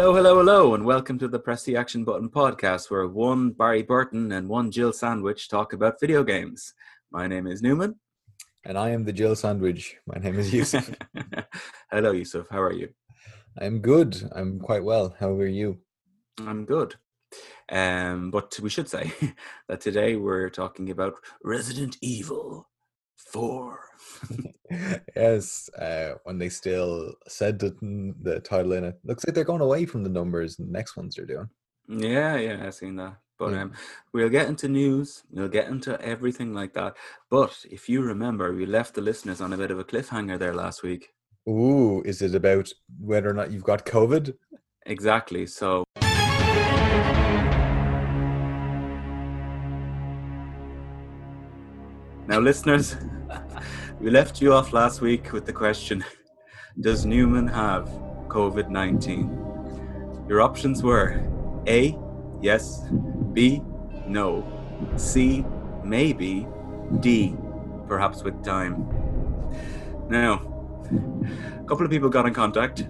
[0.00, 3.82] Hello, hello, hello, and welcome to the Press the Action Button podcast, where one Barry
[3.82, 6.72] Burton and one Jill Sandwich talk about video games.
[7.12, 7.96] My name is Newman.
[8.64, 9.98] And I am the Jill Sandwich.
[10.06, 10.90] My name is Yusuf.
[11.90, 12.46] hello, Yusuf.
[12.50, 12.88] How are you?
[13.58, 14.16] I'm good.
[14.34, 15.14] I'm quite well.
[15.20, 15.80] How are you?
[16.38, 16.94] I'm good.
[17.70, 19.12] Um, but we should say
[19.68, 22.70] that today we're talking about Resident Evil
[23.18, 23.89] 4.
[25.16, 27.74] Yes, uh, when they still said the,
[28.22, 28.98] the title in it.
[29.04, 31.48] Looks like they're going away from the numbers the next ones they're doing.
[31.88, 33.16] Yeah, yeah, I've seen that.
[33.38, 33.72] But um,
[34.12, 36.98] we'll get into news, we'll get into everything like that.
[37.30, 40.54] But if you remember, we left the listeners on a bit of a cliffhanger there
[40.54, 41.08] last week.
[41.48, 44.34] Ooh, is it about whether or not you've got COVID?
[44.84, 45.46] Exactly.
[45.46, 45.84] So.
[52.28, 52.94] Now, listeners,
[54.00, 56.02] we left you off last week with the question
[56.80, 57.84] Does Newman have
[58.28, 60.24] COVID 19?
[60.26, 61.22] Your options were
[61.66, 61.98] A,
[62.40, 62.82] yes,
[63.34, 63.62] B,
[64.06, 64.42] no,
[64.96, 65.44] C,
[65.84, 66.46] maybe,
[67.00, 67.36] D,
[67.86, 68.88] perhaps with time.
[70.08, 70.46] Now,
[71.60, 72.86] a couple of people got in contact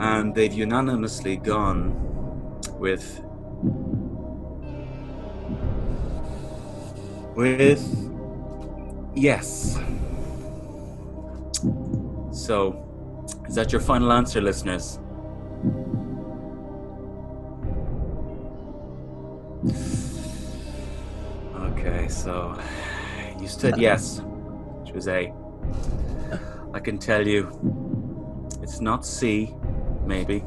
[0.00, 1.92] and they've unanimously gone
[2.78, 3.20] with
[7.36, 8.11] with
[9.14, 9.78] yes.
[12.32, 12.82] So,
[13.46, 14.98] is that your final answer, listeners?
[21.54, 22.58] Okay, so
[23.40, 24.20] you said yes,
[24.82, 25.32] which was A.
[26.74, 27.50] I can tell you
[28.62, 29.54] it's not C,
[30.06, 30.44] maybe.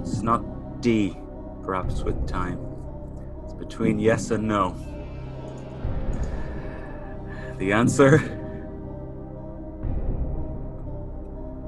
[0.00, 1.16] It's not D,
[1.62, 2.58] perhaps with time.
[3.44, 4.76] It's between yes and no.
[7.62, 8.18] The answer?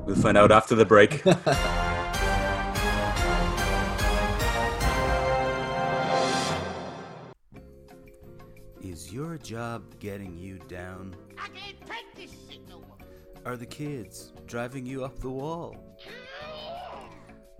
[0.05, 1.22] We'll find out after the break.
[8.83, 11.15] Is your job getting you down?
[11.38, 12.99] I can't take this shit no more.
[13.47, 15.77] Are the kids driving you up the wall?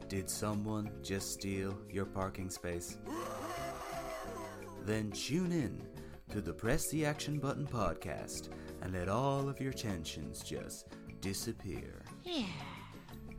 [0.09, 2.99] Did someone just steal your parking space?
[4.85, 5.94] Then tune in
[6.35, 8.49] to the Press the Action Button podcast
[8.83, 10.89] and let all of your tensions just
[11.21, 12.03] disappear.
[12.25, 12.47] Yeah.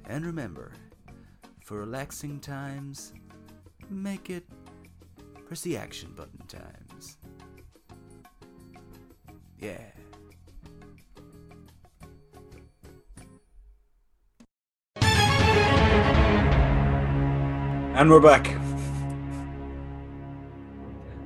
[0.05, 0.71] And remember,
[1.65, 3.11] for relaxing times,
[3.89, 4.45] make it
[5.45, 7.17] press the action button times.
[9.59, 9.91] Yeah.
[17.97, 18.64] And we're back.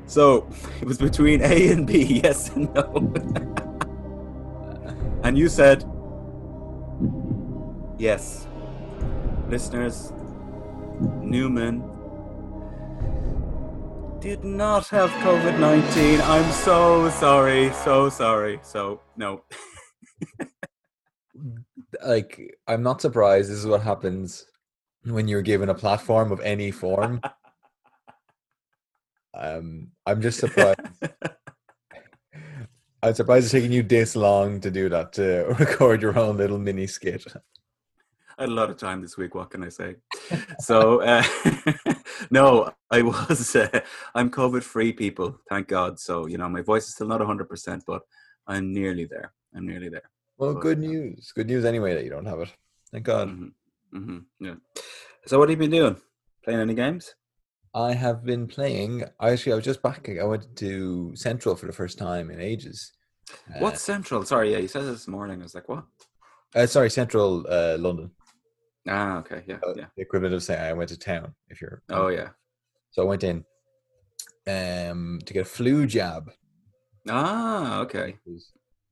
[0.09, 0.50] So
[0.81, 3.14] it was between A and B, yes and no.
[5.24, 5.86] and you said
[8.00, 8.47] yes.
[9.50, 10.12] Listeners,
[11.22, 11.84] Newman
[14.20, 16.22] did not have COVID 19.
[16.22, 18.59] I'm so sorry, so sorry.
[18.64, 19.44] So, no.
[22.03, 23.52] like, I'm not surprised.
[23.52, 24.44] This is what happens
[25.03, 27.22] when you're given a platform of any form.
[29.39, 30.79] um, I'm just surprised.
[33.01, 36.59] I'm surprised it's taking you this long to do that to record your own little
[36.59, 37.25] mini skit.
[38.38, 39.35] I had a lot of time this week.
[39.35, 39.95] What can I say?
[40.59, 41.23] so, uh,
[42.31, 43.55] no, I was.
[43.55, 43.81] Uh,
[44.16, 45.39] I'm COVID free, people.
[45.49, 45.99] Thank God.
[45.99, 48.01] So, you know, my voice is still not 100%, but
[48.47, 49.33] I'm nearly there.
[49.55, 50.09] I'm nearly there.
[50.38, 51.31] Well, good uh, news.
[51.33, 52.49] Good news anyway that you don't have it.
[52.91, 53.29] Thank God.
[53.29, 54.55] Mm-hmm, mm-hmm, yeah.
[55.25, 55.97] So, what have you been doing?
[56.43, 57.16] Playing any games?
[57.73, 59.03] I have been playing.
[59.21, 60.09] Actually, I was just back.
[60.09, 62.91] I went to Central for the first time in ages.
[63.31, 64.23] Uh, What's Central?
[64.25, 65.39] Sorry, yeah, you said this morning.
[65.39, 65.85] I was like, what?
[66.55, 68.11] Uh, sorry, Central uh, London.
[68.87, 69.85] Ah, okay, yeah, Uh, yeah.
[69.95, 71.35] The equivalent of saying I went to town.
[71.47, 71.83] If you're.
[71.89, 72.29] Oh, yeah.
[72.91, 73.45] So I went in
[74.47, 76.31] um, to get a flu jab,
[77.07, 78.17] Ah, okay.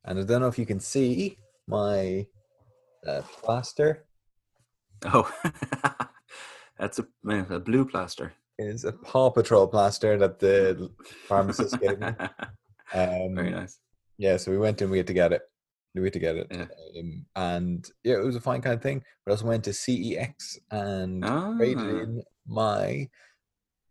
[0.05, 2.27] and I don't know if you can see my
[3.07, 4.05] uh, plaster.
[5.05, 5.31] Oh,
[6.77, 8.33] that's a, a blue plaster.
[8.59, 10.89] Is a Paw Patrol plaster that the
[11.27, 12.07] pharmacist gave me.
[12.93, 13.79] Um, Very nice.
[14.17, 14.89] Yeah, so we went in.
[14.89, 15.41] We had to get it.
[15.93, 16.67] We had to get it, Yeah.
[16.99, 19.03] um, and yeah, it was a fine kind of thing.
[19.25, 21.21] We also went to CEX and
[21.57, 21.99] traded Ah.
[22.03, 23.09] in my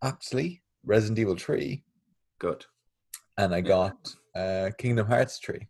[0.02, 1.84] aptly Resident Evil tree,
[2.38, 2.64] Good.
[3.36, 3.62] and I Yeah.
[3.68, 5.68] got uh, Kingdom Hearts tree.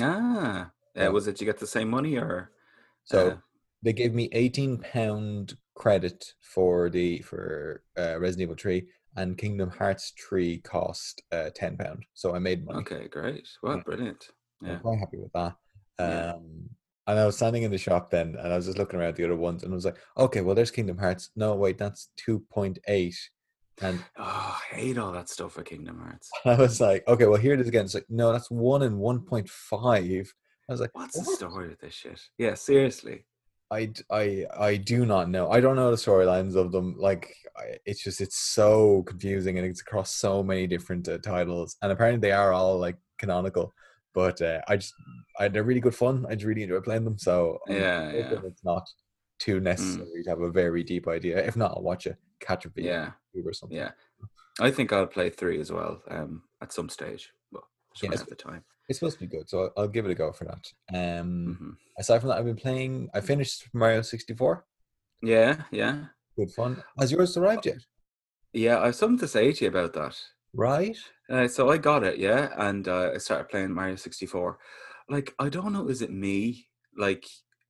[0.00, 2.50] Ah, uh, was it you get the same money or?
[3.04, 3.36] So uh,
[3.82, 8.86] they gave me eighteen pound credit for the for uh, Resident Evil tree,
[9.16, 12.04] and Kingdom Hearts tree cost uh, ten pound.
[12.14, 12.80] So I made money.
[12.80, 13.48] okay, great.
[13.62, 13.82] Well, Yeah.
[13.84, 14.22] brilliant.
[14.62, 14.78] I'm Yeah.
[14.78, 15.54] quite happy with that.
[15.98, 16.68] Um,
[17.06, 19.16] And I was standing in the shop then, and I was just looking around at
[19.16, 21.30] the other ones, and I was like, okay, well, there's Kingdom Hearts.
[21.34, 23.16] No, wait, that's two point eight.
[23.82, 26.30] And Oh, I hate all that stuff for Kingdom Hearts.
[26.44, 27.86] I was like, okay, well, here it is again.
[27.86, 30.32] It's like, no, that's one and one point five.
[30.68, 32.20] I was like, What's the story with this shit?
[32.38, 33.24] Yeah, seriously.
[33.70, 35.50] I, I, I do not know.
[35.50, 36.96] I don't know the storylines of them.
[36.98, 41.76] Like, I, it's just it's so confusing, and it's across so many different uh, titles,
[41.82, 43.72] and apparently they are all like canonical.
[44.12, 44.92] But uh, I just,
[45.38, 46.26] I, they're really good fun.
[46.28, 47.16] I just really enjoy playing them.
[47.18, 48.40] So I'm Yeah, yeah.
[48.44, 48.88] it's not
[49.38, 51.38] too necessary to have a very deep idea.
[51.46, 53.78] If not, I'll watch a catch up video Yeah, or something.
[53.78, 53.92] yeah.
[54.60, 57.32] I think I'll play three as well um, at some stage.
[57.52, 57.62] But
[57.94, 58.64] just when have the time.
[58.90, 60.72] It's supposed to be good, so I'll, I'll give it a go for that.
[60.92, 63.08] Um, hmm aside from that, I've been playing.
[63.14, 64.66] I finished Mario sixty four.
[65.22, 66.06] Yeah, yeah.
[66.36, 66.82] Good fun.
[66.98, 67.78] Has yours arrived yet?
[68.52, 70.20] Yeah, I have something to say to you about that.
[70.52, 70.96] Right.
[71.28, 74.58] Uh, so I got it, yeah, and uh, I started playing Mario 64.
[75.08, 76.66] Like, I don't know, is it me?
[76.96, 77.24] Like,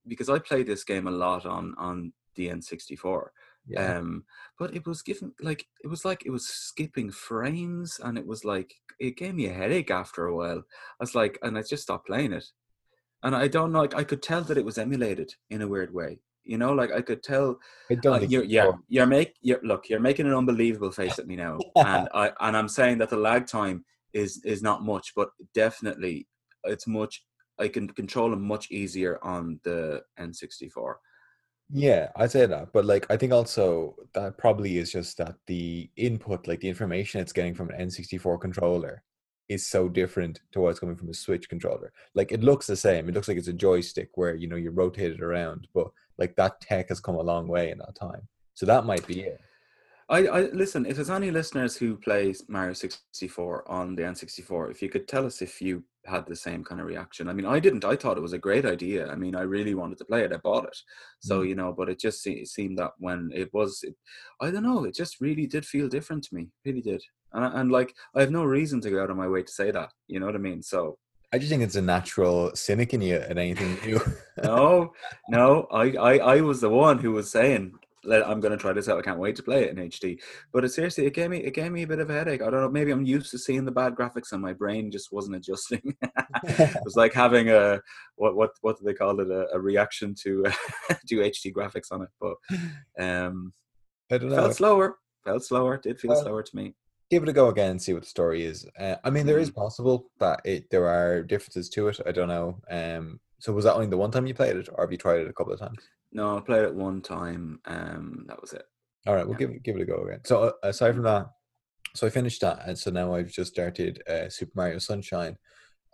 [0.07, 3.27] because I played this game a lot on on the N64.
[3.67, 3.97] Yeah.
[3.97, 4.25] Um,
[4.57, 8.43] but it was given like it was like it was skipping frames, and it was
[8.43, 10.59] like it gave me a headache after a while.
[10.59, 12.45] I was like, and I just stopped playing it.
[13.23, 15.93] And I don't know, like I could tell that it was emulated in a weird
[15.93, 16.19] way.
[16.43, 17.59] You know, like I could tell
[17.91, 21.19] I don't uh, you're, yeah, for- you're make you're look, you're making an unbelievable face
[21.19, 24.83] at me now, and I and I'm saying that the lag time is is not
[24.83, 26.27] much, but definitely
[26.63, 27.23] it's much.
[27.59, 30.95] I can control them much easier on the N64.
[31.73, 32.73] Yeah, I'd say that.
[32.73, 37.21] But like I think also that probably is just that the input, like the information
[37.21, 39.03] it's getting from an N64 controller
[39.47, 41.91] is so different to what's coming from a Switch controller.
[42.13, 43.07] Like it looks the same.
[43.07, 45.87] It looks like it's a joystick where you know you rotate it around, but
[46.17, 48.27] like that tech has come a long way in that time.
[48.53, 49.39] So that might be it.
[50.11, 50.85] I, I listen.
[50.85, 55.25] If there's any listeners who play Mario 64 on the N64, if you could tell
[55.25, 57.27] us if you had the same kind of reaction.
[57.27, 57.85] I mean, I didn't.
[57.85, 59.07] I thought it was a great idea.
[59.07, 60.33] I mean, I really wanted to play it.
[60.33, 60.77] I bought it.
[61.21, 61.49] So mm.
[61.49, 63.95] you know, but it just se- seemed that when it was, it,
[64.41, 64.83] I don't know.
[64.83, 66.49] It just really did feel different to me.
[66.65, 67.01] Really did.
[67.33, 69.71] And and like I have no reason to go out of my way to say
[69.71, 69.91] that.
[70.07, 70.61] You know what I mean?
[70.61, 70.97] So
[71.33, 74.01] I just think it's a natural cynic in you at anything new.
[74.43, 74.91] no,
[75.29, 75.67] no.
[75.71, 78.89] I, I, I was the one who was saying, "Let- "I'm going to try this
[78.89, 78.97] out.
[78.99, 80.19] I can't wait to play it in HD."
[80.51, 82.41] But it, seriously, it gave me it gave me a bit of a headache.
[82.41, 82.69] I don't know.
[82.69, 85.95] Maybe I'm used to seeing the bad graphics, and my brain just wasn't adjusting.
[86.01, 87.79] it was like having a
[88.15, 89.29] what what what do they call it?
[89.29, 90.43] A, a reaction to
[91.07, 92.09] to HD graphics on it.
[92.19, 92.35] But
[92.99, 93.53] um,
[94.11, 94.35] I don't know.
[94.37, 94.97] felt slower.
[95.23, 95.77] Felt slower.
[95.77, 96.75] Did feel Well, slower to me.
[97.09, 98.65] give it a go again and see what the story is.
[98.79, 99.59] Uh, I mean, there is Mm-hmm.
[99.61, 101.99] possible that it there are differences to it.
[102.05, 102.59] I don't know.
[102.69, 105.19] Um, so was that only the one time you played it, or have you tried
[105.21, 105.79] it a couple of times?
[106.11, 107.59] No, I played it one time.
[107.65, 108.63] Um, that was it.
[109.07, 109.39] All right, we'll Yeah.
[109.47, 110.21] give it give it a go again.
[110.25, 111.27] So uh, aside from that,
[111.95, 115.37] so I finished that, and so now I've just started uh, Super Mario Sunshine.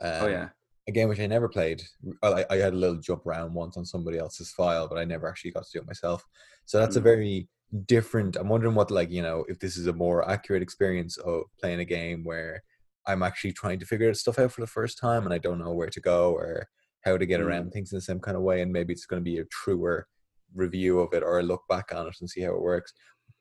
[0.01, 0.49] Um, oh yeah.
[0.87, 1.81] a game which I never played.
[2.21, 5.05] Well, I, I had a little jump around once on somebody else's file, but I
[5.05, 6.25] never actually got to do it myself.
[6.65, 7.03] So that's a Mm.
[7.03, 7.49] very
[7.85, 8.35] different.
[8.37, 11.79] I'm wondering what, like, you know, if this is a more accurate experience of playing
[11.81, 12.63] a game where
[13.05, 15.73] I'm actually trying to figure stuff out for the first time and I don't know
[15.73, 16.69] where to go or
[17.05, 17.45] how to get Mm.
[17.45, 18.61] around things in the same kind of way.
[18.61, 20.07] And maybe it's going to be a truer
[20.55, 22.93] review of it or a look back on it and see how it works.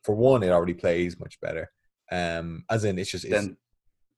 [0.05, 1.69] For one, it already plays much better.
[2.13, 3.57] Um, as in, it's just, it's, Then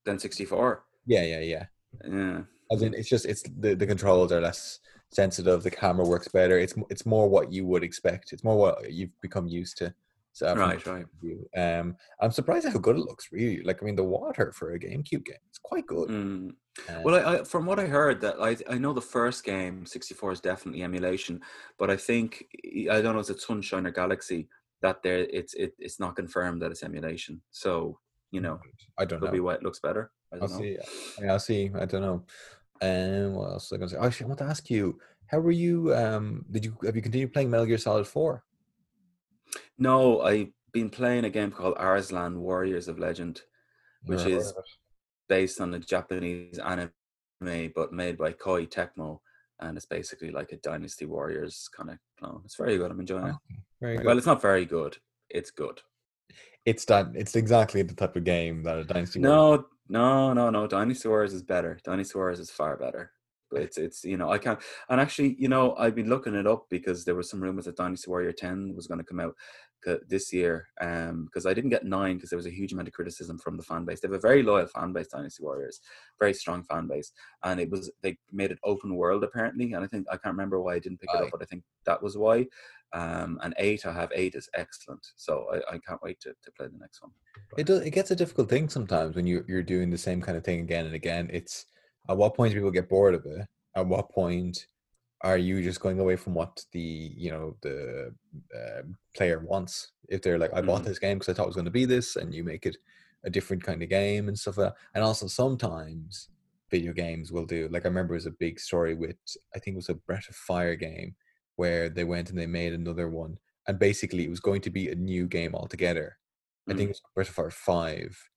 [0.05, 0.83] then 64.
[1.05, 1.65] yeah, yeah, yeah.
[2.05, 2.41] Yeah.
[2.71, 4.79] As in, it's just it's the, the controls are less
[5.11, 5.63] sensitive.
[5.63, 6.59] The camera works better.
[6.59, 8.31] It's it's more what you would expect.
[8.31, 9.93] It's more what you've become used to.
[10.33, 10.83] So Right, right.
[10.85, 13.29] point of view, Um, I'm surprised how good it looks.
[13.31, 16.09] Really, like I mean, the water for a GameCube game, it's quite good.
[16.09, 16.51] Mm.
[16.87, 19.85] Uh, Well, I, I, from what I heard, that I I know the first game,
[19.85, 21.41] 64, is definitely emulation,
[21.77, 22.45] but I think
[22.91, 24.47] I don't know it's Sunshine or Galaxy
[24.81, 27.41] that there it's it, it's not confirmed that it's emulation.
[27.51, 27.99] So
[28.31, 28.59] you know,
[28.97, 29.31] I don't know.
[29.31, 30.11] be why it looks better.
[30.31, 30.61] I I'll don't know.
[30.61, 30.77] see.
[31.21, 31.71] Yeah, I'll see.
[31.73, 32.23] I don't know.
[32.81, 34.01] Um, what else was I going to say?
[34.01, 35.93] Actually, I want to ask you, how were you?
[35.95, 38.43] Um, did you have you continued playing Metal Gear Solid Four?
[39.77, 43.41] No, I've been playing a game called Arslan Warriors of Legend,
[44.05, 44.53] which Never is.
[45.29, 49.19] Based on a Japanese anime, but made by Koei Tecmo,
[49.61, 52.41] and it's basically like a Dynasty Warriors kind of clone.
[52.43, 52.91] It's very good.
[52.91, 53.35] I'm enjoying it.
[53.79, 54.05] Very good.
[54.05, 54.97] Well, it's not very good.
[55.29, 55.79] It's good.
[56.65, 57.07] it's that.
[57.15, 59.19] It's exactly the type of game that a Dynasty.
[59.21, 60.67] Warriors- No, no, no, no.
[60.67, 61.79] Dynasty Warriors is better.
[61.83, 63.11] Dynasty Warriors is far better.
[63.51, 64.59] But it's it's you know I can't
[64.89, 67.77] and actually you know I've been looking it up because there was some rumors that
[67.77, 69.33] Dynasty Warrior Ten was going to come out
[70.07, 70.67] this year.
[70.81, 73.57] Um, because I didn't get nine because there was a huge amount of criticism from
[73.57, 73.99] the fan base.
[73.99, 75.81] They have a very loyal fan base, Dynasty Warriors,
[76.19, 77.11] very strong fan base,
[77.43, 79.73] and it was they made it open world apparently.
[79.73, 81.63] And I think I can't remember why I didn't pick it up, but I think
[81.85, 82.47] that was why.
[82.91, 86.51] Um, and eight I have eight is excellent, so I, I can't wait to, to
[86.57, 87.11] play the next one.
[87.57, 87.81] It does.
[87.81, 90.61] It gets a difficult thing sometimes when you you're doing the same kind of thing
[90.61, 91.29] again and again.
[91.31, 91.65] It's
[92.09, 93.47] at what point do people get bored of it?
[93.75, 94.65] At what point
[95.21, 96.79] are you just going away from what the
[97.17, 98.13] you know the
[98.55, 98.81] uh,
[99.15, 99.91] player wants?
[100.09, 100.85] If they're like, I bought Mhm.
[100.85, 102.77] this game because I thought it was going to be this, and you make it
[103.23, 104.77] a different kind of game and stuff like that.
[104.95, 106.29] And also sometimes
[106.71, 109.17] video games will do like I remember it was a big story with
[109.55, 111.15] I think it was a Breath of Fire game
[111.55, 114.89] where they went and they made another one, and basically it was going to be
[114.89, 116.17] a new game altogether.
[116.69, 118.29] I think it was Breath of Fire Five.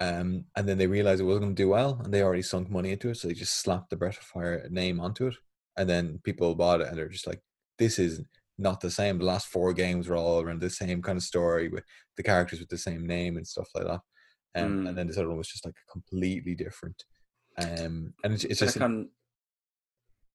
[0.00, 2.70] Um, and then they realized it wasn't going to do well, and they already sunk
[2.70, 5.36] money into it, so they just slapped the Breath of Fire name onto it,
[5.76, 7.40] and then people bought it, and they're just like,
[7.78, 8.20] "This is
[8.58, 11.68] not the same." The last four games were all around the same kind of story
[11.68, 11.84] with
[12.16, 14.00] the characters with the same name and stuff like that.
[14.54, 14.88] Um, Mm.
[14.88, 17.04] And then this other one was just like completely different.
[17.58, 18.76] Um, and it's, it's just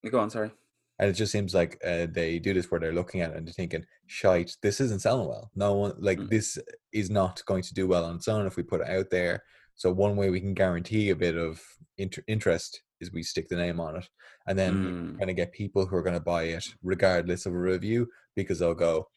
[0.03, 0.51] You go on, sorry.
[0.99, 3.45] and it just seems like uh, they do this where they're looking at it and
[3.47, 5.51] they're thinking, "Shite, this isn't selling well.
[5.55, 6.29] No one like Mm.
[6.29, 6.57] this
[6.91, 9.43] is not going to do well on its own if we put it out there."
[9.75, 11.61] So one way we can guarantee a bit of
[11.99, 14.09] inter- interest is we stick the name on it,
[14.47, 15.19] and then Mm.
[15.19, 18.59] kind of get people who are going to buy it regardless of a review because
[18.59, 19.09] they'll go,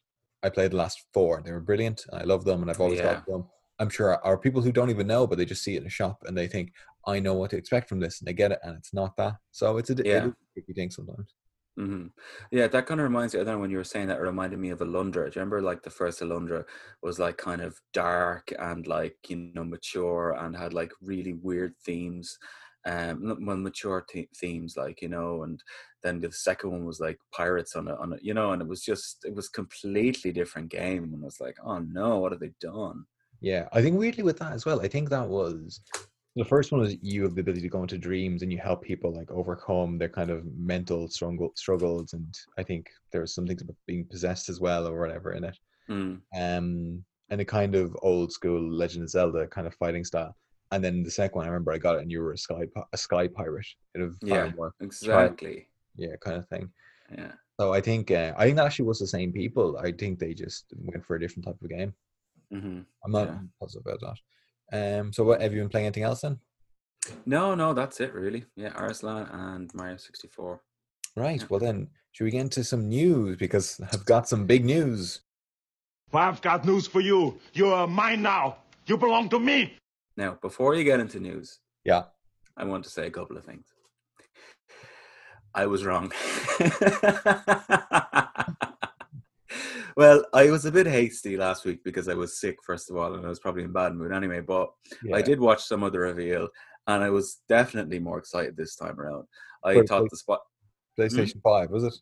[0.42, 1.42] "I played the last four.
[1.42, 2.04] They were brilliant.
[2.10, 3.04] And I love them, and I've always Yeah.
[3.04, 5.80] loved them." I'm sure are people who don't even know, but they just see it
[5.80, 6.72] in a shop and they think,
[7.06, 9.36] "I know what to expect from this," and they get it, and it's not that.
[9.52, 10.32] So it's a it Yeah.
[10.54, 11.34] tricky thing sometimes.
[11.76, 12.08] hmm
[12.50, 13.40] Yeah, that kind of reminds me.
[13.40, 15.30] I don't know when you were saying that, it reminded me of Alundra.
[15.30, 16.64] Do you remember, like the first Alundra
[17.02, 21.76] was like kind of dark and like you know mature and had like really weird
[21.78, 22.38] themes,
[22.86, 25.42] um, well mature the- themes, like you know.
[25.42, 25.62] And
[26.02, 28.68] then the second one was like pirates on a on a you know, and it
[28.68, 31.04] was just it was completely different game.
[31.04, 33.04] And I was like, oh no, what have they done?
[33.40, 34.80] Yeah, I think weirdly with that as well.
[34.80, 35.80] I think that was
[36.36, 38.82] the first one was you have the ability to go into dreams and you help
[38.82, 43.46] people like overcome their kind of mental struggle struggles, and I think there was some
[43.46, 45.58] things about being possessed as well or whatever in it.
[45.88, 50.36] Mm, Um, and a kind of old school Legend of Zelda kind of fighting style.
[50.72, 52.62] And then the second one, I remember I got it, and you were a sky
[52.92, 54.52] a sky pirate in a far Yeah.
[54.56, 55.68] more exactly.
[55.96, 56.70] yeah kind of thing.
[57.16, 57.32] Yeah.
[57.58, 59.76] So I think uh, I think that actually was the same people.
[59.78, 61.92] I think they just went for a different type of game.
[62.50, 63.38] hmm I'm not Yeah.
[63.60, 64.18] positive about that.
[65.00, 66.38] Um, so what have you been playing anything else then?
[67.26, 68.44] No, no, that's it really.
[68.56, 70.62] Yeah, Arslan and Mario sixty four.
[71.16, 71.40] Right.
[71.40, 71.46] Yeah.
[71.50, 75.22] Well then, should we get into some news because I've got some big news.
[76.12, 77.38] I've got news for you.
[77.52, 78.58] You're mine now.
[78.86, 79.74] You belong to me.
[80.20, 82.02] Now, before you get into news, Yeah.
[82.54, 83.64] I want to say a couple of things.
[85.54, 86.12] I was wrong.
[89.96, 93.14] well, I was a bit hasty last week because I was sick, first of all,
[93.14, 94.40] and I was probably in bad mood anyway.
[94.40, 94.68] But
[95.14, 96.48] I did watch some of the reveal,
[96.86, 99.24] and I was definitely more excited this time around.
[99.64, 100.40] I thought the spot,
[100.98, 101.94] PlayStation Five was it?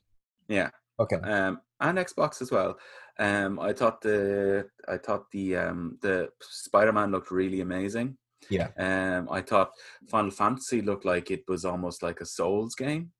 [0.48, 1.16] yeah, Okay.
[1.18, 2.76] um, and Xbox as well.
[3.18, 8.16] Um, I thought the I thought the um, the Spider Man looked really amazing.
[8.50, 8.68] Yeah.
[8.78, 9.72] Um, I thought
[10.08, 13.10] Final Fantasy looked like it was almost like a Souls game.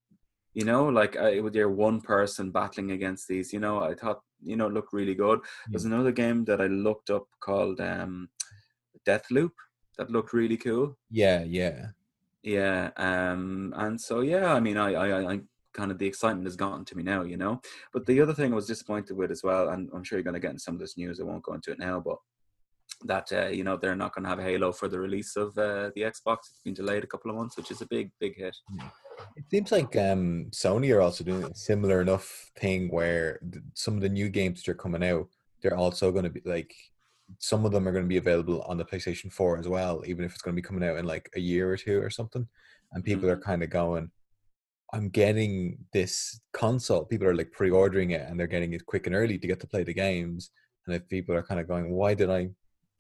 [0.55, 3.53] You know, like I, with your one person battling against these.
[3.53, 5.41] You know, I thought you know it looked really good.
[5.69, 8.29] There's another game that I looked up called um,
[9.07, 9.51] Deathloop
[9.99, 10.97] that looked really cool.
[11.11, 11.43] Yeah.
[11.45, 11.87] Yeah.
[12.45, 15.41] Yeah, um, and so yeah, I mean, I, I, I- I
[15.75, 17.61] kind of the excitement has gotten to me now, you know.
[17.93, 20.35] But the other thing I was disappointed with as well, and I'm sure you're going
[20.35, 21.21] to get into some of this news.
[21.21, 22.17] I won't go into it now, but
[23.05, 25.91] that uh, you know they're not going to have Halo for the release of uh,
[25.95, 26.39] the Xbox.
[26.51, 28.57] It's been delayed a couple of months, which is a big, big hit.
[29.37, 33.95] It seems like um, Sony are also doing a similar enough thing where th- some
[33.95, 35.29] of the new games that are coming out,
[35.61, 36.73] they're also going to be like
[37.39, 40.25] some of them are going to be available on the PlayStation 4 as well, even
[40.25, 42.47] if it's going to be coming out in like a year or two or something.
[42.93, 44.11] And people are kind of going,
[44.93, 47.05] I'm getting this console.
[47.05, 49.61] People are like pre ordering it and they're getting it quick and early to get
[49.61, 50.51] to play the games.
[50.87, 52.49] And if people are kind of going, why did I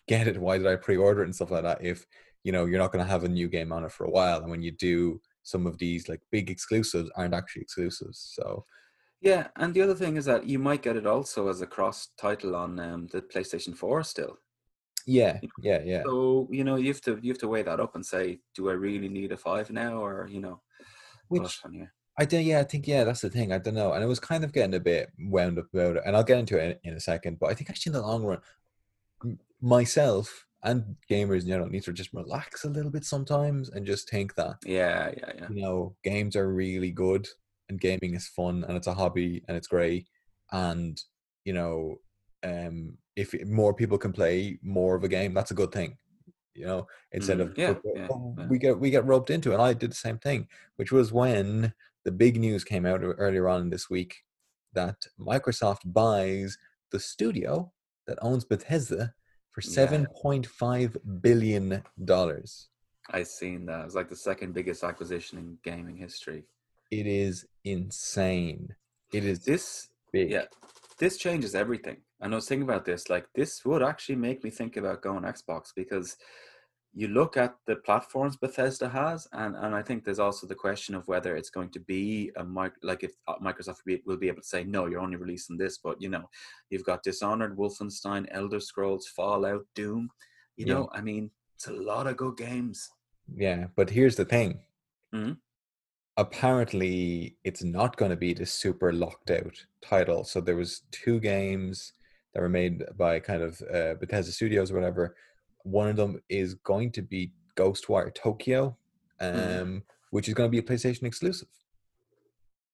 [0.06, 0.38] get it?
[0.38, 1.82] Why did I pre order it and stuff like that?
[1.82, 2.04] If
[2.44, 4.40] you know you're not going to have a new game on it for a while,
[4.40, 8.32] and when you do, some of these like big exclusives aren't actually exclusives.
[8.34, 8.64] So
[9.20, 12.08] Yeah, and the other thing is that you might get it also as a cross
[12.18, 14.38] title on um, the PlayStation Four still.
[15.06, 16.02] yeah, yeah, yeah.
[16.04, 18.68] So you know you have to you have to weigh that up and say, do
[18.68, 20.60] I really need a five now, or you know,
[21.28, 21.88] Which anyway.
[22.20, 23.52] I don't, yeah, I think yeah, that's the thing.
[23.52, 26.02] I don't know, and it was kind of getting a bit wound up about it,
[26.04, 27.38] and I'll get into it in, in a second.
[27.38, 28.40] But I think actually in the long run,
[29.60, 34.10] myself and gamers in general need to just relax a little bit sometimes and just
[34.10, 35.46] think that Yeah, yeah, yeah.
[35.50, 37.28] you know games are really good
[37.68, 40.08] and gaming is fun and it's a hobby and it's great
[40.50, 41.00] and
[41.44, 42.00] you know
[42.42, 45.96] um if more people can play more of a game that's a good thing
[46.58, 48.46] you know instead of Mm, yeah, "Okay, yeah, oh, yeah.
[48.50, 50.40] we get we get roped into it and i did the same thing
[50.76, 51.72] which was when
[52.04, 54.12] the big news came out earlier on this week
[54.72, 56.58] that microsoft buys
[56.92, 57.72] the studio
[58.06, 59.14] that owns bethesda
[59.52, 59.86] for Yeah.
[59.86, 62.68] 7.5 billion dollars
[63.10, 63.80] I seen that.
[63.80, 66.44] It was like the second biggest acquisition in gaming history.
[66.90, 68.74] It is insane.
[69.14, 70.30] It is This big.
[70.30, 70.44] yeah,
[70.98, 71.98] this changes everything.
[72.20, 73.08] And I was thinking about this.
[73.08, 76.16] Like this would actually make me think about going Xbox because
[76.98, 80.96] you look at the platforms Bethesda has, and, and I think there's also the question
[80.96, 84.16] of whether it's going to be a mic like if uh, Microsoft will be, will
[84.16, 86.28] be able to say no, you're only releasing this, but you know,
[86.70, 90.10] you've got Dishonored, Wolfenstein, Elder Scrolls, Fallout, Doom.
[90.56, 90.74] You Yeah.
[90.74, 92.90] know, I mean, it's a lot of good games.
[93.32, 94.58] Yeah, but here's the thing.
[95.14, 95.38] Mhm.
[96.16, 100.24] Apparently, it's not going to be the super locked out title.
[100.24, 101.92] So there was two games
[102.34, 105.14] that were made by kind of uh, Bethesda Studios or whatever.
[105.70, 108.76] One of them is going to be Ghostwire Tokyo,
[109.20, 109.82] um, Mhm.
[110.10, 111.48] which is going to be a PlayStation exclusive.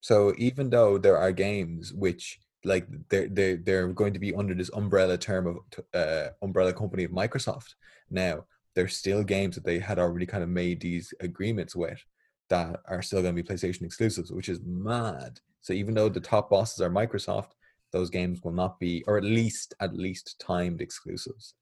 [0.01, 4.55] So even though there are games which like they're they're, they're going to be under
[4.55, 5.57] this umbrella term of
[5.93, 7.75] uh, umbrella company of Microsoft
[8.11, 12.01] now, there's still games that they had already kind of made these agreements with
[12.49, 15.41] that are still going to be PlayStation exclusives, which is mad.
[15.61, 17.53] So even though the top bosses are Microsoft,
[17.93, 21.55] those games will not be, or at least at least timed exclusives.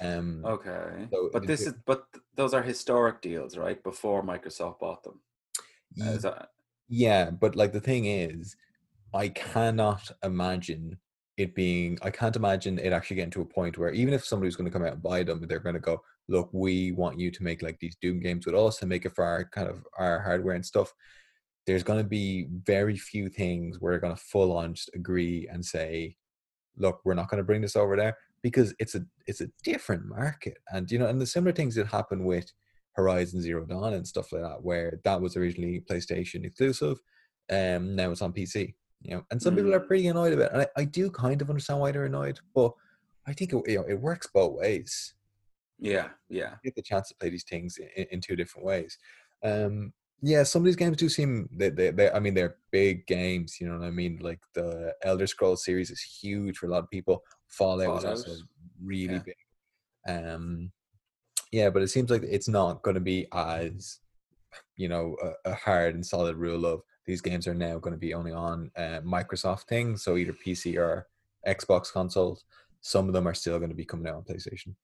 [0.00, 3.82] Um, Okay, So but this is but those are historic deals, right?
[3.82, 5.20] Before Microsoft bought them.
[5.94, 6.48] Ye- is that,
[6.88, 8.56] Yeah, but like the thing is,
[9.14, 10.98] I cannot imagine
[11.36, 11.98] it being.
[12.02, 14.72] I can't imagine it actually getting to a point where even if somebody's going to
[14.72, 17.62] come out and buy them, they're going to go, "Look, we want you to make
[17.62, 20.54] like these Doom games with us and make it for our kind of our hardware
[20.54, 20.92] and stuff."
[21.66, 25.48] There's going to be very few things where they're going to full on just agree
[25.52, 26.16] and say,
[26.76, 30.06] "Look, we're not going to bring this over there," because it's a it's a different
[30.06, 32.50] market, and you know, and the similar things that happen with
[32.94, 36.98] Horizon Zero Dawn and stuff like that, where that was originally PlayStation exclusive,
[37.50, 38.74] um, now it's on PC.
[39.02, 39.86] You know, and some people are Mm.
[39.88, 40.52] pretty annoyed about it.
[40.52, 42.72] And I, I do kind of understand why they're annoyed, but
[43.26, 45.14] I think it, you know, it works both ways.
[45.78, 46.50] yeah, yeah.
[46.62, 48.96] You get the chance to play these things in, in two different ways.
[49.42, 53.06] Um, yeah, some of these games do seem they, they, they I mean they're big
[53.08, 54.18] games, you know what I mean?
[54.22, 57.24] Like the Elder Scrolls series is huge for a lot of people.
[57.52, 58.32] Fallout, was also
[58.82, 59.22] really yeah.
[59.24, 59.36] big.
[60.08, 60.72] Um
[61.52, 64.00] yeah, but it seems like it's not going to be as
[64.76, 67.98] you know a, a hard and solid rule of these games are now going to
[67.98, 71.08] be only on uh, Microsoft things, so either PC or
[71.46, 72.44] Xbox consoles.
[72.80, 74.74] Some of them are still going to be coming out on PlayStation.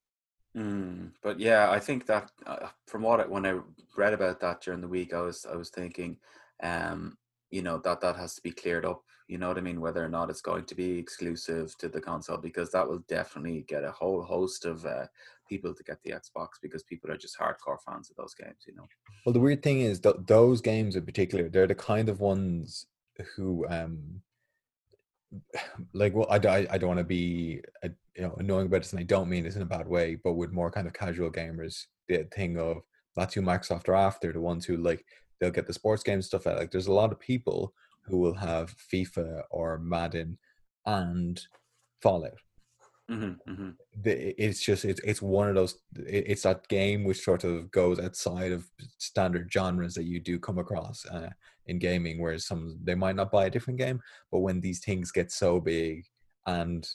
[0.57, 3.61] Mm, but yeah, I think that uh, from what I, when I
[3.97, 6.17] read about that during the week, I was I was thinking,
[6.63, 7.17] um,
[7.51, 9.03] you know, that that has to be cleared up.
[9.27, 9.81] You know what I mean?
[9.81, 13.65] Whether or not it's going to be exclusive to the console, because that will definitely
[13.69, 15.07] get a whole host of uh,
[15.49, 18.65] people to get the Xbox because people are just hardcore fans of those games.
[18.67, 18.89] You know.
[19.27, 22.87] Well, the weird thing is that those games in particular, they're the kind of ones
[23.37, 24.23] who, um,
[25.93, 29.01] like, well, I I don't want to be, uh, you know, annoying about this, and
[29.01, 31.85] I don't mean this in a bad way, but with more kind of casual gamers,
[32.09, 32.79] the thing of
[33.15, 35.05] that's who Microsoft are after, the ones who like
[35.41, 36.59] they'll get the sports game stuff out.
[36.59, 37.73] Like, there's a lot of people
[38.03, 40.39] who will have FIFA or Madden
[40.87, 41.41] and
[42.03, 42.39] Fallout.
[43.09, 43.71] Hmm hmm
[44.05, 48.53] it's just it's it's one of those it's that game which sort of goes outside
[48.53, 48.67] of
[48.99, 51.31] standard genres that you do come across uh,
[51.67, 55.11] in gaming whereas some they might not buy a different game but when these things
[55.11, 56.05] get so big
[56.47, 56.89] and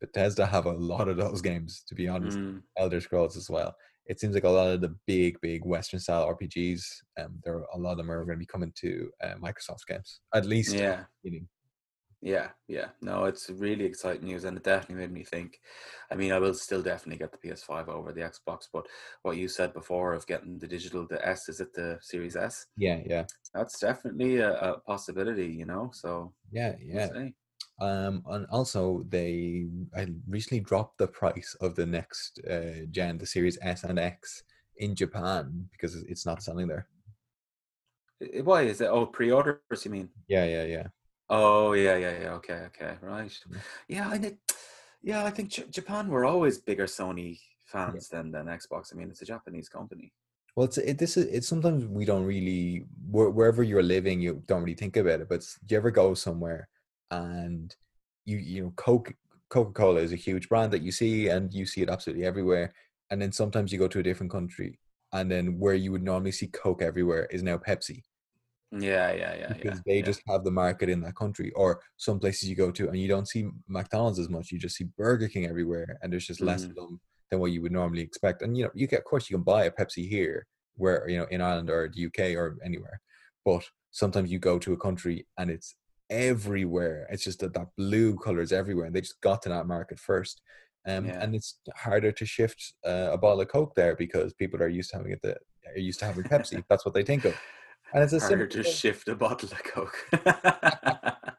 [0.00, 3.74] Bethesda have a lot of those games to be honest Mm, Elder Scrolls as well
[4.06, 6.82] it seems like a lot of the big big western style RPGs
[7.20, 9.86] um there are, a lot of them are going to be coming to uh, Microsoft
[9.88, 11.04] games at least yeah.
[12.24, 12.90] Yeah, yeah.
[13.00, 15.58] No, it's really exciting news and it definitely made me think.
[16.08, 18.86] I mean, I will still definitely get the PS5 over the Xbox, but
[19.22, 22.66] what you said before of getting the digital, the S, is it the Series S?
[22.76, 25.90] yeah yeah That's definitely a, a possibility, you know?
[25.92, 27.34] So, yeah we'll yeah see.
[27.82, 29.66] Um, and also they
[29.96, 34.44] I recently dropped the price of the next uh, gen, the Series S and X,
[34.76, 36.86] in Japan because it's- not selling there.
[38.44, 38.86] Why is it?
[38.86, 40.08] Oh, pre orders, you mean?
[40.28, 40.86] Yeah, yeah, yeah.
[41.28, 42.32] Oh, yeah, yeah, yeah.
[42.34, 43.36] Okay, okay, right.
[43.88, 44.04] Yeah.
[44.04, 44.38] and I think,
[45.02, 48.92] yeah, I think J- Japan were always bigger Sony fans than, than Xbox.
[48.92, 50.12] I mean, it's a Japanese company.
[50.54, 54.42] Well, it's it, this is it's sometimes we don't really where, wherever you're living, you
[54.46, 55.28] don't really think about it.
[55.28, 56.68] But do you ever go somewhere
[57.12, 57.76] and
[58.24, 59.14] you you know Coke
[59.50, 62.72] Coca Cola is a huge brand that you see and you see it absolutely everywhere.
[63.10, 64.78] And then sometimes you go to a different country
[65.12, 68.02] and then where you would normally see Coke everywhere is now Pepsi.
[68.70, 69.52] Yeah, yeah, yeah, yeah.
[69.52, 70.02] because they yeah.
[70.10, 71.52] just have the market in that country.
[71.52, 74.50] Or some places you go to and you don't see McDonald's as much.
[74.50, 76.70] You just see Burger King everywhere, and there's just less Mhm.
[76.70, 78.40] of them than what you would normally expect.
[78.40, 80.46] And you know, you get of course you can buy a Pepsi here,
[80.76, 83.00] where you know in Ireland or the UK or anywhere,
[83.44, 85.74] but sometimes you go to a country and it's
[86.12, 87.06] everywhere.
[87.10, 89.98] It's just that that blue color is everywhere, and they just got to that market
[89.98, 90.40] first.
[90.86, 91.18] Um, Yeah.
[91.22, 94.90] and it's harder to shift uh, a bottle of Coke there because people are used
[94.90, 95.22] to having it.
[95.22, 95.36] The,
[95.68, 96.62] are used to having Pepsi.
[96.68, 97.34] That's what they think of.
[97.94, 98.72] And it's a Harder to thing.
[98.72, 99.96] shift a bottle of Coke.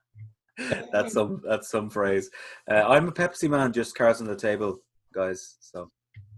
[0.92, 2.30] that's some that's some phrase.
[2.70, 4.78] Uh, I'm a Pepsi man, just cards on the table,
[5.14, 5.58] guys.
[5.60, 5.92] So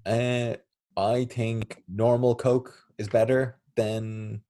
[0.05, 0.55] Uh,
[0.97, 4.41] I think normal Coke is better than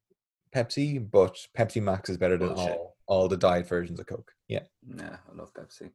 [0.56, 2.78] Pepsi, but Pepsi Max is better than Bullshit.
[2.78, 4.32] all, all the diet versions of Coke.
[4.48, 4.64] Yeah.
[4.98, 5.92] yeah, I love Pepsi.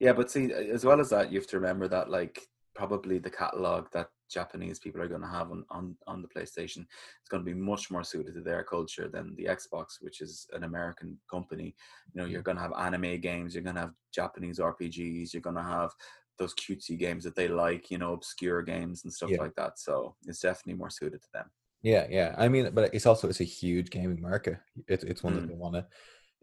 [0.00, 2.40] Yeah, but see, as well as that, you have to remember that like
[2.74, 6.80] probably the catalog that Japanese people are going to have on, on on the PlayStation
[6.80, 10.46] is going to be much more suited to their culture than the Xbox, which is
[10.52, 11.74] an American company.
[12.12, 15.42] You know, you're going to have anime games, you're going to have Japanese RPGs, you're
[15.42, 15.90] going to have
[16.38, 19.38] those cutesy games that they like, you know, obscure games and stuff Yeah.
[19.40, 19.78] like that.
[19.78, 21.50] So it's definitely more suited to them.
[21.82, 22.34] Yeah, yeah.
[22.38, 24.58] I mean, but it's also it's a huge gaming market.
[24.88, 25.40] It's it's one Mm.
[25.40, 25.86] that they want to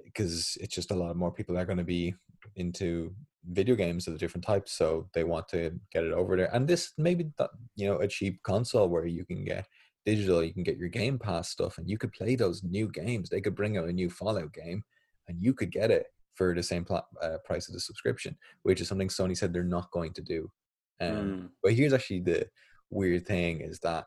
[0.03, 2.13] because it's just a lot more people are going to be
[2.55, 3.13] into
[3.49, 6.53] video games of the different types, so they want to get it over there.
[6.53, 9.67] And this maybe that you know a cheap console where you can get
[10.05, 13.29] digital, you can get your Game Pass stuff, and you could play those new games.
[13.29, 14.83] They could bring out a new Fallout game,
[15.27, 18.81] and you could get it for the same pla- uh, price of the subscription, which
[18.81, 20.51] is something Sony said they're not going to do.
[20.99, 21.49] Um, Mm.
[21.63, 22.47] But here's actually the
[22.89, 24.05] weird thing: is that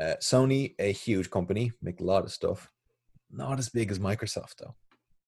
[0.00, 2.70] uh, Sony, a huge company, make a lot of stuff.
[3.30, 4.74] Not as big as Microsoft, though.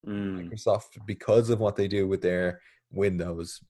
[0.06, 0.50] Mm.
[0.50, 3.60] Microsoft, because of what they do with their Windows,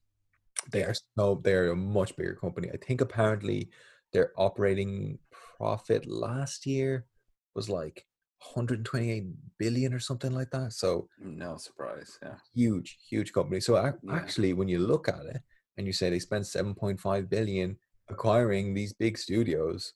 [0.71, 2.71] they are so they're a much bigger company.
[2.73, 3.71] I think apparently
[4.13, 5.19] their operating
[5.59, 7.07] profit last year
[7.55, 8.07] was like
[8.39, 9.25] 128
[9.59, 10.73] billion or something like that.
[10.73, 12.19] So No surprise.
[12.23, 12.37] Yeah.
[12.55, 13.61] huge, huge company.
[13.61, 13.93] So Yeah.
[14.11, 15.43] actually, when you look at it
[15.77, 19.95] and you say they spent 7.5 billion acquiring these big studios,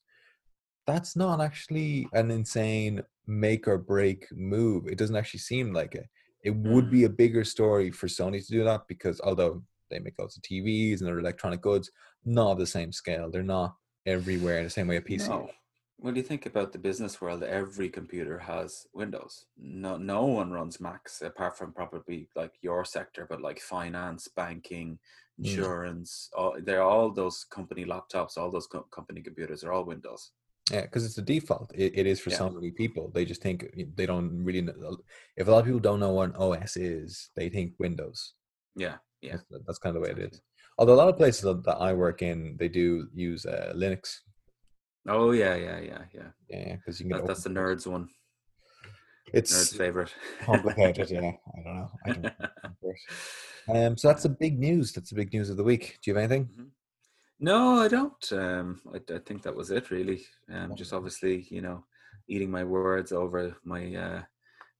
[0.87, 4.88] that's not actually an insane make or break move.
[4.88, 6.09] It doesn't actually seem like it.
[6.44, 10.18] It would be a bigger story for Sony to do that because although they make
[10.18, 11.90] lots of TVs and other electronic goods,
[12.24, 13.31] not the same scale.
[13.31, 13.74] They're not
[14.07, 15.29] everywhere in the same way a PC.
[15.29, 15.51] No.
[16.01, 19.46] When you think about the business world, every computer has Windows.
[19.57, 24.98] No, no one runs Macs apart from probably like your sector, but like finance, banking,
[25.40, 25.46] Mm.
[25.46, 26.31] insurance.
[26.37, 30.33] All, they're all those company laptops, all those co- company computers are all Windows.
[30.70, 31.72] Yeah, because it's the default.
[31.74, 32.38] It, it is for Yeah.
[32.38, 33.11] so many people.
[33.14, 34.98] They just think they don't really know.
[35.37, 38.35] If a lot of people don't know what an OS is, they think Windows.
[38.76, 39.37] Yeah, yeah.
[39.50, 40.40] That's, that's kind of the way it is.
[40.76, 44.18] Although a lot of places that I work in, they do use uh, Linux.
[45.09, 46.28] Oh yeah, yeah, yeah, yeah.
[46.50, 48.09] Yeah, because you can That, that's the nerds one.
[49.33, 50.14] It's Nerd's favorite.
[50.42, 51.11] complicated.
[51.11, 51.90] yeah, I don't know.
[52.07, 52.22] I don't
[53.72, 53.87] know.
[53.88, 54.92] Um, so that's the big news.
[54.92, 55.98] That's the big news of the week.
[56.02, 56.48] Do you have anything?
[56.59, 56.68] Mhm.
[57.40, 58.33] No, I don't.
[58.33, 60.24] Um, I, I think that was it, really.
[60.53, 61.85] Um, just obviously, you know,
[62.29, 64.22] eating my words over my uh,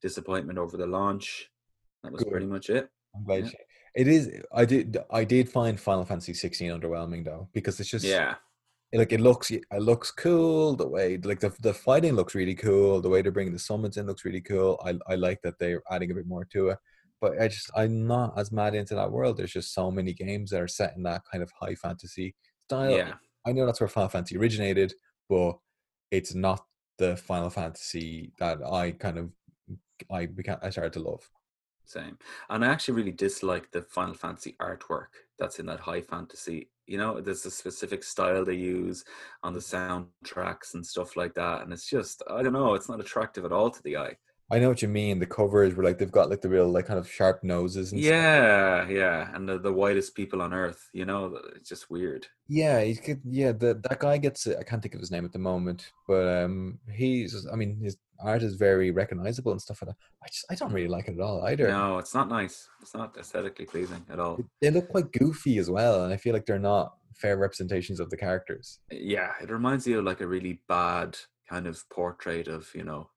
[0.03, 1.51] disappointment over the launch.
[2.03, 2.89] That was pretty much it.
[3.15, 3.45] I'm glad.
[3.45, 3.51] Yeah.
[3.95, 4.31] It is.
[4.53, 4.97] I did.
[5.11, 8.35] I did find Final Fantasy 16 underwhelming though, because it's just Yeah,
[8.93, 13.01] like it looks it looks cool the way like the, the fighting looks really cool
[13.01, 15.83] the way they're bringing the summons in looks really cool i, I like that they're
[15.91, 16.79] adding a bit more to it
[17.21, 20.51] but i just i'm not as mad into that world there's just so many games
[20.51, 22.35] that are set in that kind of high fantasy
[22.69, 23.15] style yeah,
[23.47, 24.93] i know that's where final fantasy originated
[25.29, 25.59] but
[26.11, 26.65] it's not
[26.99, 29.31] the final fantasy that i kind of
[30.11, 31.29] i began i started to love
[31.89, 32.19] same.
[32.51, 35.07] And I actually really dislike the Final Fantasy artwork
[35.39, 36.69] that's in that high fantasy.
[36.87, 39.05] You know, there's a specific style they use
[39.43, 43.01] on the soundtracks and stuff like that, and it's just I don't know, it's not
[43.01, 44.17] attractive at all to the eye.
[44.51, 46.87] I know what you mean the covers were like they've got like the real like
[46.87, 48.13] kind of sharp noses and stuff.
[48.13, 50.89] Yeah, yeah, and the, the whitest people on earth.
[50.93, 52.27] You know, it's just weird.
[52.49, 53.21] Yeah, he's good.
[53.25, 54.47] Yeah, the, that guy gets.
[54.47, 57.47] I can't think of his name at the moment, but um, he's.
[57.53, 59.97] I mean, his art is very recognizable and stuff like that.
[60.23, 61.69] I just, I don't really like it at all either.
[61.69, 62.69] No, it's not nice.
[62.81, 64.39] It's not aesthetically pleasing at all.
[64.61, 68.11] They look quite goofy as well, and I feel like they're not fair representations of
[68.11, 68.79] the characters.
[68.91, 73.11] Yeah, it reminds you of like a really bad kind of portrait of you know,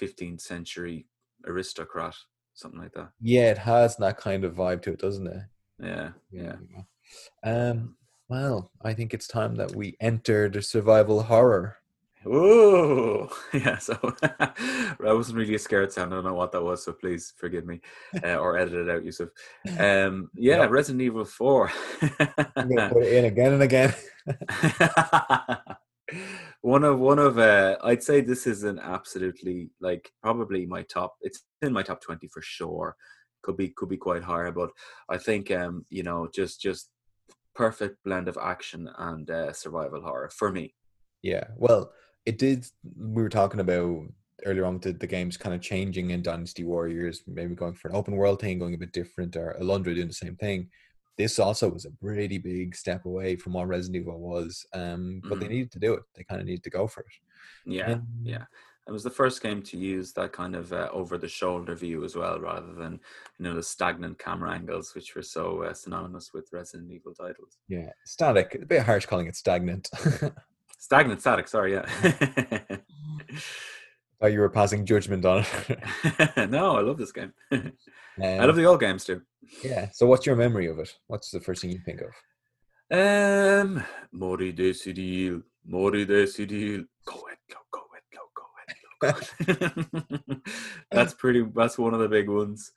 [0.00, 1.06] 15th century
[1.46, 2.14] aristocrat,
[2.54, 3.10] something like that.
[3.20, 5.42] Yeah, it has that kind of vibe to it, doesn't it?
[5.82, 6.56] Yeah, yeah.
[7.44, 7.96] Um.
[8.28, 11.76] Well, I think it's time that we enter the survival horror.
[12.24, 13.30] Whoa!
[13.52, 16.12] Yeah, so I wasn't really a scared sound.
[16.12, 17.80] I don't know what that was, so please forgive me
[18.24, 19.28] uh, or edit it out, Yusuf.
[19.78, 20.68] Um, yeah, No.
[20.68, 21.70] Resident Evil 4.
[22.56, 23.94] I'm gonna put it in again and again.
[26.66, 31.14] One of one of uh I'd say this is an absolutely like probably my top
[31.20, 32.96] it's in my top 20 for sure.
[33.44, 34.70] Could be could be quite higher, but
[35.08, 36.90] I think um, you know, just just
[37.54, 40.74] perfect blend of action and uh, survival horror for me.
[41.22, 41.92] Yeah, well,
[42.24, 42.66] it did.
[42.98, 44.08] We were talking about
[44.44, 47.94] earlier on the, the games kind of changing in Dynasty Warriors, maybe going for an
[47.94, 50.68] open world thing, going a bit different, or Alundra doing the same thing.
[51.18, 55.40] This also was a pretty big step away from what Resident Evil was, um, but
[55.40, 55.50] they Mhm.
[55.50, 56.02] needed to do it.
[56.14, 57.06] They kind of needed to go for it.
[57.64, 58.44] Yeah, Um, yeah.
[58.88, 62.38] It was the first game to use that kind of uh, over-the-shoulder view as well,
[62.38, 63.00] rather than
[63.38, 67.58] you know the stagnant camera angles, which were so uh, synonymous with Resident Evil titles.
[67.66, 68.54] Yeah, static.
[68.62, 69.90] A bit harsh calling it stagnant.
[70.78, 71.48] Stagnant, static.
[71.48, 71.86] Sorry, yeah.
[74.20, 76.50] Thought you were passing judgment on it.
[76.50, 77.32] no, I love this game.
[77.50, 77.56] I
[78.22, 79.20] Um, love the old games too.
[79.64, 79.88] Yeah.
[79.92, 80.92] So, what's your memory of it?
[81.06, 82.12] What's the first thing you think of?
[82.90, 83.82] Um,
[84.12, 86.86] Mori decidil, Mori decidil.
[87.04, 90.38] Go it, go, go it, go, go it, go, go it.
[90.90, 91.44] that's pretty.
[91.54, 92.72] That's one of the big ones.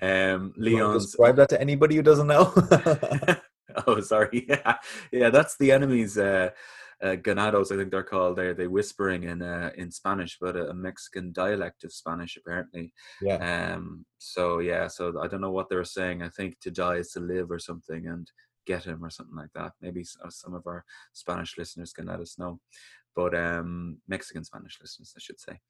[0.00, 1.06] Um, Leon's.
[1.06, 2.52] Describe that to anybody who doesn't know.
[3.86, 4.46] oh, sorry.
[4.48, 4.76] Yeah,
[5.12, 5.30] yeah.
[5.30, 6.18] That's the enemy's.
[6.18, 6.50] Uh,
[7.02, 8.36] uh, ganados, I think they're called.
[8.36, 12.92] They're they whispering in uh, in Spanish, but a, a Mexican dialect of Spanish apparently.
[13.20, 13.74] yeah.
[13.74, 14.06] Um.
[14.18, 14.86] So yeah.
[14.88, 16.22] So I don't know what they were saying.
[16.22, 18.30] I think to die is to live or something, and
[18.66, 19.72] get him or something like that.
[19.80, 22.60] Maybe uh, some of our Spanish listeners can let us know.
[23.14, 25.60] But um, Mexican Spanish listeners, I should say.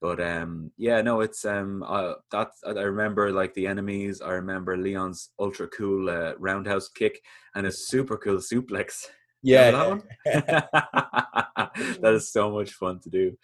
[0.00, 4.20] But um, yeah, no, it's um, uh, that I remember like the enemies.
[4.20, 7.20] I remember Leon's ultra cool uh, roundhouse kick
[7.54, 9.06] and his super cool suplex.
[9.42, 9.70] Yeah.
[9.70, 10.02] That one?
[12.00, 13.36] that is so much fun to do.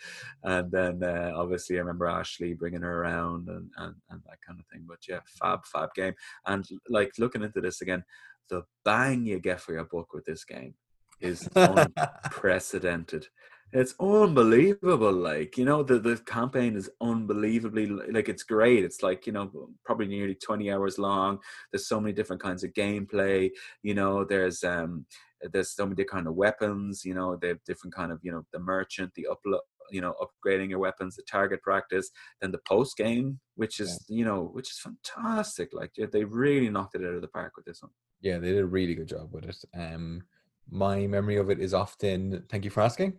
[0.44, 4.60] And then uh, obviously I remember Ashley bringing her around and, and, and that kind
[4.60, 4.84] of thing.
[4.86, 6.14] But yeah, fab, fab game.
[6.46, 8.04] And like looking into this again,
[8.48, 10.74] the bang you get for your book with this game
[11.20, 13.26] is unprecedented.
[13.72, 15.12] It's unbelievable.
[15.12, 18.84] Like, you know, the, the campaign is unbelievably like it's great.
[18.84, 21.38] It's like, you know, probably nearly 20 hours long.
[21.70, 23.50] There's so many different kinds of gameplay.
[23.82, 25.06] You know, there's um
[25.52, 28.32] there's so many different kind of weapons, you know, they have different kind of, you
[28.32, 32.10] know, the merchant, the upload you know, upgrading your weapons, the target practice,
[32.42, 35.70] then the post game, which is, you know, which is fantastic.
[35.72, 37.92] Like they- they really knocked it out of the park with this one.
[38.20, 39.64] yeah, they did a really good job with it.
[39.74, 40.24] Um,
[40.70, 42.44] my memory of it is often.
[42.50, 43.18] Thank you for asking.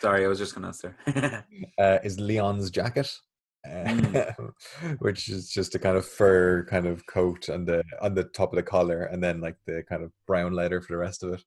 [0.00, 0.96] Sorry, I was just gonna answer.
[1.78, 3.12] uh, is Leon's jacket,
[3.68, 4.32] uh,
[4.98, 8.52] which is just a kind of fur kind of coat on the on the top
[8.52, 11.32] of the collar, and then like the kind of brown leather for the rest of
[11.32, 11.42] it.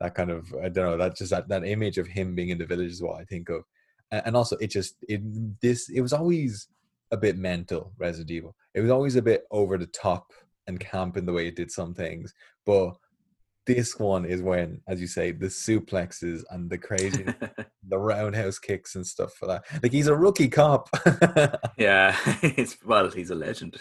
[0.00, 0.96] That kind of I don't know.
[0.98, 3.48] That just that, that image of him being in the village is what I think
[3.48, 3.62] of,
[4.10, 5.22] and also it just it
[5.60, 6.68] this it was always
[7.10, 8.54] a bit mental Resident Evil.
[8.74, 10.32] It was always a bit over the top
[10.66, 12.34] and camp in the way it did some things,
[12.66, 12.94] but
[13.66, 17.24] this one is when, as you say, the suplexes and the crazy
[17.88, 19.64] the roundhouse kicks and stuff for that.
[19.82, 20.88] Like he's a rookie cop.
[21.78, 23.80] yeah, it's well, he's a legend.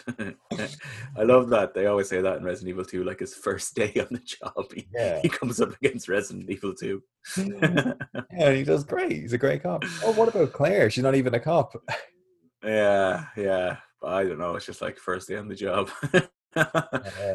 [1.17, 1.73] I love that.
[1.73, 4.71] They always say that in Resident Evil 2, like his first day on the job,
[4.73, 5.19] he, Yeah.
[5.21, 7.01] he comes up against Resident Evil 2.
[8.31, 9.11] yeah, he does great.
[9.11, 9.83] He's a great cop.
[10.03, 10.89] Oh, what about Claire?
[10.89, 11.73] She's not even a cop.
[12.63, 13.77] yeah, yeah.
[14.05, 14.55] I don't know.
[14.55, 15.89] It's just like first day on the job.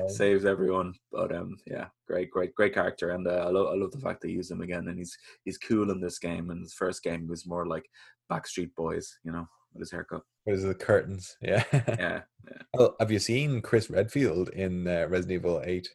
[0.01, 3.75] Um, Saves everyone, but um, yeah, great, great, great character, and uh, I love, I
[3.77, 6.51] love the fact they use him again, and he's he's cool in this game.
[6.51, 7.89] And his first game was more like
[8.31, 10.23] Backstreet Boys, you know, with his haircut.
[10.45, 10.63] What is?
[10.63, 11.37] The curtains?
[11.43, 11.65] Yeah.
[11.73, 12.63] Yeah, yeah.
[12.79, 15.89] Oh, have you seen Chris Redfield in uh, Resident Evil Eight?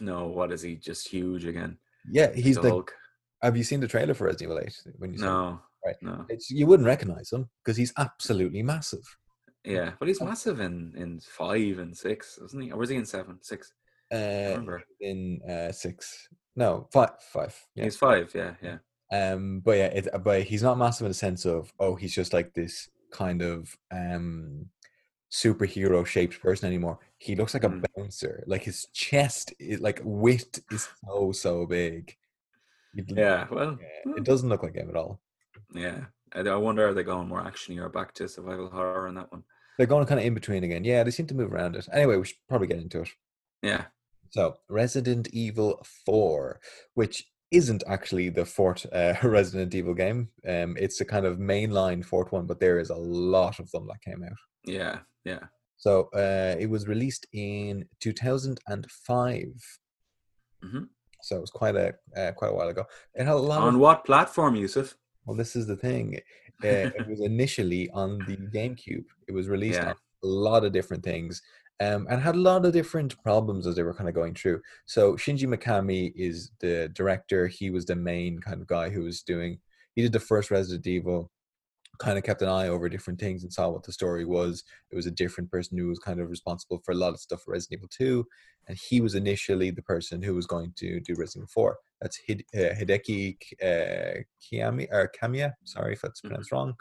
[0.00, 0.76] No, what is he?
[0.76, 1.78] Just huge again.
[2.10, 2.84] Yeah, he's the.
[3.42, 4.76] Have you seen the trailer for Resident Evil Eight?
[4.98, 5.24] When you saw?
[5.26, 5.96] No, Right.
[6.02, 6.26] no.
[6.28, 9.04] It's, you wouldn't recognize him because he's absolutely massive.
[9.64, 12.70] Yeah, but he's massive in in five and six, isn't he?
[12.72, 13.72] Or was he in seven, six?
[14.12, 14.16] Uh,
[14.56, 14.82] remember.
[15.00, 17.54] in uh, six, no, five, five.
[17.74, 17.84] Yeah.
[17.84, 18.32] He's five.
[18.34, 18.78] Yeah, yeah.
[19.12, 22.32] Um, but yeah, it, but he's not massive in the sense of oh, he's just
[22.32, 24.66] like this kind of um
[25.30, 26.98] superhero shaped person anymore.
[27.18, 27.84] He looks like Mm.
[27.84, 28.44] a bouncer.
[28.46, 32.16] Like his chest, is, like width, is so so big.
[32.94, 33.46] You'd- Yeah.
[33.50, 35.20] Well, yeah, it doesn't look like him at all.
[35.74, 36.04] yeah.
[36.34, 39.44] I wonder are they going more actiony or back to survival horror in that one?
[39.76, 40.84] They're going kind of in between again.
[40.84, 41.88] Yeah, they seem to move around it.
[41.92, 43.08] Anyway, we should probably get into it.
[43.62, 43.84] Yeah.
[44.30, 46.60] So, Resident Evil 4,
[46.94, 50.28] which isn't actually the fourth uh, Resident Evil game.
[50.46, 53.86] Um, it's a kind of mainline fourth one, but there is a lot of them
[53.86, 54.36] that came out.
[54.64, 54.98] Yeah.
[55.24, 55.44] Yeah.
[55.76, 59.44] So, uh, it was released in 2005.
[60.62, 60.82] hmm
[61.22, 62.84] So it was quite a uh, quite a while ago.
[63.14, 63.80] It had a lot On of.
[63.80, 64.96] what platform, Yusuf?
[65.28, 66.18] Well, this is the thing.
[66.64, 69.04] Uh, it was initially on the GameCube.
[69.28, 69.90] It was released Yeah.
[69.90, 71.42] on a lot of different things,
[71.80, 74.62] um, and had a lot of different problems as they were kind of going through.
[74.86, 77.46] So Shinji Mikami is the director.
[77.46, 79.58] He was the main kind of guy who was doing.
[79.94, 81.30] He did the first Resident Evil.
[81.98, 84.62] Kind of kept an eye over different things and saw what the story was.
[84.90, 87.42] It was a different person who was kind of responsible for a lot of stuff
[87.42, 88.26] for Resident Evil Two,
[88.68, 91.78] and he was initially the person who was going to do Resident Evil Four.
[92.00, 94.22] That's Hide- uh, Hideki uh,
[94.92, 95.52] or Kamiya.
[95.64, 96.74] Sorry if that's pronounced wrong.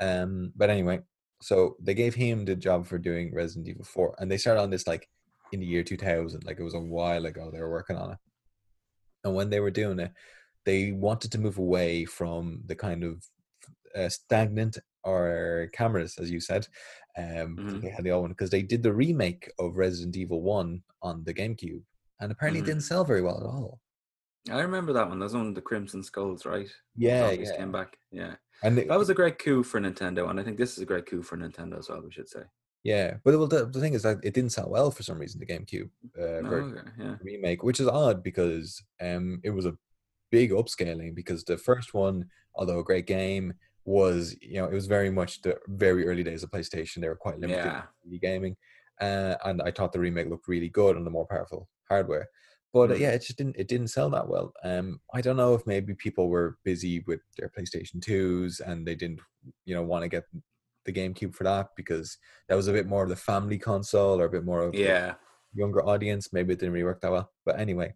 [0.00, 1.00] Um, but anyway,
[1.42, 4.70] so they gave him the job for doing Resident Evil 4, and they started on
[4.70, 5.08] this like
[5.52, 6.42] in the year 2000.
[6.44, 8.18] Like it was a while ago they were working on it.
[9.24, 10.12] And when they were doing it,
[10.64, 13.22] they wanted to move away from the kind of
[13.96, 16.66] uh, stagnant or cameras, as you said.
[17.16, 17.82] Um, Mhm.
[17.82, 21.22] They had the old one because they did the remake of Resident Evil One on
[21.24, 21.82] the GameCube,
[22.20, 22.64] and apparently Mhm.
[22.64, 23.80] it didn't sell very well at all.
[24.50, 25.18] I remember that one.
[25.18, 26.68] That was one of the Crimson Skulls, right?
[26.96, 27.56] Yeah, yeah.
[27.56, 27.96] came back.
[28.10, 30.80] Yeah, And it- that was a great coup for Nintendo, and I think this is
[30.82, 32.02] a great coup for Nintendo as well.
[32.02, 32.42] We should say.
[32.82, 35.40] yeah, but well, the, the thing is that it didn't sell well for some reason.
[35.40, 37.16] The GameCube uh, Oh, okay, yeah.
[37.22, 39.78] remake, which is odd because um, it was a
[40.30, 41.14] big upscaling.
[41.14, 43.54] Because the first one, although a great game,
[43.84, 47.00] was you know it was very much the very early days of PlayStation.
[47.00, 47.82] They were quite limited Yeah.
[48.10, 48.56] in gaming,
[49.00, 52.28] uh, and I thought the remake looked really good on the more powerful hardware.
[52.72, 53.00] But uh, Mm.
[53.00, 54.52] yeah, it just didn't it didn't sell that well.
[54.64, 58.94] Um, I don't know if maybe people were busy with their PlayStation twos and they
[58.94, 59.20] didn't
[59.64, 60.24] you know want to get
[60.86, 62.18] the GameCube for that because
[62.48, 65.14] that was a bit more of the family console or a bit more of Yeah.
[65.54, 66.32] younger audience.
[66.32, 67.30] Maybe it didn't really work that well.
[67.46, 67.94] But anyway,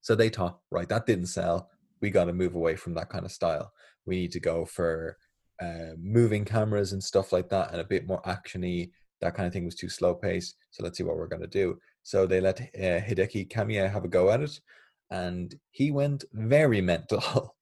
[0.00, 1.70] so they thought, right, that didn't sell.
[2.00, 3.72] We got to move away from that kind of style.
[4.08, 5.16] We need to go for
[5.62, 8.90] uh, moving cameras and stuff like that, and a bit more actiony.
[9.20, 10.56] That kind of thing was too slow paced.
[10.70, 11.78] So let's see what we're going to do.
[12.02, 14.60] So they let uh, Hideki Kamiya have a go at it,
[15.10, 17.56] and he went very mental.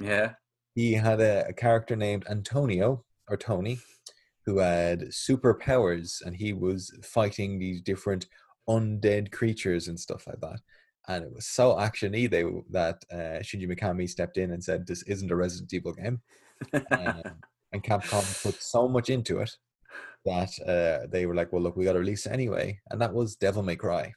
[0.00, 0.32] Yeah.
[0.74, 3.78] he had a, a character named Antonio or Tony
[4.44, 8.26] who had superpowers and he was fighting these different
[8.68, 10.60] undead creatures and stuff like that.
[11.08, 15.02] And it was so actiony they that uh, Shinji Mikami stepped in and said, "This
[15.04, 16.20] isn't a Resident Evil game."
[16.72, 16.82] Um,
[17.72, 19.50] and Capcom put so much into it
[20.24, 23.36] that uh, they were like, "Well, look, we got to release anyway." And that was
[23.36, 24.12] Devil May Cry,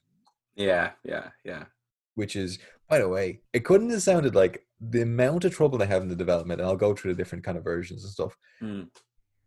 [0.56, 0.92] yeah.
[1.04, 1.30] Yeah.
[1.46, 1.66] Yeah.
[2.16, 5.86] which is, by the way, it couldn't have sounded like the amount of trouble they
[5.86, 6.60] have in the development.
[6.60, 8.36] And I'll go through the different kind of versions and stuff.
[8.62, 8.90] Mm.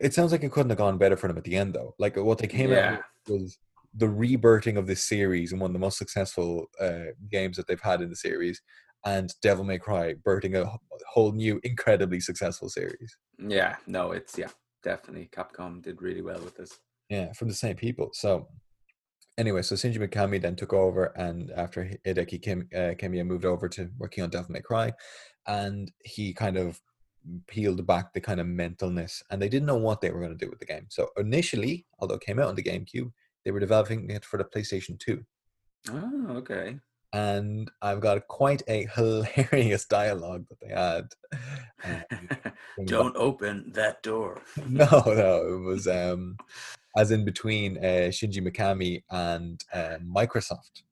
[0.01, 1.95] It sounds like it couldn't have gone better for them at the end, though.
[1.99, 2.97] Like what they came out Yeah.
[3.29, 3.59] with was
[3.95, 7.81] the rebirthing of this series and one of the most successful uh, games that they've
[7.81, 8.61] had in the series,
[9.05, 10.79] and Devil May Cry birthing a
[11.13, 13.17] whole new, incredibly successful series.
[13.39, 13.77] Yeah.
[13.87, 14.49] No, it's yeah.
[14.83, 16.79] Definitely, Capcom did really well with this.
[17.09, 18.11] Yeah, from the same people.
[18.15, 18.49] So
[19.39, 23.45] anyway, so Shinji Mikami then took over, and after Hi- Hideki Kim, uh, Kamiya moved
[23.45, 24.93] over to working on Devil May Cry,
[25.47, 26.81] and he kind of
[27.47, 30.45] peeled back the kind of mentalness, and they didn't know what they were going to
[30.45, 30.87] do with the game.
[30.89, 33.13] So initially, although it came out on the GameCube,
[33.45, 35.25] they were developing it for the PlayStation 2.
[35.91, 36.79] Oh, okay.
[37.13, 42.05] And I've got quite a hilarious dialogue that they had.
[42.11, 42.53] um,
[42.87, 44.43] Don't open that door.
[44.69, 46.37] no, no, it was um,
[46.97, 50.83] as in between uh, Shinji Mikami and uh, Microsoft.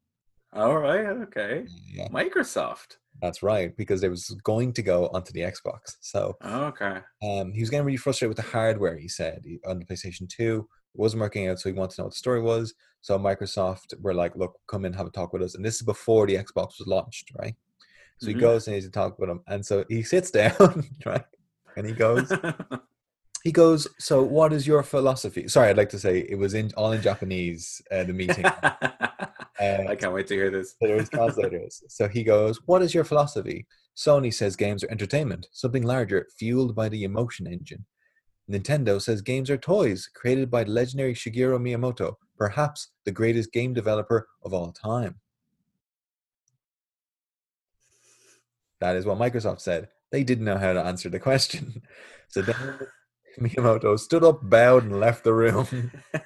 [0.52, 1.06] All right.
[1.06, 1.64] Okay.
[1.94, 2.96] Yeah, Microsoft.
[3.22, 5.96] that's right, because it was going to go onto the Xbox.
[6.00, 6.98] So Okay.
[7.22, 8.98] um, he was getting really frustrated with the hardware.
[8.98, 12.12] He said on the PlayStation Two wasn't working out, so he wanted to know what
[12.14, 12.74] the story was.
[13.00, 15.83] So Microsoft were like, "Look, come in, have a talk with us." And this is
[15.83, 17.55] before the Xbox was launched, right?
[18.18, 18.40] So he Mhm.
[18.40, 21.24] goes and he's to talk with him, and so he sits down, right?
[21.76, 22.31] And he goes,
[23.44, 26.70] he goes, "So what is your philosophy?" Sorry, I'd like to say it was in
[26.76, 27.81] all in Japanese.
[27.90, 28.44] Uh, the meeting.
[29.61, 30.74] I can't wait to hear this.
[30.81, 31.83] there was translators.
[31.88, 33.66] So he goes, What is your philosophy?
[33.96, 37.85] Sony says games are entertainment, something larger, fueled by the emotion engine.
[38.50, 44.28] Nintendo says games are toys, created by legendary Shigeru Miyamoto, perhaps the greatest game developer
[44.42, 45.20] of all time.
[48.80, 49.88] That is what Microsoft said.
[50.10, 51.82] They didn't know how to answer the question.
[52.32, 52.54] So then
[53.40, 55.90] Miyamoto stood up, bowed, and left the room.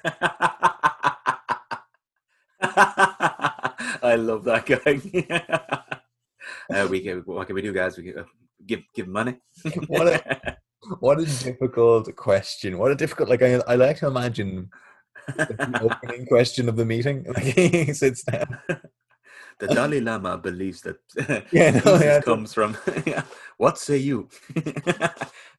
[2.61, 5.01] I love that guy.
[6.75, 7.97] uh, we can, what can we do, guys?
[7.97, 8.25] We can uh,
[8.63, 9.39] give give money.
[10.99, 12.77] What a- difficult question.
[12.77, 14.69] What a difficult, like, I, I like to imagine
[15.27, 17.25] the opening question of the meeting.
[17.33, 18.59] Like he sits down.
[19.59, 20.97] the Dalai Lama believes that
[21.51, 22.21] Yeah, no, yeah.
[22.21, 22.77] comes from.
[23.05, 23.23] yeah.
[23.57, 24.27] What say you?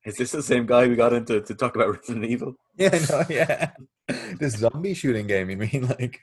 [0.05, 2.55] Is this the same guy we got into to talk about Resident Evil?
[2.77, 3.70] Yeah, no, yeah.
[4.39, 5.89] This zombie shooting game, you mean?
[5.99, 6.20] Like,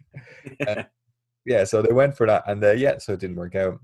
[0.66, 0.84] Uh,
[1.46, 2.44] yeah, so they went for that.
[2.48, 3.80] And uh, yeah, so it didn't work out.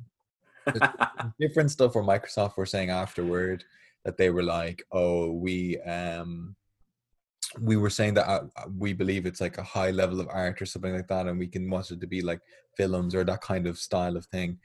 [1.39, 3.63] Different stuff where Microsoft were saying afterward
[4.10, 6.55] that they were like, oh, we, um,
[7.62, 10.60] we were saying that uh, uh, we believe it's like a high level of art
[10.62, 12.39] or something like that, and we can want it to be like
[12.76, 14.57] films or that kind of style of thing.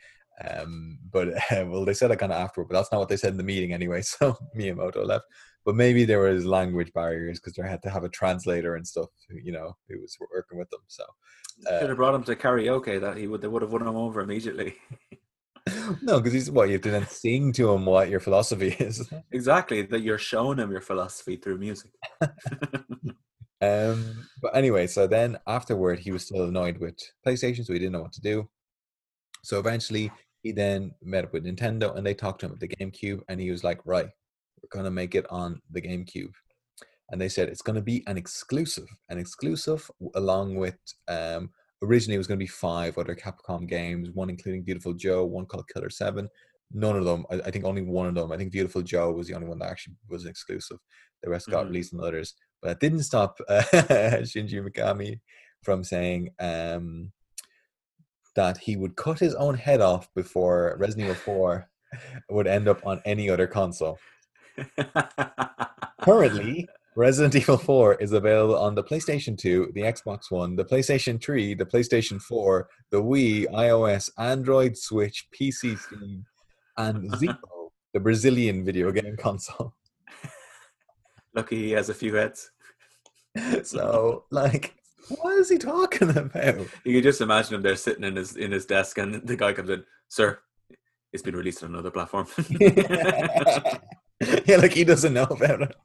[0.49, 3.19] Um, but uh, well, they said it kind of afterward, but that's not what they
[3.19, 4.03] said in the meeting anyway.
[4.15, 5.27] So Miyamoto left.
[5.67, 9.09] But maybe there was language barriers because they had to have a translator and stuff.
[9.31, 10.81] You know, who was working with them.
[10.89, 11.05] So
[11.79, 13.01] Should have brought him to karaoke.
[13.01, 14.77] That he would they would have won him over immediately.
[16.03, 19.09] no, because he's what you have to then sing to him what your philosophy is.
[19.33, 21.91] exactly that you're showing him your philosophy through music.
[23.61, 27.93] Um, but anyway, so then afterward, he was still annoyed with PlayStation, so he didn't
[27.93, 28.47] know what to do.
[29.43, 30.13] So eventually,
[30.43, 33.41] he then met up with Nintendo, and they talked to him at the GameCube, and
[33.41, 34.11] he was like, "Right,
[34.65, 36.33] we're going to make it on the GameCube.
[37.11, 41.51] And they said it's going to be an exclusive, an exclusive along with um,
[41.85, 45.47] originally it was going to be five other Capcom games, one including Viewtiful Joe, one
[45.47, 46.29] called Killer Seven.
[46.73, 48.33] None of them, I, I think only one of them.
[48.33, 50.79] I think Viewtiful Joe was the only one that actually was exclusive.
[51.23, 51.69] The rest got Mhm.
[51.69, 53.63] released on others, but that didn't stop uh,
[54.23, 55.21] Shinji Mikami
[55.63, 57.13] from saying um,
[58.35, 61.69] that he would cut his own head off before Resident Evil 4
[62.31, 63.99] would end up on any other console.
[66.03, 71.21] Currently, Resident Evil 4 is available on the PlayStation 2, the Xbox One, the PlayStation
[71.21, 76.25] 3, the PlayStation 4, the Wii, iOS, Android, Switch, PC, Steam,
[76.77, 79.75] and Zeebo, the Brazilian video game console.
[81.35, 82.51] Lucky he has a few heads.
[83.65, 84.77] So, like,
[85.09, 86.69] what is he talking about?
[86.85, 89.53] You can just imagine him there sitting in his in his desk, and the guy
[89.53, 90.39] comes in, "Sir,
[91.13, 92.29] it's been released on another platform."
[94.47, 95.77] yeah, like he doesn't know about it.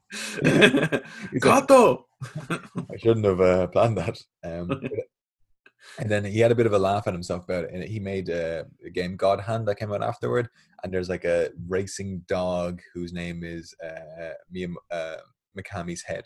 [1.32, 2.06] Like, Kato.
[2.30, 4.18] I shouldn't have uh, planned that.
[4.44, 4.70] Um,
[5.98, 8.00] and then he had a bit of a laugh at himself about it, and he
[8.00, 10.48] made uh, a game God Hand that came out afterward.
[10.82, 15.16] And there's like a racing dog whose name is uh, Miyam- uh,
[15.58, 16.24] Mikami's head.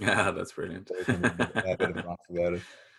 [0.00, 0.90] Yeah, that's brilliant.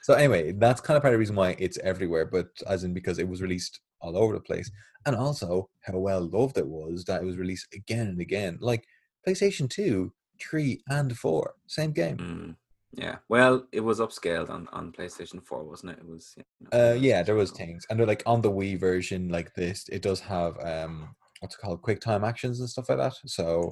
[0.04, 0.52] So he can have a bit of a laugh about it.
[0.52, 2.94] So anyway, that's kind of part of the reason why it's everywhere, but as in
[2.94, 4.72] because it was released all over the place,
[5.06, 8.86] and also how well loved it was that it was released again and again, like
[9.28, 12.18] PlayStation Two, Three, and Four, same game.
[12.18, 12.56] Mm,
[12.92, 13.16] yeah.
[13.30, 16.00] Well, it was upscaled on, on PlayStation 4, wasn't it?
[16.00, 16.34] It was.
[16.38, 19.54] you know, Uh, yeah, there was things, and they're like on the Wii version, like
[19.56, 23.14] this, it does have um, what's it called, quick time actions and stuff like that.
[23.26, 23.72] So,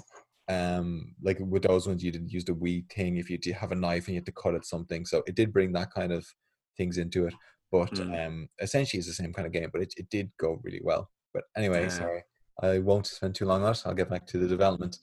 [0.49, 3.75] um, like with those ones, you didn't use the Wii thing if you have a
[3.75, 5.05] knife and you had to cut at something.
[5.05, 6.25] So it did bring that kind of
[6.77, 7.33] things into it,
[7.71, 8.27] but Mm.
[8.27, 9.69] um, essentially it's the same kind of game.
[9.71, 11.09] But it, it did go really well.
[11.33, 11.89] But anyway, Yeah.
[11.89, 12.23] sorry,
[12.61, 13.83] I won't spend too long on it.
[13.85, 14.99] I'll get back to the development.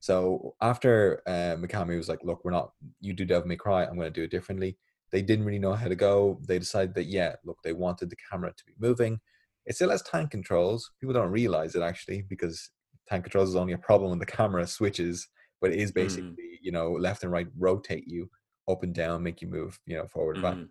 [0.00, 2.72] So after uh, Mikami was like, "Look, we're not.
[3.00, 3.84] You do Devil May Cry.
[3.84, 4.78] I'm going to do it differently."
[5.12, 6.40] They didn't really know how to go.
[6.46, 9.20] They decided that yeah, look, they wanted the camera to be moving.
[9.66, 10.90] It still has tank controls.
[11.00, 12.70] People don't realize it actually because
[13.10, 15.28] tank controls is only a problem when the camera switches,
[15.60, 18.30] but it is basically you know left and right rotate you
[18.68, 20.58] up and down, make you move you know forward and back.
[20.58, 20.70] Mhm.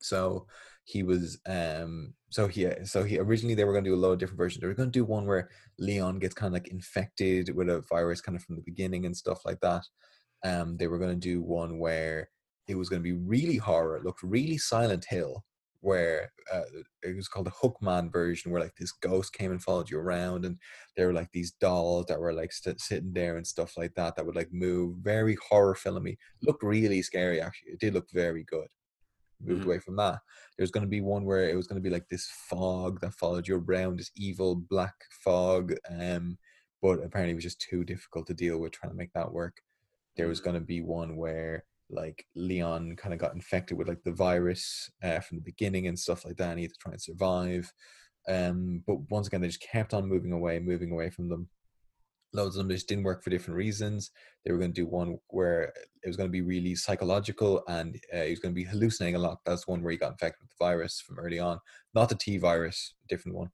[0.00, 0.46] So
[0.84, 4.12] he was um so he so he originally they were going to do a lot
[4.12, 4.60] of different versions.
[4.62, 7.82] They were going to do one where Leon gets kind of like infected with a
[7.82, 9.84] virus kind of from the beginning and stuff like that.
[10.44, 12.30] Um they were going to do one where
[12.68, 15.44] it was going to be really horror, it looked really Silent Hill
[15.80, 16.62] where uh,
[17.02, 20.44] it was called the Hookman version where like this ghost came and followed you around
[20.44, 20.58] and
[20.96, 24.16] there were like these dolls that were like st- sitting there and stuff like that
[24.16, 24.96] that would like move.
[24.98, 26.18] Very horror filmy.
[26.42, 27.72] Looked really scary actually.
[27.72, 28.68] It did look very good.
[29.40, 29.66] Moved Mhm.
[29.66, 30.20] away from that.
[30.56, 33.14] There's going to be one where it was going to be like this fog that
[33.14, 36.38] followed you around this evil black fog um
[36.82, 39.62] but apparently it was just too difficult to deal with trying to make that work.
[40.16, 40.44] There was Mm.
[40.44, 44.90] going to be one where like leon kind of got infected with like the virus
[45.02, 47.72] uh, from the beginning and stuff like that and he had to try and survive.
[48.28, 51.48] Um but once again they just kept on moving away moving away from them.
[52.34, 54.10] Loads of them just didn't work for different reasons.
[54.44, 55.72] They were going to do one where
[56.02, 59.14] it was going to be really psychological and uh, he was going to be hallucinating
[59.14, 59.38] a lot.
[59.46, 61.58] That's one where he got infected with the virus from early on.
[61.94, 63.50] Not the t virus different one.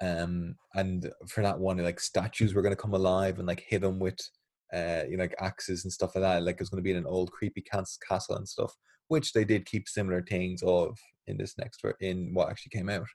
[0.00, 3.84] Um and for that one like statues were going to come alive and like hit
[3.84, 4.18] him with
[4.74, 6.90] uh you know like axes and stuff like that like it was going to be
[6.92, 7.62] in an old creepy
[8.08, 8.74] castle and stuff
[9.08, 10.96] which they did keep similar things of
[11.26, 13.06] in this next ver- in what actually came out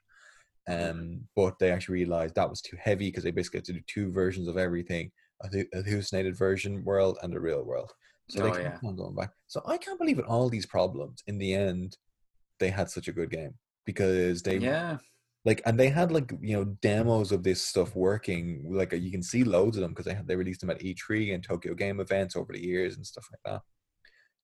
[0.68, 3.80] um but they actually realized that was too heavy because they basically had to do
[3.86, 5.10] two versions of everything
[5.42, 5.48] a
[5.84, 7.92] hallucinated version world and a real world
[8.28, 8.88] so they Oh, kept yeah.
[8.88, 11.96] on going back so i can't believe in all these problems in the end
[12.58, 13.54] they had such a good game
[13.84, 14.98] because they Yeah.
[15.46, 19.22] Like and they had like you know demos of this stuff working like you can
[19.22, 22.00] see loads of them because they had they released them at E3 and Tokyo Game
[22.00, 23.62] events over the years and stuff like that.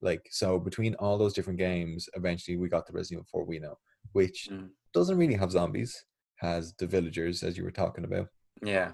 [0.01, 3.59] Like so between all those different games, eventually we got the Resident Evil 4 we
[3.59, 3.77] know,
[4.13, 4.71] which Mm.
[4.95, 6.05] doesn't really have zombies,
[6.37, 8.29] has the villagers as you were talking about.
[8.63, 8.93] Yeah.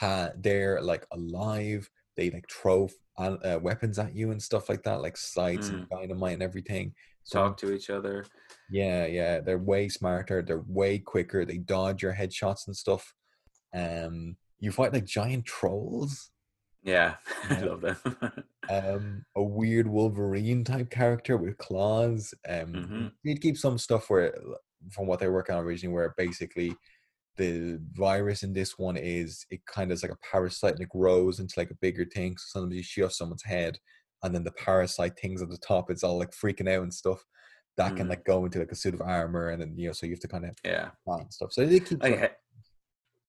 [0.00, 1.90] Ha, they're like alive.
[2.16, 2.88] They like throw
[3.18, 6.94] uh, weapons at you and stuff like that, like sights and dynamite and everything.
[7.30, 8.24] Talk to each other.
[8.70, 10.42] yeah, yeah, they're way smarter.
[10.42, 11.44] They're way quicker.
[11.44, 13.14] They dodge your headshots and stuff.
[13.74, 16.30] Um, you fight like giant trolls.
[16.82, 17.16] Yeah.
[17.50, 17.64] I Yeah.
[17.66, 18.44] love that.
[18.70, 22.32] Um, a weird Wolverine type character with claws.
[22.48, 23.12] Um, Mhm.
[23.24, 24.32] you'd keep some stuff where,
[24.92, 26.76] from what they were working on originally, where basically
[27.36, 30.88] the virus in this one is it kind of is like a parasite and it
[30.88, 32.36] grows into like a bigger thing.
[32.36, 33.76] So sometimes you shoot off someone's head,
[34.22, 37.24] and then the parasite things at the top, it's all like freaking out and stuff.
[37.76, 38.10] That can Mm.
[38.10, 40.20] like go into like a suit of armor, and then you know, so you have
[40.20, 40.90] to kind of yeah.
[41.06, 41.52] and stuff.
[41.52, 42.02] So they keep.
[42.04, 42.36] I, ha-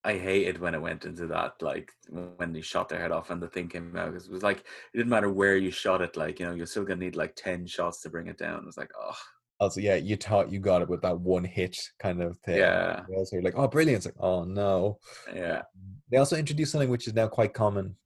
[0.04, 3.40] I hated when it went into that, like when they shot their head off and
[3.40, 4.12] the thing came out.
[4.12, 6.16] 'cause It was like it didn't matter where you shot it.
[6.16, 8.58] Like you know, you're still gonna need like ten shots to bring it down.
[8.58, 9.16] It was like, oh
[9.60, 12.56] Also, yeah, you thought you got it with that one hit kind of thing.
[12.58, 13.98] yeah, Yeah, So you're like, oh, brilliant.
[13.98, 14.98] It's like, oh no.
[15.32, 15.62] yeah,
[16.10, 17.96] They also introduced something which is now quite common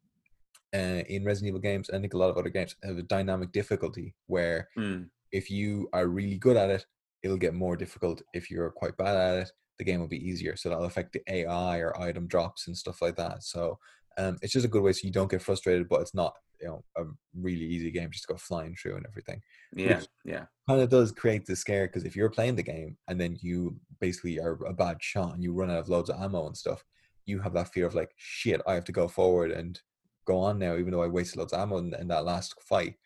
[0.76, 1.88] uh, in Resident Evil games.
[1.90, 5.88] I think a lot of other games have a dynamic difficulty where Mm, if you
[5.92, 6.84] are really good at it,
[7.22, 8.22] it'll get more difficult.
[8.32, 10.54] If you're quite bad at it, the game will be easier.
[10.56, 13.42] So that'll affect the AI or item drops and stuff like that.
[13.42, 13.78] So
[14.18, 16.68] um, it's just a good way so you don't get frustrated, but it's not you
[16.68, 17.04] know a
[17.46, 19.40] really easy game just to go flying through and everything.
[19.74, 22.96] yeah, Which- yeah, Kind of does create the scare because if you're playing the game
[23.08, 26.20] and then you basically are a bad shot and you run out of loads of
[26.20, 26.82] ammo and stuff,
[27.26, 28.60] you have that fear of like shit.
[28.66, 29.78] I have to go forward and
[30.26, 32.96] go on now, even though I wasted loads of ammo in, in that last fight.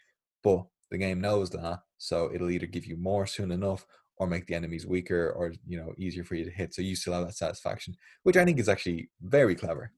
[0.42, 4.46] But the game knows that, so it'll either give you more soon enough or make
[4.46, 6.74] the enemies weaker or you know easier for you to hit.
[6.74, 9.92] So you still have that satisfaction, which I think is actually very clever.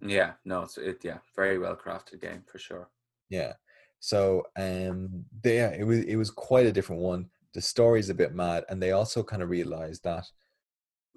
[0.00, 0.32] yeah.
[0.44, 1.00] No, it's it.
[1.04, 2.88] Yeah, very well crafted game for sure.
[3.28, 3.54] Yeah.
[4.00, 7.30] So um they, yeah, it was it was quite a different one.
[7.54, 10.24] The story's a bit mad, and they also kind of realized that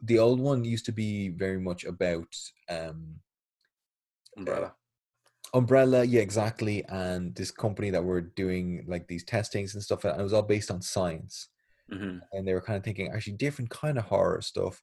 [0.02, 2.34] the old one used to be very much about
[2.70, 3.20] um
[4.38, 4.76] Umbrella.
[5.54, 10.20] Umbrella yeah exactly and this company that were doing like these testings and stuff and
[10.20, 11.50] it was all based on science.
[11.92, 14.82] Hmm and they were kind of thinking actually different kind of horror stuff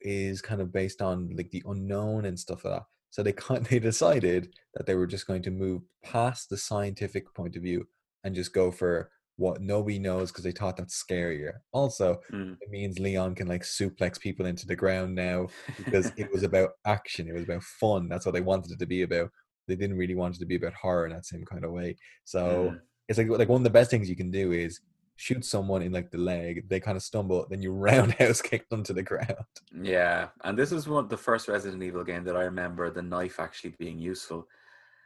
[0.00, 2.84] is kind of based on like the unknown and stuff like that.
[3.10, 7.32] So they kind they decided that they were just going to move past the scientific
[7.34, 7.86] point of view
[8.24, 11.54] and just go for what nobody knows because they thought that's scarier.
[11.72, 12.56] Also Mm.
[12.60, 16.70] it means leon can like suplex people into the ground now because it was about
[16.86, 19.30] action it was about fun that's what they wanted it to be about
[19.74, 21.96] they didn't really want it to be about horror in that same kind of way
[22.24, 22.82] so Mm.
[23.08, 24.80] it's like like one of the best things you can do is
[25.16, 28.82] shoot someone in like the leg they kind of stumble then you roundhouse kick them
[28.82, 29.36] to the ground
[29.74, 33.40] Yeah, and this is one the first Resident Evil game that I remember the knife
[33.40, 34.46] actually being useful.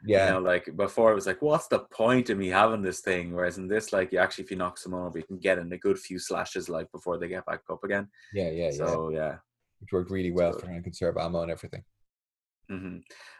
[0.05, 3.01] yeah You know, like before it was like, what's the point of me having this
[3.01, 3.33] thing?
[3.33, 5.71] Whereas in this, like, you actually, if you knock someone over, you can get in
[5.73, 8.09] a good few slashes, like before they get back up again.
[8.31, 9.37] yeah yeah yeah So yeah.
[9.79, 11.83] which worked really well so- for trying to conserve ammo and everything
[12.69, 12.97] hmm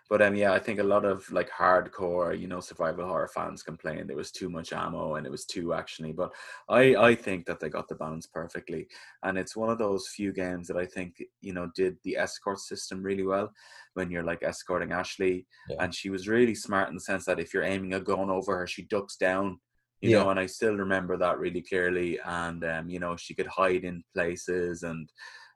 [0.09, 3.61] But um, yeah, I think a lot of like hardcore, you know, survival horror fans
[3.61, 6.15] complained there was too much ammo and it was too actiony.
[6.15, 6.33] But
[6.69, 8.87] I, I think that they got the balance perfectly,
[9.23, 12.59] and it's one of those few games that I think you know did the escort
[12.59, 13.51] system really well.
[13.95, 15.75] When you're like escorting Ashley, Yeah.
[15.79, 18.57] and she was really smart in the sense that if you're aiming a gun over
[18.57, 19.59] her, she ducks down.
[20.01, 20.19] You Yeah.
[20.19, 22.19] know, and I still remember that really clearly.
[22.23, 25.09] And um, you know, she could hide in places, and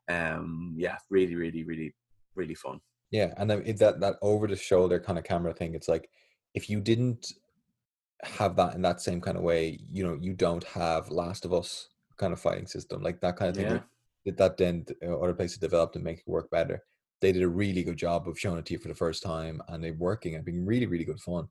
[0.10, 1.95] um, yeah, really, really, really,
[2.36, 2.82] really fun.
[3.12, 6.09] Yeah and then that that over the shoulder kind of camera thing it's like
[6.53, 7.34] if you didn't
[8.24, 11.53] have that in that same kind of way you know you don't have last of
[11.53, 13.80] us kind of fighting system like that kind of thing Yeah.
[14.24, 16.84] where that then uh, other places developed and make it work better.
[17.22, 19.62] They did a really good job of showing it to you for the first time
[19.68, 21.47] and they're working and being really really good fun.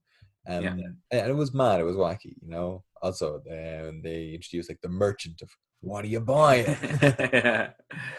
[0.46, 0.88] Um, Yeah.
[1.10, 2.84] and it was mad it was wacky you know?
[3.02, 5.50] Also um, they introduced like the merchant of
[5.80, 6.66] what are you buying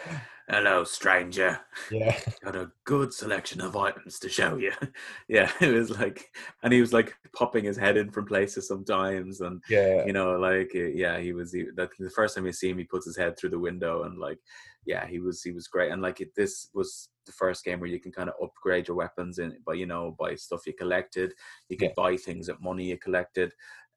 [0.52, 1.58] Hello, stranger.
[1.90, 4.72] yeah Got a good selection of items to show you.
[5.28, 6.30] yeah, it was like,
[6.62, 10.32] and he was like popping his head in from places sometimes, and yeah you know,
[10.32, 11.54] like, uh, yeah, he was.
[11.54, 14.02] He, that the first time you see him, he puts his head through the window,
[14.02, 14.36] and like,
[14.84, 15.42] yeah, he was.
[15.42, 18.28] He was great, and like, it, this was the first game where you can kind
[18.28, 21.32] of upgrade your weapons in, by you know, by stuff you collected.
[21.70, 23.52] You could buy things at money you collected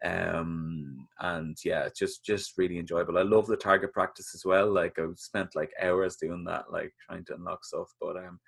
[0.05, 3.17] um and yeah just just really enjoyable.
[3.17, 4.71] I love the target practice as well.
[4.71, 8.39] Like i've spent like hours doing that like trying to unlock stuff but um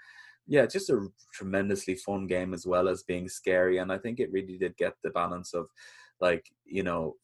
[0.45, 4.31] yeah just a tremendously fun game as well as being scary and i think it
[4.31, 5.65] really did get the balance of
[6.21, 7.15] like you know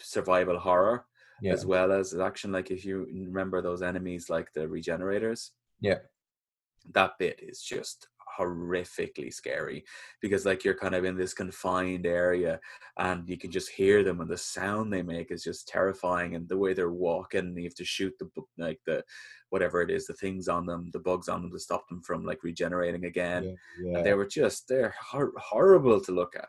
[0.00, 1.04] survival horror
[1.40, 1.52] yeah.
[1.52, 2.52] as well as action.
[2.52, 5.98] Like if you remember those enemies like the regenerators Yeah.
[6.92, 8.08] that bit is just
[8.38, 9.84] horrifically scary
[10.20, 12.58] because like you're kind of in this confined area
[12.98, 16.48] and you can just hear them and the sound they make is just terrifying and
[16.48, 18.28] the way they're walking you have to shoot the
[18.58, 19.02] like the
[19.50, 22.24] whatever it is the things on them the bugs on them to stop them from
[22.24, 23.52] like regenerating again yeah,
[23.90, 23.96] yeah.
[23.98, 26.48] and they were just they're hor- horrible to look at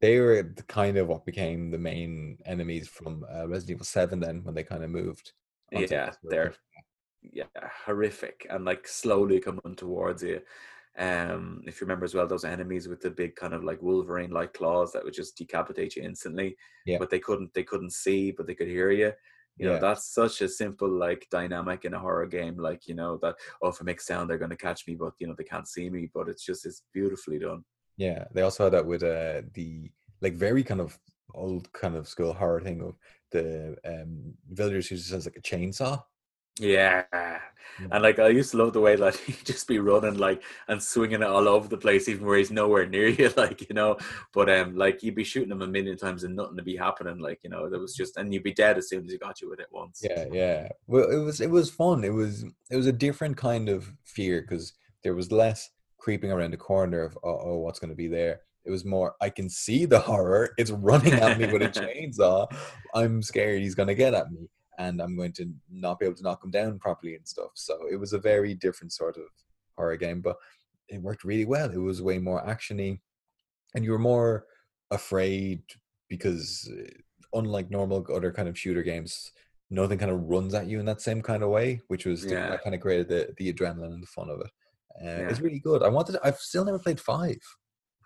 [0.00, 4.20] they were the kind of what became the main enemies from uh, Resident Evil 7
[4.20, 5.32] then when they kind of moved.
[5.72, 6.54] Yeah, they're-
[7.32, 7.44] yeah
[7.84, 10.40] horrific and like slowly coming towards you
[10.98, 14.30] um if you remember as well those enemies with the big kind of like wolverine
[14.30, 16.98] like claws that would just decapitate you instantly Yeah.
[16.98, 19.12] but they couldn't they couldn't see but they could hear you
[19.58, 19.78] you know Yeah.
[19.78, 23.68] that's such a simple like dynamic in a horror game like you know that oh
[23.68, 25.90] if I make sound they're going to catch me but you know they can't see
[25.90, 27.64] me but it's just it's beautifully done
[27.98, 29.90] Yeah, they also had that with uh, the
[30.20, 30.98] like very kind of
[31.34, 32.94] old kind of school horror thing of
[33.32, 36.02] the um, villagers who just has like a chainsaw.
[36.58, 37.04] Yeah.
[37.90, 40.82] And like I used to love the way that he'd just be running like and
[40.82, 43.98] swinging it all over the place, even where he's nowhere near you, like you know.
[44.32, 47.18] But um, like you'd be shooting him a million times and nothing to be happening,
[47.18, 47.68] like you know.
[47.68, 49.68] There was just and you'd be dead as soon as he got you with it
[49.70, 50.02] once.
[50.02, 50.68] Yeah, yeah.
[50.86, 52.04] Well, it was it was fun.
[52.04, 56.52] It was it was a different kind of fear because there was less creeping around
[56.52, 58.40] the corner of oh, oh what's going to be there.
[58.64, 60.50] It was more I can see the horror.
[60.56, 62.48] It's running at me with a chainsaw.
[62.94, 64.48] I'm scared he's going to get at me
[64.78, 67.50] and I'm going to not be able to knock them down properly and stuff.
[67.54, 69.24] So it was a very different sort of
[69.76, 70.36] horror game, but
[70.88, 71.70] it worked really well.
[71.70, 73.00] It was way more actiony,
[73.74, 74.46] and you were more
[74.90, 75.62] afraid
[76.08, 76.90] because, uh,
[77.34, 79.32] unlike normal other kind of shooter games,
[79.70, 82.50] nothing kind of runs at you in that same kind of way, which was Yeah.
[82.50, 84.50] that kind of created the the adrenaline and the fun of it.
[85.02, 85.82] Uh, It's really good.
[85.82, 86.16] I wanted.
[86.22, 87.40] I've still never played five.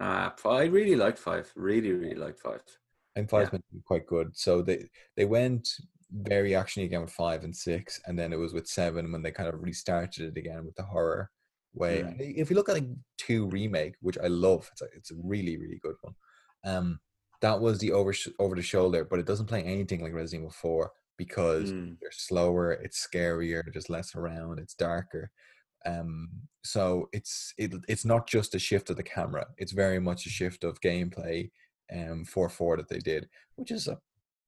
[0.01, 1.53] Uh, I really liked five.
[1.55, 2.63] Really, really liked five.
[3.17, 4.37] And five's meant to be quite good.
[4.37, 5.69] So they they went
[6.13, 9.31] very actiony again with five and six, and then it was with seven when they
[9.31, 11.31] kind of restarted it again with the horror
[11.75, 12.03] way.
[12.03, 12.17] Mm.
[12.37, 12.89] If you look at like
[13.19, 16.15] two remake, which I love, it's a, it's a really really good one.
[16.65, 17.01] Um,
[17.41, 20.53] that was the over over the shoulder, but it doesn't play anything like Resident Evil
[20.53, 21.99] Four because Mm.
[22.01, 25.31] they're slower, it's scarier, there's less around, it's darker.
[25.87, 26.29] Um,
[26.65, 30.31] so it's it, it's not just a shift of the camera; it's very much a
[30.31, 31.51] shift of gameplay.
[31.93, 33.99] Um, four four that they did, which is a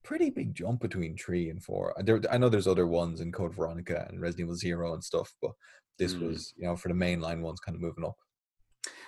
[0.03, 1.93] pretty big jump between three and four.
[2.03, 5.33] There, I know there's other ones in Code Veronica and Resident Evil Zero and stuff,
[5.41, 5.51] but
[5.99, 6.27] this Mm.
[6.27, 8.15] was you know for the mainline ones kind of moving up.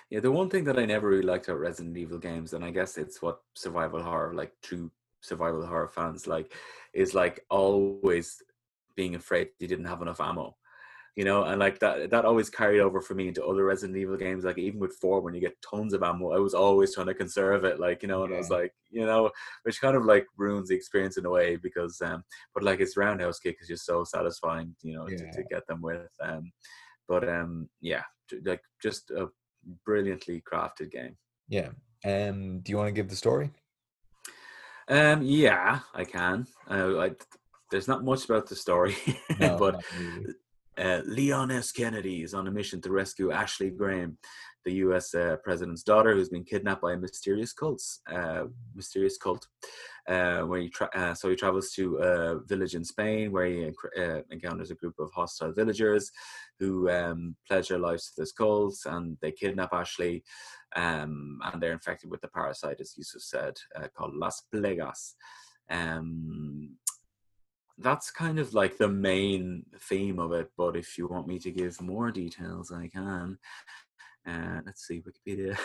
[0.08, 2.70] Yeah, the one thing that I never really liked about Resident Evil games, and I
[2.70, 4.90] guess it's what survival horror, like true
[5.20, 6.54] survival horror fans like,
[6.94, 8.40] is like always
[8.94, 10.56] being afraid you didn't have enough ammo.
[11.16, 14.18] You know, and like that that always carried over for me into other Resident Evil
[14.18, 14.44] games.
[14.44, 17.14] Like even with four, when you get tons of ammo, I was always trying to
[17.14, 17.80] conserve it.
[17.80, 19.30] Like, you know, and I was like, you know,
[19.62, 22.98] which kind of like ruins the experience in a way because um but like its
[22.98, 25.30] roundhouse kick is just so satisfying, you know, to, Yeah.
[25.30, 26.10] to get them with.
[26.22, 26.52] Um
[27.08, 28.02] but um yeah,
[28.44, 29.28] like just a
[29.86, 31.16] brilliantly crafted game.
[31.48, 31.70] Yeah.
[32.04, 33.50] Um, do you want to give the story?
[34.88, 36.46] Um, yeah, I can.
[36.70, 37.10] Uh, I,
[37.70, 38.94] there's not much about the story,
[39.40, 40.34] No, but really.
[40.78, 41.72] Uh, Leon S.
[41.72, 44.18] Kennedy is on a mission to rescue Ashley Graham,
[44.64, 45.14] the U.S.
[45.14, 47.82] Uh, president's daughter, who's been kidnapped by a mysterious cult.
[48.12, 49.46] Uh, mysterious cult.
[50.08, 53.70] Uh, where he tra- uh, so he travels to a village in Spain where he
[53.72, 56.12] enc- encounters a group of hostile villagers
[56.60, 60.22] who um, pledge their lives to this cult, and they kidnap Ashley,
[60.76, 63.54] um, and they're infected with the parasite, as Yusuf said,
[63.96, 65.14] called Las Plagas.
[65.70, 66.76] Um,
[67.78, 70.50] that's kind of like the main theme of it.
[70.56, 73.38] But if you want me to give more details, I can.
[74.26, 75.56] Uh, let's see Wikipedia.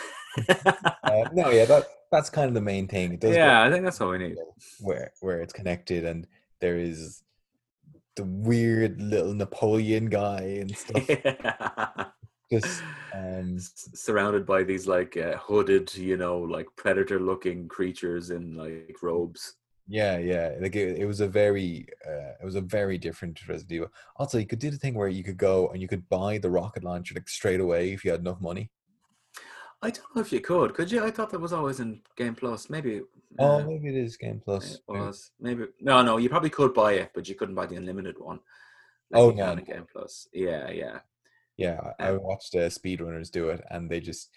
[1.02, 3.12] Uh, no, yeah, that that's kind of the main thing.
[3.12, 4.36] It does yeah, I think that's all we need.
[4.80, 6.26] where where it's connected, and
[6.60, 7.22] there is
[8.16, 11.06] the weird little Napoleon guy and stuff.
[12.50, 12.82] Just
[13.14, 19.54] um, surrounded by these like uh, hooded, you know, like predator-looking creatures in like robes.
[19.92, 20.54] Yeah, yeah.
[20.58, 23.92] Like it, it was a very, uh, it was a very different Resident Evil.
[24.16, 26.48] Also, you could do the thing where you could go and you could buy the
[26.50, 28.70] rocket launcher like straight away if you had enough money.
[29.82, 30.72] I don't know if you could.
[30.72, 31.04] Could you?
[31.04, 32.70] I thought that was always in Game Plus.
[32.70, 33.02] Maybe.
[33.38, 34.76] Oh, uh, maybe it is Game Plus.
[34.76, 35.04] It maybe.
[35.04, 36.16] was maybe no, no.
[36.16, 38.40] You probably could buy it, but you couldn't buy the unlimited one.
[39.12, 39.74] Oh, no, can in no.
[39.74, 40.26] Game Plus.
[40.32, 41.00] Yeah, yeah.
[41.58, 44.30] Yeah, I I Um, watched uh, speedrunners do it, and they just,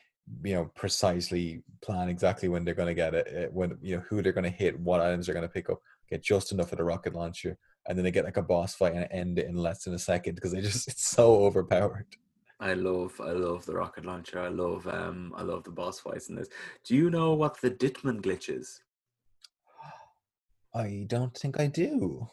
[0.43, 4.03] you know, precisely plan exactly when they're going to get it, uh, when you know
[4.09, 6.71] who they're going to hit, what items they're going to pick up, get just enough
[6.71, 7.57] of the rocket launcher,
[7.87, 9.99] and then they get like a boss fight and end it in less than a
[9.99, 12.07] second because they just it's so overpowered.
[12.59, 14.39] I love, I love the rocket launcher.
[14.39, 16.47] I love, um, I love the boss fights in this.
[16.85, 18.81] Do you know what the Dittman glitch is?
[20.73, 22.27] I don't think I do.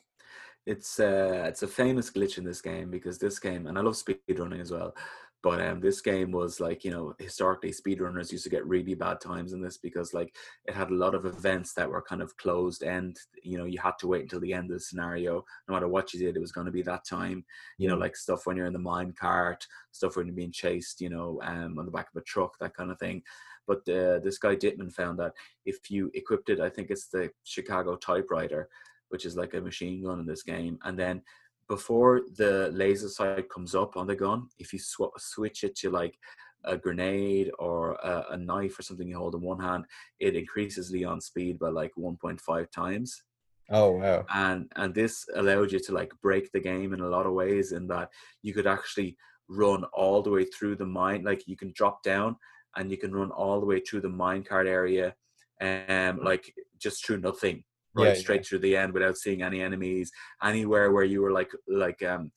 [0.64, 3.94] It's uh, it's a famous glitch in this game because this game, and I love
[3.94, 4.94] speedrunning as well.
[5.42, 9.20] But um, this game was like you know historically speedrunners used to get really bad
[9.20, 10.36] times in this because like
[10.66, 13.18] it had a lot of events that were kind of closed end.
[13.42, 15.44] You know, you had to wait until the end of the scenario.
[15.66, 17.44] No matter what you did, it was going to be that time.
[17.78, 21.00] You know, like stuff when you're in the mine cart, stuff when you're being chased.
[21.00, 23.22] You know, um, on the back of a truck, that kind of thing.
[23.66, 25.32] But uh, this guy Dittman found that
[25.64, 28.68] if you equipped it, I think it's the Chicago typewriter,
[29.08, 31.22] which is like a machine gun in this game, and then
[31.68, 35.90] before the laser sight comes up on the gun, if you sw- switch it to
[35.90, 36.18] like
[36.64, 39.84] a grenade or a, a knife or something you hold in one hand,
[40.20, 43.22] it increases Leon's speed by like 1.5 times.
[43.70, 44.24] Oh wow.
[44.34, 47.72] And and this allowed you to like break the game in a lot of ways
[47.72, 48.10] in that
[48.42, 49.16] you could actually
[49.48, 51.24] run all the way through the mine.
[51.24, 52.36] Like you can drop down
[52.76, 55.14] and you can run all the way through the minecart area,
[55.60, 60.10] um, like just through nothing, right Yeah, straight through the end without seeing any enemies.
[60.42, 62.30] Anywhere where you were like like um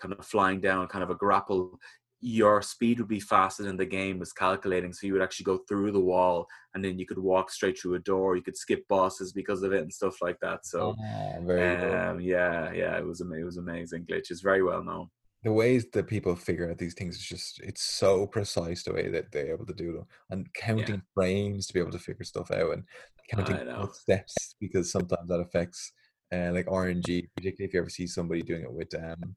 [0.00, 1.78] kind of flying down, kind of a grapple,
[2.20, 4.92] your speed would be faster than the game was calculating.
[4.92, 7.94] So you would actually go through the wall, and then you could walk straight through
[7.94, 8.36] a door.
[8.36, 10.66] You could skip bosses because of it and stuff like that.
[10.66, 12.02] So Ah, very good.
[12.02, 14.06] um, yeah, yeah, it was it was amazing.
[14.06, 15.08] Glitch is very well known.
[15.42, 19.08] The ways that people figure out these things is just it's so precise the way
[19.08, 22.50] that they're able to do them and counting frames to be able to figure stuff
[22.50, 22.84] out and
[23.30, 23.56] counting
[23.92, 25.92] steps because sometimes that affects
[26.32, 29.34] uh, like RNG, particularly if you ever see somebody doing it with um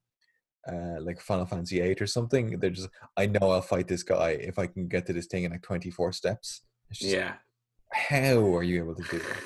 [0.68, 2.60] uh like Final Fantasy 8 or something.
[2.60, 5.44] They're just I know I'll fight this guy if I can get to this thing
[5.44, 6.62] in like 24 steps.
[6.90, 7.36] It's just Yeah.
[7.92, 9.38] how are you able to do that?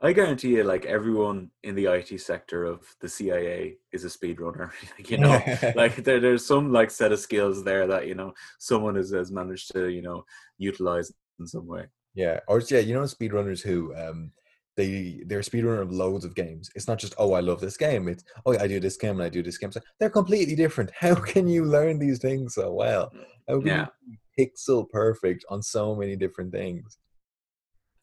[0.00, 4.70] I guarantee you, like everyone in the IT sector of the CIA is a speedrunner.
[5.06, 5.40] you know,
[5.74, 9.30] like there, there's some like set of skills there that you know someone has, has
[9.32, 10.24] managed to you know
[10.58, 11.86] utilize in some way.
[12.14, 14.32] Yeah, or yeah, you know speedrunners who um
[14.76, 16.70] they they're a speedrunner of loads of games.
[16.74, 18.08] It's not just oh I love this game.
[18.08, 19.72] It's oh I do this game and I do this game.
[19.72, 20.90] So they're completely different.
[20.98, 23.12] How can you learn these things so well?
[23.48, 23.86] How can Yeah.
[24.06, 26.98] you be pixel perfect on so many different things?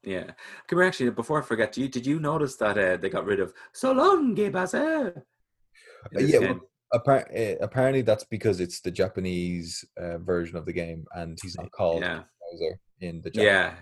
[0.06, 0.32] Yeah.
[0.68, 3.26] Come here, actually, before I forget, do you, did you notice that uh, they got
[3.26, 5.26] rid of so long, gay Bowser?
[6.16, 6.60] Uh, yeah, well,
[6.94, 11.58] appar- uh, apparently that's because it's the Japanese uh, version of the game, and he's
[11.58, 12.22] not called Yeah.
[12.52, 13.46] Bowser in the Japanese.
[13.48, 13.74] Yeah.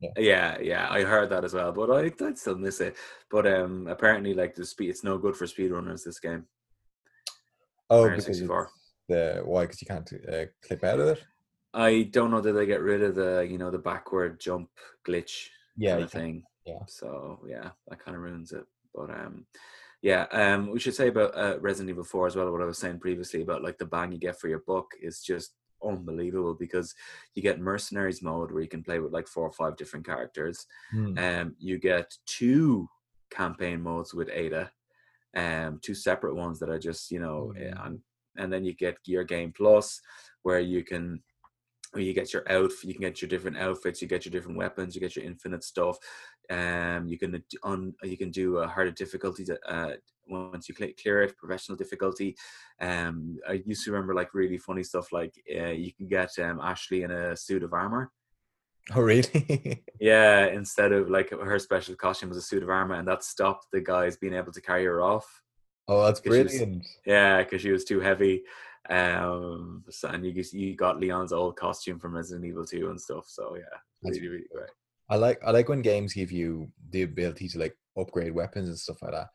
[0.00, 0.10] Yeah.
[0.18, 2.96] Yeah, yeah, I heard that as well, but I I'd still miss it.
[3.30, 6.02] But um, apparently, like the speed, it's no good for speedrunners.
[6.04, 6.44] This game,
[7.88, 8.62] Oh, because 64.
[8.64, 8.72] it's
[9.08, 9.62] the why?
[9.62, 11.24] Because you can't uh, clip out of it.
[11.72, 14.70] I don't know that they get rid of the you know the backward jump
[15.06, 15.46] glitch
[15.76, 16.42] Yeah, kind of thing.
[16.66, 16.84] yeah.
[16.86, 18.64] So yeah, that kind of ruins it.
[18.94, 19.46] But um,
[20.02, 22.50] yeah, um, we should say about uh, Resident Evil Four as well.
[22.50, 25.20] What I was saying previously about like the bang you get for your buck is
[25.22, 25.54] just
[25.84, 26.94] unbelievable because
[27.34, 30.66] you get mercenaries mode where you can play with like four or five different characters.
[30.92, 31.18] Hmm.
[31.18, 32.88] Um, you get two
[33.30, 34.70] campaign modes with Ada,
[35.34, 37.86] um, two separate ones that are just you know, eh, Mm.
[37.86, 38.00] and
[38.36, 40.00] and then you get Gear Game Plus,
[40.42, 41.22] where you can
[41.92, 44.56] where you get your outfit, you can get your different outfits, you get your different
[44.58, 45.98] weapons, you get your infinite stuff.
[46.50, 49.92] Um, you can on you can do a harder difficulty to, uh,
[50.28, 52.34] once you cl- clear it, professional difficulty.
[52.80, 56.60] Um, I used to remember like really funny stuff like uh, you can get um,
[56.60, 58.10] Ashley in a suit of armor.
[58.94, 59.82] Oh, really?
[60.00, 63.66] Yeah, instead of like her special costume was a suit of armor, and that stopped
[63.70, 65.26] the guys being able to carry her off.
[65.86, 66.84] oh, that's she was- brilliant.
[67.06, 68.42] Yeah, because she was too heavy.
[68.90, 73.24] Um, so, and you you got Leon's old costume from Resident Evil 2 and stuff.
[73.28, 74.70] So yeah, That's really really great.
[75.08, 78.78] I like I like when games give you the ability to like upgrade weapons and
[78.78, 79.28] stuff like that.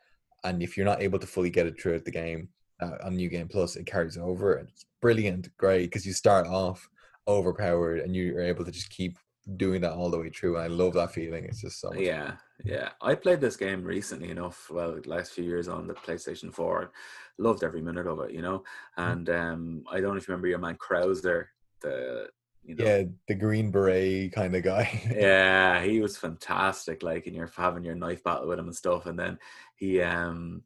[0.44, 2.50] And if you're not able to fully get it throughout the game
[2.82, 4.56] uh, on New Game Plus, it carries over.
[4.56, 6.88] And it's brilliant, great because you start off
[7.28, 9.18] overpowered and you're able to just keep
[9.56, 10.56] doing that all the way through.
[10.56, 11.46] And I love that feeling.
[11.46, 12.00] It's just so much.
[12.00, 12.34] Yeah,
[12.64, 12.90] yeah.
[13.02, 14.70] I played this game recently enough.
[14.70, 16.92] Well, the last few years on the PlayStation 4.
[17.40, 18.64] Loved every minute of it, you know.
[18.98, 19.12] Mm.
[19.12, 21.46] And um, I don't know if you remember your man Krauser,
[21.82, 22.30] the
[22.64, 25.02] you know, Yeah, the green beret kind of guy.
[25.16, 27.04] yeah, he was fantastic.
[27.04, 29.06] Like, and you're having your knife battle with him and stuff.
[29.06, 29.38] And then
[29.76, 30.64] he, um,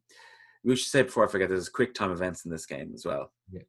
[0.63, 3.31] we should say before I forget, there's quick time events in this game as well.
[3.51, 3.61] Yeah.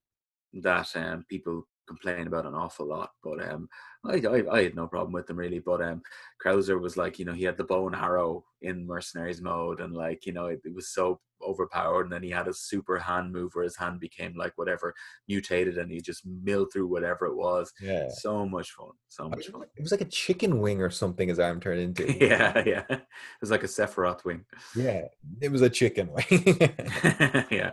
[0.63, 3.69] That um, people complain about an awful lot, but um,
[4.05, 5.61] I, I I had no problem with them really.
[5.61, 6.03] But um,
[6.45, 9.95] Krauser was like, you know, he had the bow and arrow in mercenaries mode, and
[9.95, 12.05] like, you know, it, it was so overpowered.
[12.05, 14.95] And then he had a super hand move where his hand became like whatever
[15.29, 17.73] mutated, and he just milled through whatever it was.
[17.81, 18.09] yeah.
[18.11, 19.63] So much fun, so much fun.
[19.77, 22.13] It was like a chicken wing or something his arm turned into.
[22.21, 22.85] yeah, yeah.
[22.89, 23.03] It
[23.41, 24.45] was like a Sephiroth wing.
[24.75, 25.03] Yeah,
[25.41, 26.25] it was a chicken wing.
[27.51, 27.73] yeah.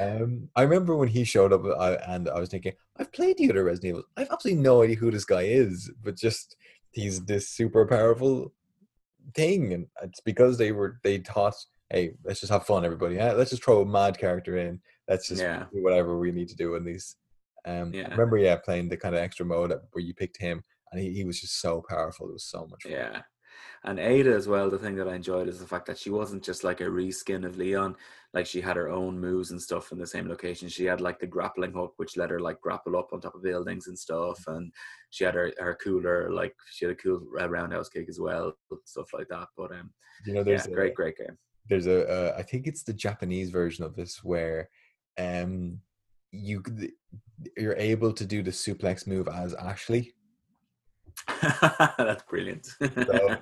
[0.00, 3.50] Um, I remember when he showed up, I, and I was thinking, I've played the
[3.50, 4.02] other Resident Evil.
[4.16, 5.57] I've absolutely no idea who this guy is,
[6.02, 6.56] but just
[6.92, 8.52] he's this super powerful
[9.34, 11.54] thing, and it's because they were they taught,
[11.90, 13.16] hey, let's just have fun, everybody.
[13.16, 13.32] Yeah?
[13.32, 14.80] Let's just throw a mad character in.
[15.08, 15.66] Let's just Yeah.
[15.72, 17.16] do whatever we need to do in these.
[17.64, 18.06] Um, Yeah.
[18.06, 21.12] I remember, yeah, playing the kind of extra mode where you picked him, and he,
[21.12, 22.28] he was just so powerful.
[22.28, 22.92] It was so much fun.
[22.92, 23.22] Yeah.
[23.84, 26.42] And Ada as well, the thing that I enjoyed is the fact that she wasn't
[26.42, 27.96] just like a reskin of Leon.
[28.34, 30.68] Like she had her own moves and stuff in the same location.
[30.68, 33.42] She had like the grappling hook, which let her like grapple up on top of
[33.42, 34.42] buildings and stuff.
[34.48, 34.72] And
[35.10, 38.52] she had her, her cooler, like she had a cool uh, roundhouse kick as well,
[38.84, 39.48] stuff like that.
[39.56, 39.90] But um,
[40.26, 41.38] You know, yeah, there's a- great, great game.
[41.68, 44.68] there's a uh, I think it's the Japanese version of this where
[45.18, 45.80] um
[46.32, 46.92] you could-
[47.56, 50.12] you're able to do the suplex move as Ashley.
[51.98, 52.66] That's brilliant.
[52.66, 52.78] So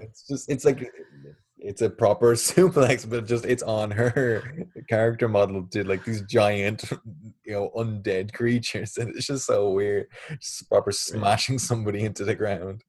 [0.01, 0.91] it's just it's like
[1.59, 6.85] it's a proper suplex, but just it's on her character model to like these giant,
[7.45, 10.07] you know, undead creatures, and it's just so weird.
[10.41, 12.83] Just proper smashing somebody into the ground.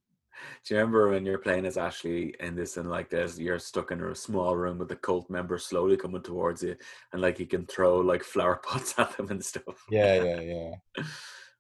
[0.66, 3.92] Do you remember when you're playing as Ashley in this and like there's you're stuck
[3.92, 6.76] in a small room with the cult member slowly coming towards you
[7.14, 9.86] and like you can throw like flower pots at them and stuff.
[9.90, 11.04] Yeah, yeah, yeah.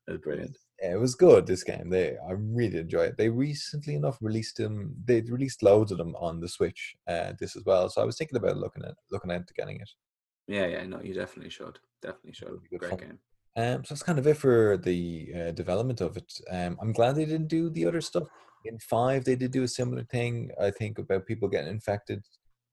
[0.08, 0.58] That's brilliant.
[0.82, 1.48] Yeah, it was good.
[1.48, 3.18] This game, they I really enjoy it.
[3.18, 4.96] They recently enough released them.
[5.04, 6.96] They released loads of them on the Switch.
[7.08, 7.90] Uh, this as well.
[7.90, 9.90] So I was thinking about looking at looking into getting it.
[10.48, 11.80] Yeah, yeah, no, you definitely should.
[12.02, 12.60] Definitely should.
[12.78, 13.00] Great fun.
[13.00, 13.20] game.
[13.58, 16.32] Um, so that's kind of it for the uh, development of it.
[16.52, 18.24] Um, I'm glad they didn't do the other stuff.
[18.66, 20.52] In five, they did do a similar thing.
[20.62, 22.24] I think about people getting infected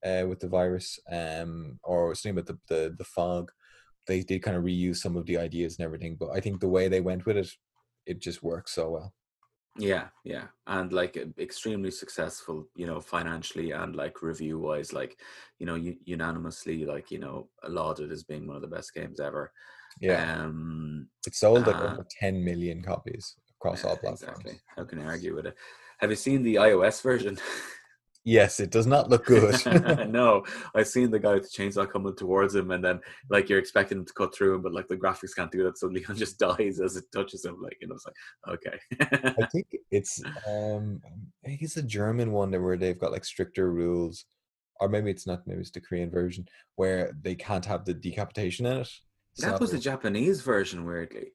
[0.05, 3.51] uh, with the virus, um, or something about the, the the fog.
[4.05, 6.69] They did kind of reuse some of the ideas and everything, but I think the
[6.69, 7.49] way they went with it,
[8.05, 9.13] it just works so well.
[9.77, 15.19] Yeah, yeah, and like extremely successful, you know, financially and like review wise, like
[15.59, 19.19] you know, u- unanimously, like you know, lauded as being one of the best games
[19.19, 19.51] ever.
[19.99, 24.21] Yeah, Um, it sold like uh, over 10 million copies across all platforms.
[24.23, 24.61] exactly.
[24.75, 25.57] How can I argue with it?
[25.99, 27.37] Have you seen the iOS version?
[28.27, 29.53] Yes, it does not look good.
[30.09, 32.99] no, I've seen the guy with the chainsaw coming towards him, and then
[33.29, 35.77] like you're expecting him to cut through him, but like the graphics can't do that.
[35.77, 37.61] so he just dies as it touches him.
[37.61, 39.35] Like you know, it's like okay.
[39.39, 40.99] I think it's um
[41.45, 44.25] I think it's a German one where they've got like stricter rules,
[44.79, 45.45] or maybe it's not.
[45.45, 46.47] Maybe it's the Korean version
[46.77, 48.89] where they can't have the decapitation in it.
[49.37, 51.33] that was the Japanese version, weirdly.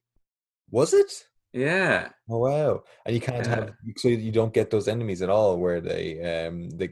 [0.71, 1.13] was it?
[1.53, 2.83] Yeah, Oh wow!
[3.05, 3.55] And you can't Yeah.
[3.57, 6.91] have so you don't get those enemies at all where they um they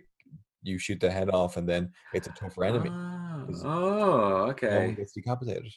[0.62, 2.90] you shoot the head off and then it's a tougher enemy.
[2.92, 4.94] Ah, oh, No one okay.
[4.96, 5.72] gets decapitated.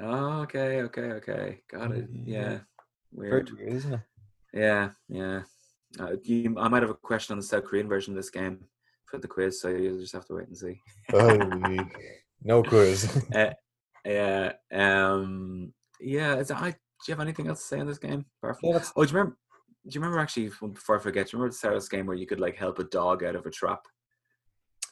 [0.00, 1.60] Oh, okay, okay, okay.
[1.70, 2.08] Got it.
[2.12, 2.50] Yeah.
[2.50, 2.58] Yeah.
[3.12, 3.50] Weird.
[3.56, 4.00] weird, isn't it?
[4.52, 5.42] Yeah, yeah.
[5.98, 8.64] Uh, you, I might have a question on the South Korean version of this game
[9.06, 10.80] for the quiz, so you'll just have to wait and see.
[11.12, 11.36] Oh,
[12.42, 13.08] no quiz.
[13.34, 13.52] Uh,
[14.04, 14.52] yeah.
[14.72, 15.72] Um.
[16.00, 16.36] Yeah.
[16.36, 16.74] Is I.
[17.04, 18.24] Do you have anything else to say on this game?
[18.40, 19.38] From, Yeah, oh, do you remember?
[19.86, 20.48] Do you remember actually?
[20.48, 22.56] Before I forget, do you remember the start of this game where you could like
[22.56, 23.86] help a dog out of a trap,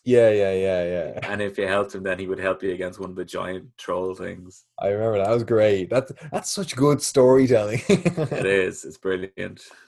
[0.07, 1.33] yeah, yeah, yeah, yeah.
[1.33, 3.77] and if you helped him, then he would help you against one of the giant
[3.77, 4.65] troll things.
[4.79, 5.91] I remember that was great.
[5.91, 7.83] That's that's such good storytelling.
[7.89, 8.85] It is.
[8.85, 9.33] It's brilliant.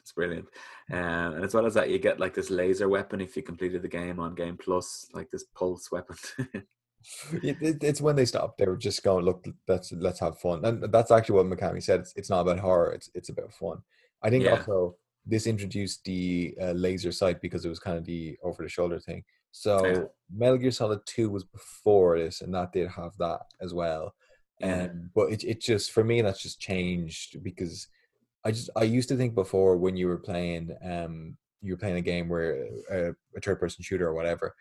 [0.01, 0.49] It's brilliant.
[0.91, 3.81] Um, and as well as that, you get like this laser weapon if you completed
[3.81, 6.17] the game on Game Plus, like this pulse weapon.
[7.43, 8.59] It, it, it's when they stopped.
[8.59, 12.01] They were just going, look, let's let's have fun, and that's actually what Mikami said.
[12.01, 12.93] It's, it's not about horror.
[12.93, 13.79] It's it's about fun.
[14.23, 14.53] I think Yeah.
[14.57, 14.97] also
[15.27, 18.99] this introduced the uh, laser sight because it was kind of the over the shoulder
[19.01, 19.25] thing.
[19.53, 20.03] So Yeah.
[20.35, 24.15] Metal Gear Solid Two was before this, and that did have that as well.
[24.61, 24.89] Yeah.
[24.91, 27.89] Um, but it it just for me that's just changed because
[28.45, 31.97] I just I used to think before when you were playing um you were playing
[31.97, 34.55] a game where uh, a third person shooter or whatever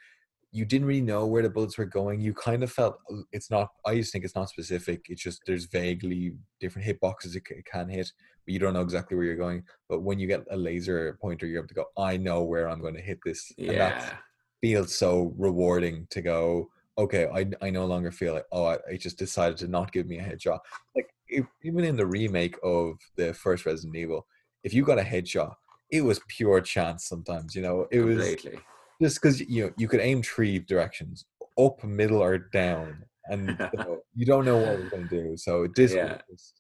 [0.58, 2.20] you didn't really know where the bullets were going.
[2.20, 3.70] You kind of felt uh, it's not.
[3.86, 5.06] I just think it's not specific.
[5.08, 8.12] It's just there's vaguely different hitboxes it, c- it can hit,
[8.44, 9.64] but you don't know exactly where you're going.
[9.88, 11.86] But when you get a laser pointer, you're able to go.
[11.96, 13.52] I know where I'm going to hit this.
[13.60, 14.14] And that yeah.
[14.62, 16.70] feels so rewarding to go.
[16.98, 20.08] Okay, I I no longer feel like oh I, I just decided to not give
[20.08, 20.60] me a headshot.
[20.96, 24.26] Like if, even in the remake of the first Resident Evil,
[24.64, 25.54] if you got a headshot,
[25.92, 27.08] it was pure chance.
[27.08, 28.60] Sometimes you know it was Completely.
[29.02, 31.26] Just because you know you could aim three directions
[31.60, 35.38] up middle or down and you, know, you don't know what it's going to do
[35.38, 36.20] so this Yeah.
[36.30, 36.54] was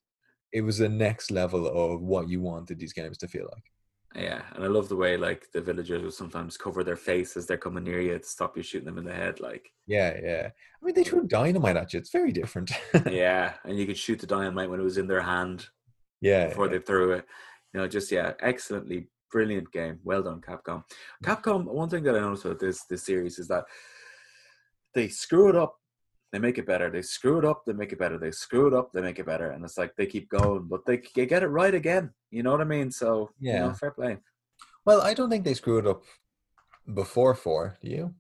[0.54, 3.64] it was the next level of what you wanted these games to feel like
[4.24, 7.46] Yeah, and I love the way like the villagers will sometimes cover their face as
[7.46, 9.40] they're coming near you to stop you shooting them in the head.
[9.40, 12.72] Like, yeah yeah i mean they threw dynamite at you it's very different
[13.10, 15.68] yeah, and you could shoot the dynamite when it was in their hand
[16.22, 17.26] yeah before they threw it.
[17.74, 20.00] You know, just yeah, excellently brilliant game.
[20.04, 20.84] Well done, Capcom.
[20.84, 21.24] Mm.
[21.24, 21.66] Capcom.
[21.66, 23.66] One thing that I noticed about this this series is that
[24.94, 25.76] they screw it up,
[26.32, 26.90] they make it better.
[26.90, 28.18] They screw it up, they make it better.
[28.18, 29.52] They screw it up, they make it better.
[29.52, 32.12] And it's like they keep going, but they, they get it right again.
[32.32, 32.92] You know what I mean?
[32.92, 33.74] So you know, Yeah.
[33.74, 34.18] fair play.
[34.86, 36.04] well i don't think they screwed up
[36.94, 38.14] before four do you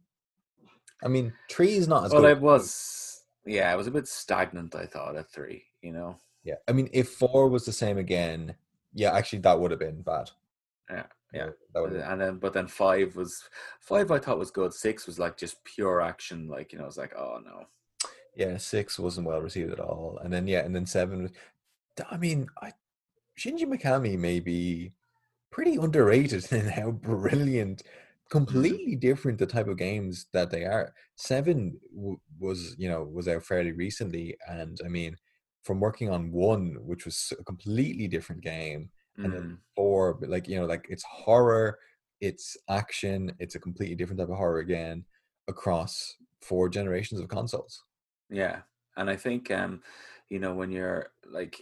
[1.05, 4.07] i mean three is not as Well, good it was yeah, it was a bit
[4.09, 4.75] stagnant.
[4.75, 5.63] I thought at three.
[5.81, 6.17] You know.
[6.43, 8.55] yeah i mean if four was the same again
[8.93, 10.29] yeah actually that would have been bad
[10.89, 11.49] Yeah, yeah.
[11.73, 13.43] that would have been and then but then five was
[13.81, 14.73] five I thought was good.
[14.73, 16.47] Six was like just pure action.
[16.47, 17.65] Like you know, I was like, oh no.
[18.35, 21.23] Yeah, six wasn't well received at all, and then yeah, and then seven.
[21.23, 21.31] was-
[22.11, 22.71] I mean, I,
[23.39, 24.93] Shinji Mikami may be
[25.51, 28.29] pretty underrated in how brilliant, mm-hmm.
[28.29, 30.93] completely different the type of games that they are.
[31.15, 35.17] Seven w- was you know was out fairly recently, and I mean,
[35.63, 38.89] from working on one, which was a completely different game,
[39.23, 41.79] and then Mm, four, but like you know, like it's horror,
[42.21, 45.05] it's action, it's a completely different type of horror again
[45.47, 47.83] across four generations of consoles.
[48.29, 48.63] yeah,
[48.95, 49.81] and I think um,
[50.29, 51.61] you know, when you're like,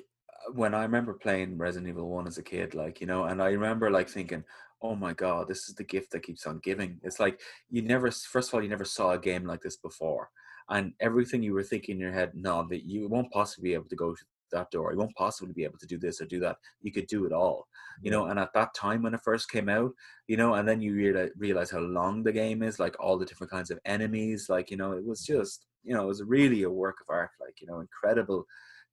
[0.53, 3.49] when I remember playing Resident Evil One as a kid, like you know, and I
[3.49, 4.43] remember like thinking,
[4.81, 8.09] "Oh my god, this is the gift that keeps on giving." It's like you never,
[8.11, 10.31] first of all, you never saw a game like this before,
[10.69, 13.89] and everything you were thinking in your head, no, that you won't possibly be able
[13.89, 14.91] to go to that door.
[14.91, 16.57] You won't possibly be able to do this or do that.
[16.81, 17.67] You could do it all,
[18.01, 18.25] you know.
[18.25, 19.91] And at that time when it first came out,
[20.27, 23.25] you know, and then you realize, realize how long the game is, like all the
[23.25, 26.63] different kinds of enemies, like you know, it was just, you know, it was really
[26.63, 28.45] a work of art, like you know, incredible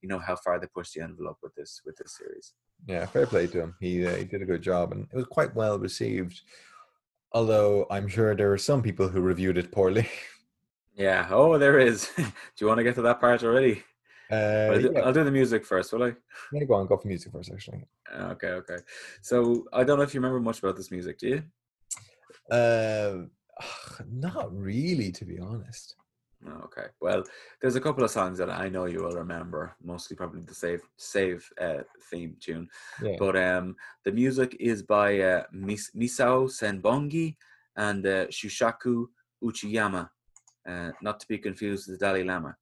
[0.02, 2.54] you know how far they pushed the envelope with this with this series.
[2.86, 3.76] Yeah, fair play to him.
[3.80, 6.42] He uh, he did a good job, and it was quite well received.
[7.32, 10.08] Although I'm sure there were some people who reviewed it poorly.
[10.94, 11.26] Yeah.
[11.30, 12.10] Oh, there is.
[12.16, 12.24] do
[12.60, 13.82] you want to get to that part already?
[14.32, 16.14] Uh, I'll, do, yeah, I'll do the music first, will I?
[16.52, 17.84] yeah, go on, go for music first, actually.
[18.10, 18.78] Okay, okay.
[19.20, 21.42] So I don't know if you remember much about this music, do you?
[22.50, 23.26] Uh,
[24.10, 25.96] not really, to be honest.
[26.64, 26.86] Okay.
[27.00, 27.22] Well,
[27.60, 29.76] there's a couple of songs that I know you will remember.
[29.82, 32.68] Mostly, probably the save save uh, theme tune.
[33.02, 33.16] Yeah.
[33.18, 37.36] But um, the music is by uh, Mis- Misao Senbongi
[37.76, 39.06] and uh, Shushaku
[39.42, 40.08] Uchiyama,
[40.68, 42.56] uh, not to be confused with the Dalai Lama.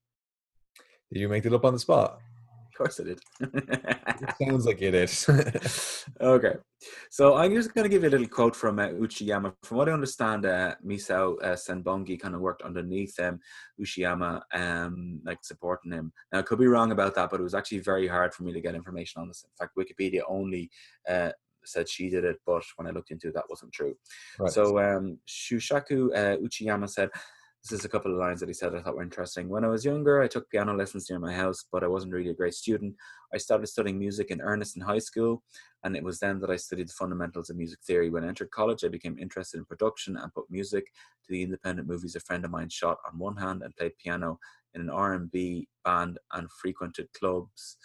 [1.13, 2.21] Did you make it up on the spot?
[2.69, 3.21] Of course, I did.
[3.41, 5.29] It sounds like it is.
[6.21, 6.55] okay,
[7.11, 9.53] so I'm just going to give you a little quote from uh, Uchiyama.
[9.65, 13.41] From what I understand, uh, Misao uh, Senbongi kind of worked underneath um,
[13.81, 16.13] Uchiyama, um, like supporting him.
[16.33, 18.53] Now, I could be wrong about that, but it was actually very hard for me
[18.53, 19.45] to get information on this.
[19.45, 20.71] In fact, Wikipedia only
[21.09, 21.33] uh,
[21.65, 23.95] said she did it, but when I looked into it, that wasn't true.
[24.39, 24.51] Right.
[24.51, 27.11] So um, Shushaku uh, Uchiyama said,
[27.63, 29.49] this is a couple of lines that he said I thought were interesting.
[29.49, 32.31] When I was younger, I took piano lessons near my house, but I wasn't really
[32.31, 32.95] a great student.
[33.35, 35.43] I started studying music in earnest in high school,
[35.85, 38.09] and it was then that I studied the fundamentals of music theory.
[38.09, 40.87] When I entered college, I became interested in production and put music
[41.27, 44.39] to the independent movies a friend of mine shot on one hand and played piano
[44.75, 47.77] in an R&B band and frequented clubs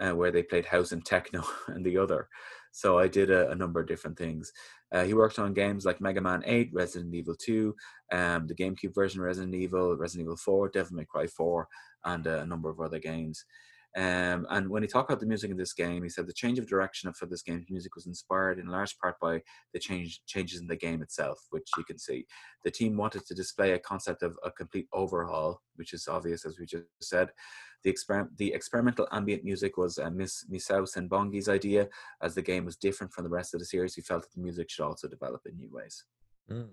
[0.00, 2.28] uh, where they played house and techno and the other.
[2.76, 4.52] So I did a, a number of different things.
[4.92, 7.74] Uh, he worked on games like Mega Man 8, Resident Evil 2,
[8.12, 11.66] um, the GameCube version of Resident Evil, Resident Evil 4, Devil May Cry 4,
[12.04, 13.46] and uh, a number of other games.
[13.96, 16.58] Um, and when he talked about the music in this game, he said the change
[16.58, 19.40] of direction for this game's music was inspired in large part by
[19.72, 22.26] the change changes in the game itself, which you can see.
[22.62, 26.58] The team wanted to display a concept of a complete overhaul, which is obvious as
[26.58, 27.30] we just said.
[27.84, 31.88] The, exper- the experimental ambient music was uh, Miss Misao Senbongi's idea,
[32.20, 33.94] as the game was different from the rest of the series.
[33.94, 36.04] He felt that the music should also develop in new ways.
[36.50, 36.68] Mm.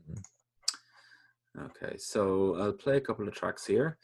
[1.58, 3.98] Okay, so I'll play a couple of tracks here.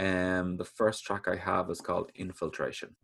[0.00, 2.96] Um, the first track I have is called Infiltration.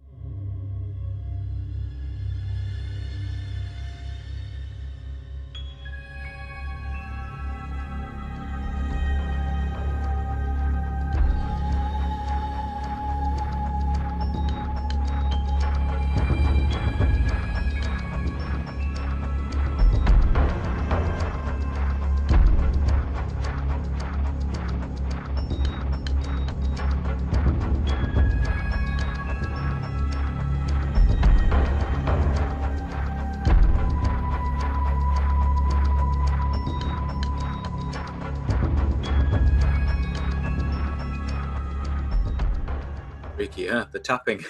[44.06, 44.44] Tapping.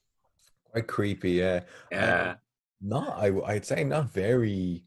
[0.72, 1.60] Quite creepy, yeah.
[1.90, 2.30] Yeah.
[2.30, 2.36] Um,
[2.80, 4.84] not, I, I'd say, not very,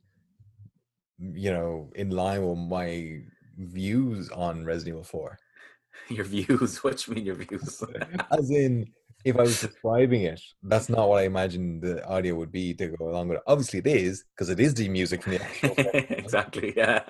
[1.20, 3.22] you know, in line with my
[3.58, 5.38] views on Resident Evil 4.
[6.10, 6.78] Your views.
[6.84, 7.84] What you mean your views?
[8.32, 8.88] As in,
[9.26, 12.88] if I was describing it, that's not what I imagined the audio would be to
[12.88, 13.44] go along with it.
[13.46, 15.74] Obviously, it is because it is the music from the actual.
[16.18, 16.74] exactly.
[16.76, 17.04] Yeah.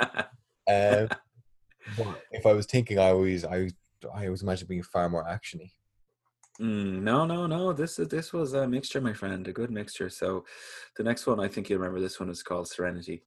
[0.68, 1.08] Um,
[2.32, 3.70] if I was thinking, I always, I,
[4.14, 5.72] I always imagine being far more actiony.
[6.60, 7.72] Mm, no, no, no.
[7.72, 10.10] This is this was a mixture, my friend, a good mixture.
[10.10, 10.45] So,
[10.97, 12.01] the next one, I think you remember.
[12.01, 13.24] This one is called Serenity.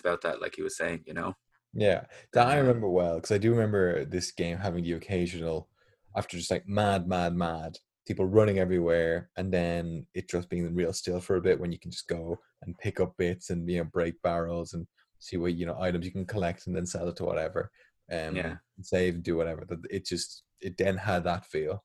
[0.00, 1.04] About that, like he was saying.
[1.06, 1.36] You know.
[1.74, 5.68] Yeah, that I Um, remember well because I do remember this game having the occasional,
[6.16, 10.92] after just like mad, mad, mad, people running everywhere, and then it just being real
[10.92, 13.78] still for a bit when you can just go and pick up bits and you
[13.78, 14.86] know break barrels and
[15.18, 17.70] see what you know items you can collect and then sell it to whatever,
[18.10, 18.56] um, Yeah.
[18.76, 19.64] and save, do whatever.
[19.66, 21.82] That it just it then had that feel.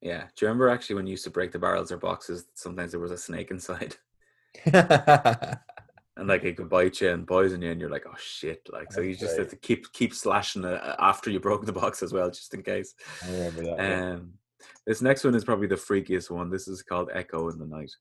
[0.00, 0.26] Yeah.
[0.36, 2.46] Do you remember actually when you used to break the barrels or boxes?
[2.54, 3.96] Sometimes there was a snake inside,
[6.16, 8.68] and like it could bite you and poison you, and you're like, oh shit!
[8.72, 12.02] Like so, you just have to keep keep slashing uh, after you broke the box
[12.02, 12.94] as well, just in case.
[13.24, 13.78] I remember that.
[13.78, 14.10] yeah.
[14.12, 14.32] Um,
[14.86, 16.50] this next one is probably the freakiest one.
[16.50, 17.92] This is called Echo in the Night.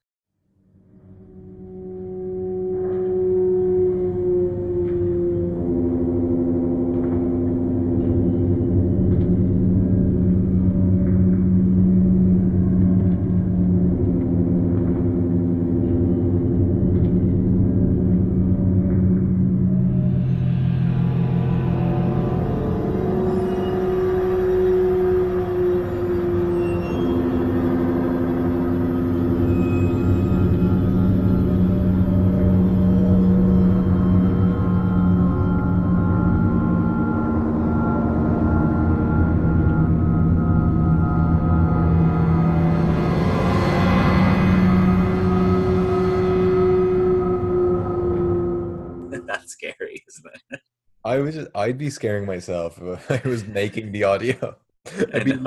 [51.63, 54.55] I'd be scaring myself if I was making the audio.
[54.85, 55.39] I I'd be.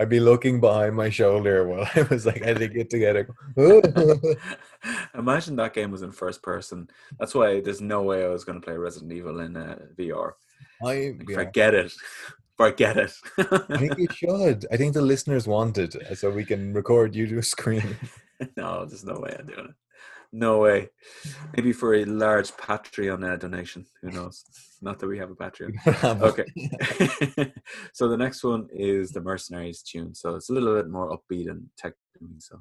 [0.00, 3.28] I'd be looking behind my shoulder while I was like editing it together.
[5.14, 6.88] Imagine that game was in first person.
[7.18, 10.32] That's why there's no way I was going to play Resident Evil in uh, VR.
[10.82, 11.92] I, Like, yeah, Forget it.
[12.56, 13.12] Forget it.
[13.38, 14.64] I think you should.
[14.72, 17.96] I think the listeners want it, so we can record you to scream.
[18.56, 19.74] no, there's no way I'm doing it.
[20.36, 20.88] No way.
[21.56, 23.86] Maybe for a large Patreon uh, donation.
[24.02, 24.44] Who knows?
[24.82, 25.74] Not that we have a Patreon.
[26.22, 27.52] Okay.
[27.92, 30.12] so the next one is the Mercenaries tune.
[30.12, 31.94] So it's a little bit more upbeat and tech.
[32.38, 32.58] So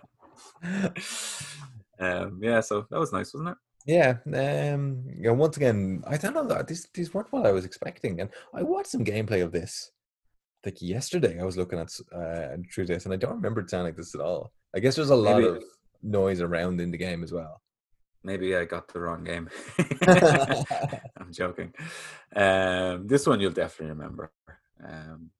[2.01, 3.57] um, yeah, so that was nice, wasn't it?
[3.87, 4.17] Yeah,
[4.75, 5.31] um, yeah.
[5.31, 8.63] Once again, I don't know that these these weren't what I was expecting, and I
[8.63, 9.93] watched some gameplay of this.
[10.65, 13.87] Like yesterday, I was looking at uh, through this, and I don't remember it sounding
[13.93, 14.53] like this at all.
[14.75, 15.65] I guess there's a lot Maybe- of
[16.03, 17.63] noise around in the game as well.
[18.25, 19.49] Maybe I got the wrong game.
[21.17, 21.73] I'm joking.
[22.35, 24.33] Um, this one you'll definitely remember.
[24.85, 25.31] Um,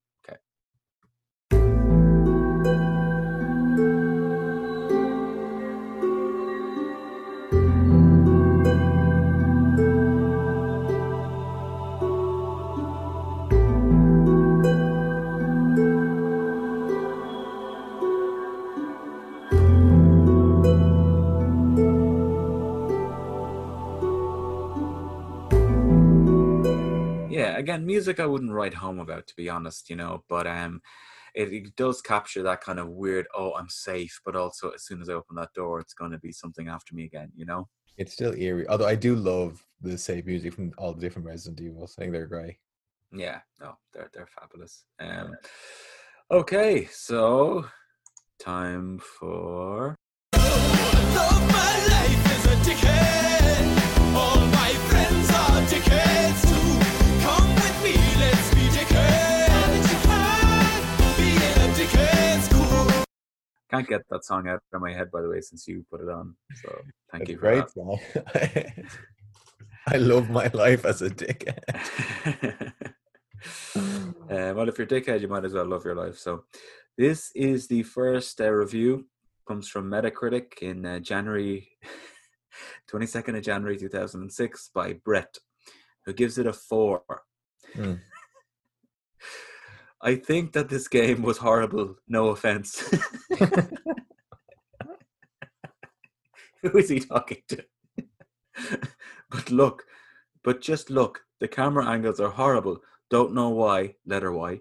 [27.57, 30.81] again, music I wouldn't write home about, to be honest, you know, but um,
[31.35, 35.01] it, it does capture that kind of weird, oh, I'm safe, but also as soon
[35.01, 37.67] as I open that door, it's going to be something after me again, you know?
[37.97, 41.61] It's still eerie, although I do love the save music from all the different Resident
[41.61, 41.95] Evils.
[41.97, 42.57] I think they're great.
[43.11, 44.83] Yeah, no, they're they're fabulous.
[44.99, 45.35] Um,
[46.29, 47.65] okay, so
[48.39, 49.95] time for
[63.69, 66.09] can't get that song out of my head by the way since you put it
[66.09, 66.35] on.
[66.61, 66.81] So
[67.11, 67.99] thank It's you for great song.
[69.87, 72.73] I love my life as a dickhead.
[73.75, 76.17] uh, well, if you're a dickhead, you might as well love your life.
[76.17, 76.43] So
[76.97, 79.07] this is the first uh, review.
[79.47, 81.69] Comes from Metacritic in uh, January,
[82.91, 85.37] 22nd of January 2006 by Brett,
[86.05, 87.03] who gives it a four.
[87.73, 87.93] Hmm.
[90.01, 91.95] I think that this game was horrible.
[92.07, 92.87] No offense.
[96.61, 97.65] Who is he talking to?
[99.29, 99.83] but look,
[100.43, 101.21] but just look.
[101.39, 102.79] The camera angles are horrible.
[103.09, 103.95] Don't know why.
[104.05, 104.59] Letter Y.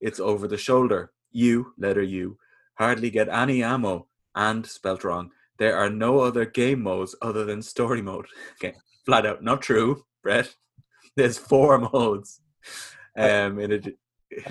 [0.00, 1.12] It's over the shoulder.
[1.32, 1.72] U.
[1.78, 2.38] Letter U.
[2.74, 4.06] Hardly get any ammo.
[4.34, 5.30] And spelt wrong.
[5.58, 8.26] There are no other game modes other than story mode.
[8.54, 10.54] Okay, flat out not true, Brett.
[11.16, 12.40] There's four modes.
[13.16, 13.80] Um, in a,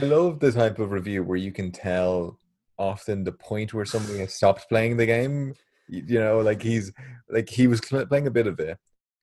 [0.01, 2.39] I love the type of review where you can tell
[2.77, 5.53] often the point where somebody has stopped playing the game
[5.88, 6.91] You know, like he's
[7.30, 8.77] like he was playing a bit of it.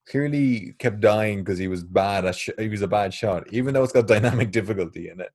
[0.08, 2.24] Clearly, kept dying because he was bad.
[2.24, 5.30] At sh- he was a bad shot, even though it's got dynamic difficulty in it.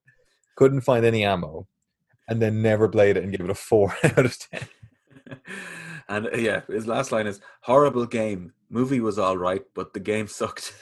[0.56, 1.68] Couldn't find any ammo,
[2.28, 4.68] and then never played it and gave it a four out of ten.
[6.10, 8.54] and uh, yeah, his last line is horrible game.
[8.70, 10.74] Movie was all right, but the game sucked.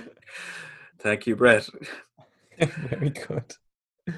[0.98, 1.68] Thank you, Brett.
[2.58, 3.54] Very good.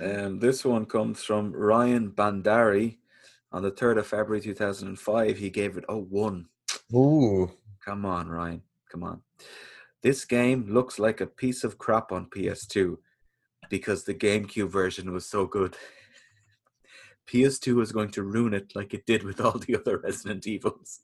[0.01, 2.99] Um, this one comes from Ryan Bandari
[3.53, 5.39] on the 3rd of February 2005.
[5.39, 6.47] He gave it a 1.
[6.95, 7.51] Ooh,
[7.85, 8.63] Come on, Ryan.
[8.91, 9.23] Come on.
[10.03, 12.97] This game looks like a piece of crap on PS2
[13.71, 15.77] because the GameCube version was so good.
[17.29, 21.01] PS2 is going to ruin it like it did with all the other Resident Evils.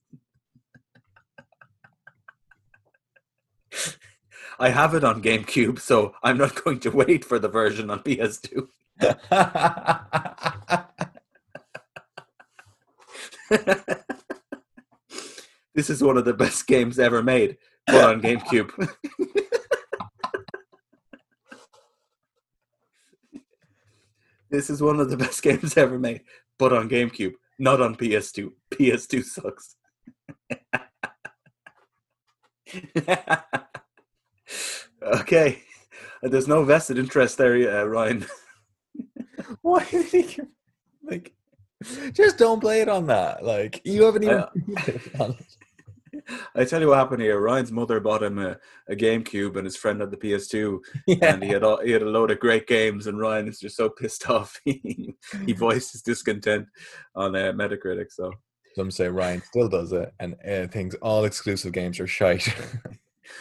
[4.60, 8.00] I have it on GameCube, so I'm not going to wait for the version on
[8.00, 8.66] PS2.
[15.74, 18.70] this is one of the best games ever made, but on GameCube.
[24.50, 26.22] this is one of the best games ever made,
[26.58, 28.50] but on GameCube, not on PS2.
[28.72, 29.76] PS2 sucks.
[35.02, 35.62] Okay,
[36.22, 38.26] there's no vested interest there, uh, Ryan.
[39.62, 40.46] why did he give-
[41.04, 41.32] like?
[42.12, 43.44] Just don't play it on that.
[43.44, 44.38] Like you haven't even.
[44.40, 44.48] I-
[44.82, 45.46] played it on it.
[46.54, 47.38] I tell you what happened here.
[47.40, 48.56] Ryan's mother bought him a,
[48.88, 51.16] a GameCube, and his friend had the PS2, Yeah.
[51.34, 53.06] and he had all, he had a load of great games.
[53.06, 54.58] And Ryan is just so pissed off.
[54.64, 55.14] he,
[55.46, 56.66] he voiced his discontent
[57.14, 58.06] on uh, Metacritic.
[58.10, 58.32] So
[58.74, 62.48] Some say Ryan still does it and uh, thinks all exclusive games are shite.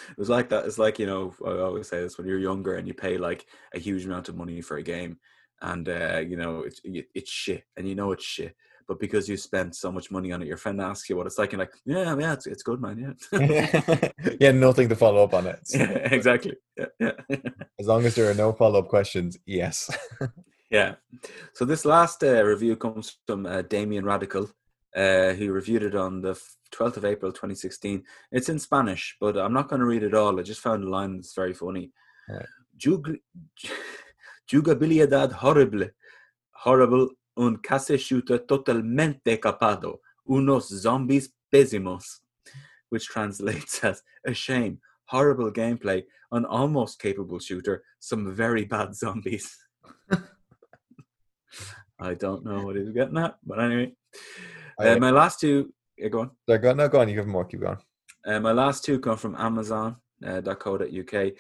[0.10, 0.66] It was like that.
[0.66, 3.46] It's like you know, I always say this when you're younger and you pay like
[3.74, 5.18] a huge amount of money for a game,
[5.62, 8.56] and uh, you know it's it's shit, and you know it's shit.
[8.88, 11.38] But because you spent so much money on it, your friend asks you what it's
[11.38, 13.18] like, and like, yeah, yeah, it's, it's good, man.
[13.34, 14.10] Yeah,
[14.40, 15.60] yeah, nothing to follow up on it.
[15.68, 16.56] So, yeah exactly.
[16.78, 17.12] Yeah, yeah.
[17.80, 19.90] As long as there are no follow up questions, yes.
[20.70, 20.96] Yeah.
[21.54, 24.50] So this last uh, review comes from uh, Damien Radical,
[24.96, 26.40] uh, who reviewed it on the
[26.74, 28.04] 12th of April 2016.
[28.32, 30.40] It's in Spanish, but I'm not going to read it all.
[30.40, 31.92] I just found a line that's very funny.
[32.78, 33.18] Jug-
[34.52, 35.88] jugabilidad horrible.
[36.52, 37.10] Horrible.
[37.38, 40.00] Un case shooter totalmente capado.
[40.28, 42.20] Unos zombies pésimos.
[42.90, 44.80] Which translates as a shame.
[45.06, 46.04] Horrible gameplay.
[46.32, 47.84] An almost capable shooter.
[48.00, 49.56] Some very bad zombies.
[52.00, 53.94] I don't know what he's getting at, but anyway.
[54.80, 56.32] Uh, my last two, yeah, go on.
[56.46, 57.78] They're going, no, go on, you have more, keep going.
[58.26, 61.32] Uh, my last two come from Amazon.co.uk.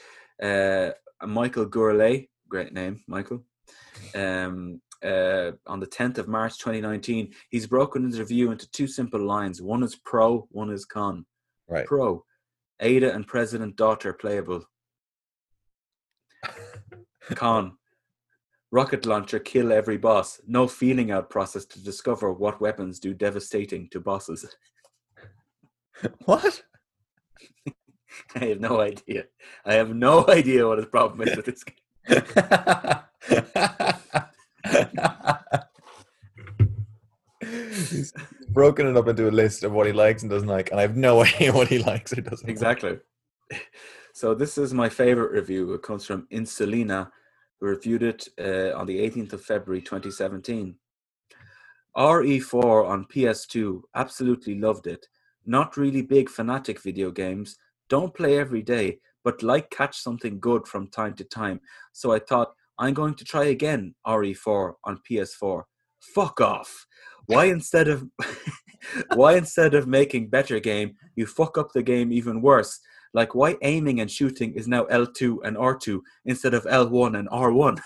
[0.41, 0.91] Uh,
[1.25, 3.43] Michael Gourlay, great name, Michael.
[4.15, 9.21] Um, uh, on the 10th of March 2019, he's broken his review into two simple
[9.21, 9.61] lines.
[9.61, 11.25] One is pro, one is con.
[11.67, 11.85] Right.
[11.85, 12.23] Pro,
[12.79, 14.63] Ada and President Daughter playable.
[17.35, 17.76] Con,
[18.77, 20.39] rocket launcher kill every boss.
[20.47, 24.41] No feeling out process to discover what weapons do devastating to bosses.
[26.25, 26.61] What?
[28.35, 29.23] I have no idea.
[29.65, 31.87] I have no idea what his problem is with this game.
[37.89, 38.13] He's
[38.49, 40.83] broken it up into a list of what he likes and doesn't like, and I
[40.83, 42.45] have no idea what he likes or doesn't.
[42.45, 42.51] like.
[42.51, 42.99] Exactly.
[44.13, 45.73] So this is my favorite review.
[45.73, 47.09] It comes from Insulina,
[47.59, 50.75] reviewed it uh, on the 18th of February 2017.
[51.95, 55.07] RE4 on PS2, absolutely loved it.
[55.45, 57.57] Not really big fanatic video games.
[57.89, 61.59] Don't play every day, but like catch something good from time to time.
[61.93, 65.63] So I thought I'm going to try again RE4 on PS4.
[66.13, 66.85] Fuck off.
[67.25, 68.07] Why instead of
[69.15, 72.79] why instead of making better game, you fuck up the game even worse?
[73.13, 77.79] Like why aiming and shooting is now L2 and R2 instead of L1 and R1?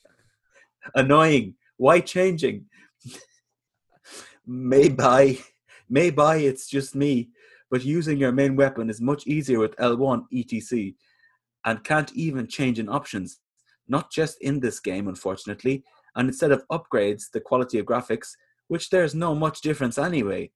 [0.94, 1.54] Annoying.
[1.76, 2.66] Why changing?
[4.46, 5.42] maybe
[5.88, 7.30] maybe it's just me,
[7.70, 10.92] but using your main weapon is much easier with L1 etc.
[11.64, 13.38] and can't even change in options.
[13.88, 15.84] Not just in this game, unfortunately.
[16.14, 18.30] And instead of upgrades, the quality of graphics,
[18.68, 20.50] which there's no much difference anyway.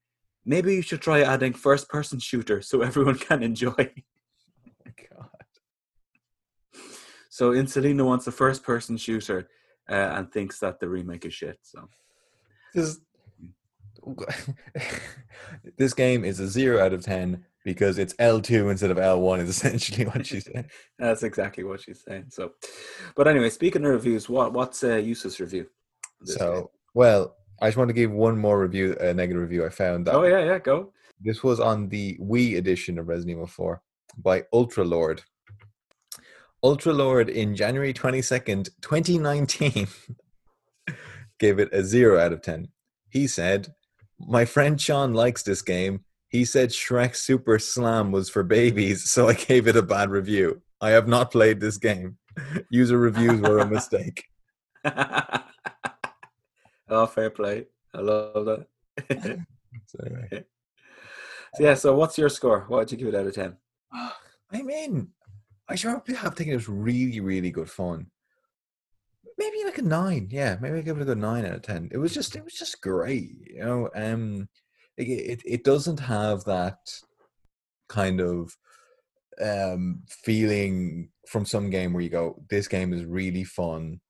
[0.47, 3.75] Maybe you should try adding first person shooter so everyone can enjoy.
[3.75, 5.29] God.
[7.29, 9.49] So Insulina wants a first person shooter
[9.91, 11.59] uh, and thinks that the remake is shit.
[11.63, 11.89] So
[12.73, 13.01] This,
[15.77, 19.49] this game is a zero out of ten because it's L2 instead of L1 is
[19.57, 20.71] essentially what she's saying.
[21.01, 22.27] That's exactly what she's saying.
[22.29, 22.53] So,
[23.17, 25.67] but anyway, speaking of reviews, what what's uh, Yusuf's review?
[26.21, 26.47] this game?
[26.47, 30.07] So, well, I just want to give one more review, a negative review I found.
[30.07, 30.93] That oh yeah, yeah, go.
[31.21, 33.81] This was on the Wii edition of Resident Evil 4
[34.19, 35.23] by Ultra Lord.
[36.63, 39.89] Ultra Lord in January 22nd, 2019,
[41.39, 42.69] gave it a 0 out of 10.
[43.09, 43.69] He said,
[44.19, 46.05] My friend Sean likes this game.
[46.29, 50.61] He said Shrek Super Slam was for babies, so I gave it a bad review.
[50.81, 52.19] I have not played this game.
[52.71, 54.25] User reviews were a mistake.
[56.89, 57.67] oh, fair play.
[57.95, 58.67] I love that.
[59.89, 60.29] So, anyway.
[61.55, 61.75] So, yeah.
[61.75, 62.65] So, what's your score?
[62.69, 63.57] What would you give it out of ten?
[63.93, 65.09] I mean,
[65.69, 68.07] I sure have taken it was really, really good fun.
[69.39, 70.57] Maybe like a nine, yeah.
[70.61, 71.91] Maybe I give it a good nine out of ten.
[71.93, 73.91] It was just, it was just great, you know.
[73.95, 74.49] Um,
[74.97, 76.79] it it, it doesn't have that
[77.89, 78.57] kind of
[79.41, 84.01] um feeling from some game where you go, this game is really fun,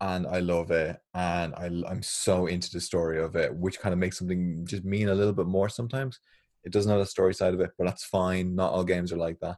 [0.00, 3.92] and I love it, and I I'm so into the story of it, which kind
[3.92, 6.20] of makes something just mean a little bit more sometimes.
[6.64, 8.54] It doesn't have a story side of it, but that's fine.
[8.54, 9.56] Not all games are like that.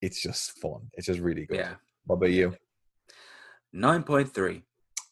[0.00, 0.88] It's just fun.
[0.94, 1.56] It's just really good.
[1.58, 1.74] Yeah,
[2.06, 2.54] What about you?
[3.72, 4.62] nine point three.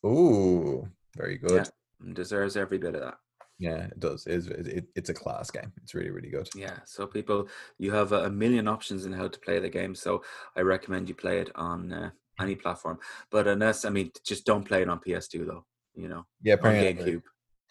[0.04, 1.68] Ooh, very good.
[2.12, 3.14] Deserves every bit of that.
[3.58, 4.26] Yeah, it does.
[4.26, 5.72] It's, it, it- it's a class game.
[5.82, 6.46] It's really, really good.
[6.54, 6.78] Yeah.
[6.84, 9.94] So, people, you have a, a million options in how to play the game.
[9.94, 10.22] So,
[10.56, 12.10] I recommend you play it on uh,
[12.40, 12.98] any platform.
[13.30, 15.64] But unless, I mean, just don't play it on PS2 though.
[15.94, 17.22] You know, Yeah, apparently GameCube.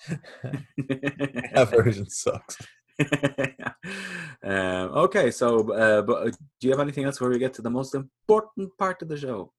[1.54, 2.58] that version sucks.
[4.44, 7.62] um, okay, so uh, but uh, do you have anything else where we get to
[7.62, 9.52] the most important part of the show?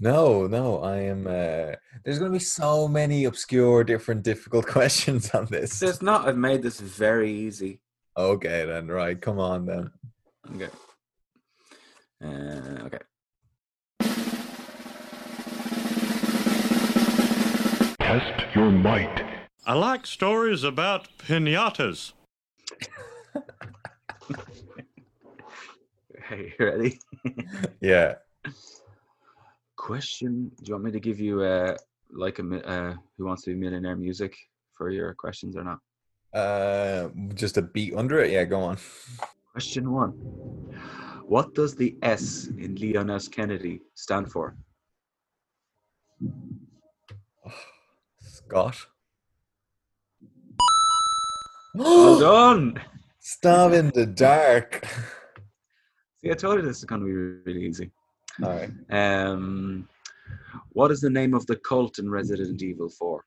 [0.00, 1.26] No, no, I am.
[1.26, 1.74] Uh,
[2.04, 5.80] there's going to be so many obscure, different, difficult questions on this.
[5.80, 6.28] There's not.
[6.28, 7.80] I've made this very easy.
[8.16, 9.20] Okay, then, right.
[9.20, 9.90] Come on, then.
[10.54, 10.70] Okay.
[12.22, 12.98] Uh, okay.
[18.14, 19.24] Test your might.
[19.66, 22.12] I like stories about pinatas.
[26.28, 27.00] Hey, you ready?
[27.80, 28.14] Yeah.
[29.74, 30.52] Question.
[30.62, 31.76] Do you want me to give you uh,
[32.12, 34.36] like a uh, Who Wants to Be a Millionaire music
[34.72, 35.80] for your questions or not?
[36.32, 38.30] Uh, just a beat under it.
[38.30, 38.78] Yeah, go on.
[39.50, 40.10] Question one.
[41.26, 43.26] What does the S in Leon S.
[43.26, 44.56] Kennedy stand for?
[48.46, 48.86] Scott.
[51.74, 52.80] Well done.
[53.20, 54.86] Stab in the dark.
[56.20, 57.90] See, I told you this is going to be really easy.
[58.42, 58.70] All right.
[58.90, 59.88] Um,
[60.70, 63.24] what is the name of the cult in Resident Evil 4?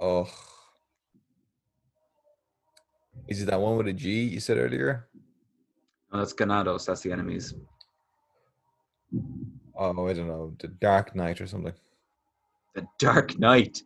[0.00, 0.28] Oh.
[3.28, 5.08] Is it that one with a G you said earlier?
[6.12, 6.86] Oh, that's Ganados.
[6.86, 7.54] That's the enemies.
[9.74, 10.54] Oh, I don't know.
[10.58, 11.74] The Dark Knight or something.
[12.76, 13.82] The Dark Knight.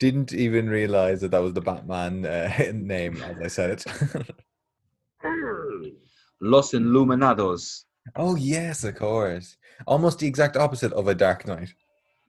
[0.00, 3.84] Didn't even realize that that was the Batman uh, name as I said it.
[6.40, 7.84] Los Illuminados.
[8.16, 9.56] oh, yes, of course.
[9.86, 11.72] Almost the exact opposite of a Dark Knight.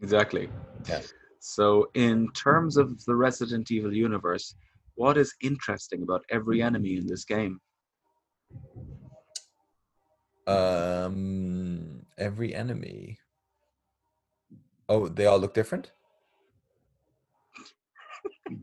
[0.04, 0.50] Exactly.
[0.88, 1.02] Yeah.
[1.40, 4.54] So, in terms of the Resident Evil universe,
[4.94, 7.60] what is interesting about every enemy in this game?
[10.46, 13.18] Um, every enemy.
[14.88, 15.92] Oh, they all look different?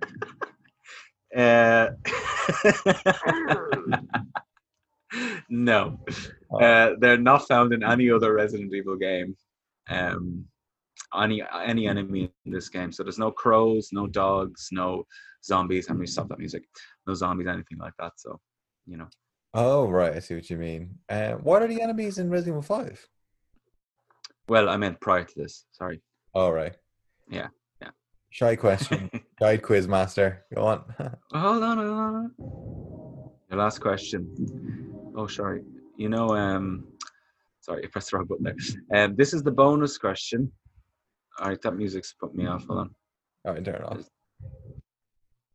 [1.36, 1.90] Uh,
[5.48, 5.98] no,
[6.52, 6.58] Oh.
[6.58, 9.36] uh, they're not found in any other Resident Evil game.
[9.88, 10.44] Um,
[11.14, 12.90] any any enemy in this game.
[12.90, 15.06] So there's no crows, no dogs, no
[15.44, 15.88] zombies.
[15.88, 16.64] Let me stop that music.
[17.06, 18.12] No zombies, anything like that.
[18.16, 18.40] So,
[18.86, 19.08] you know,
[19.54, 20.14] Oh, right.
[20.14, 20.98] I see what you mean.
[21.08, 23.08] Uh, what are the enemies in Resident Evil 5?
[24.48, 25.64] well, I meant prior to this.
[25.70, 26.00] Sorry.
[26.34, 26.74] All right.
[27.28, 27.48] Yeah, yeah.
[28.30, 29.10] Shy question.
[29.42, 30.44] Shy quiz master.
[30.54, 30.84] Go on.
[31.32, 32.34] Hold on, hold on.
[33.50, 34.28] Your last question.
[35.16, 35.62] Oh, sorry.
[35.96, 36.86] You know, um,
[37.60, 39.04] sorry, I pressed the wrong button there.
[39.04, 40.50] Um, this is the bonus question.
[41.40, 42.64] All right, that music's put me off.
[42.66, 42.90] Hold on.
[43.44, 44.08] All right, turn it off.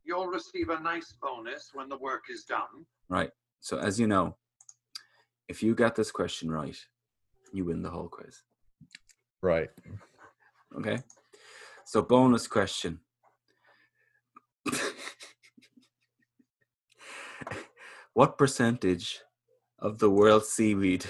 [0.04, 2.84] You'll receive a nice bonus when the work is done.
[3.08, 3.30] Right.
[3.60, 4.36] So, as you know,
[5.48, 6.76] if you get this question right,
[7.52, 8.42] you win the whole quiz.
[9.42, 9.70] Right.
[10.78, 10.98] Okay.
[11.86, 12.98] So, bonus question.
[18.12, 19.20] what percentage
[19.78, 21.06] of the world's seaweed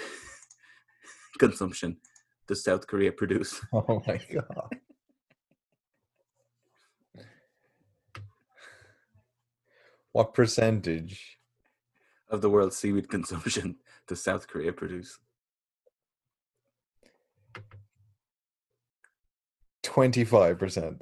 [1.39, 1.97] consumption
[2.47, 3.59] does South Korea produce?
[3.73, 4.77] Oh my god.
[10.13, 11.37] What percentage?
[12.29, 13.77] of the world's seaweed consumption
[14.09, 15.19] does South Korea produce?
[19.97, 21.01] 25%.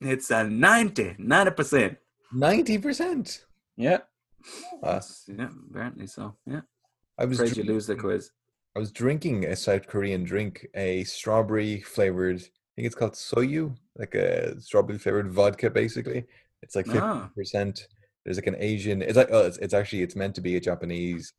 [0.00, 1.96] It's a 90, 90%.
[2.34, 3.44] 90%.
[3.76, 3.98] Yeah.
[4.82, 6.34] Uh, yeah, apparently so.
[6.46, 6.60] Yeah.
[7.18, 8.30] I was Afraid you lose the quiz.
[8.76, 13.74] I was drinking a South Korean drink, a strawberry flavored, I think it's called soyu,
[13.96, 16.26] like a strawberry flavored vodka basically.
[16.62, 17.30] It's like Ah.
[17.38, 17.86] 50%.
[18.24, 20.60] There's like an Asian, it's like, oh, it's, it's actually, it's meant to be a
[20.60, 21.32] Japanese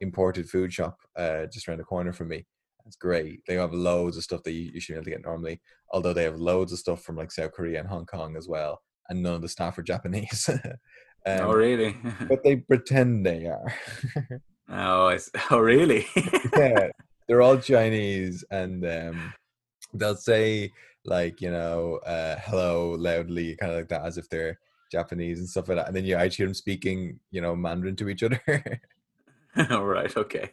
[0.00, 2.44] imported food shop uh, just around the corner from me.
[2.90, 3.40] It's great.
[3.46, 5.60] They have loads of stuff that you, you should be able to get normally,
[5.92, 8.80] although they have loads of stuff from like South Korea and Hong Kong as well.
[9.08, 10.50] And none of the staff are Japanese.
[11.24, 11.96] um, oh, really?
[12.28, 13.72] But they pretend they are.
[14.70, 16.04] oh, I s oh, really?
[16.56, 16.88] yeah,
[17.28, 19.32] they're all Chinese, and um,
[19.94, 20.72] they'll say
[21.04, 24.58] like you know uh, "hello" loudly, kind of like that, as if they're
[24.90, 25.86] Japanese and stuff like that.
[25.86, 28.42] And then you actually hear them speaking, you know, Mandarin to each other.
[29.70, 30.16] All right.
[30.16, 30.50] Okay.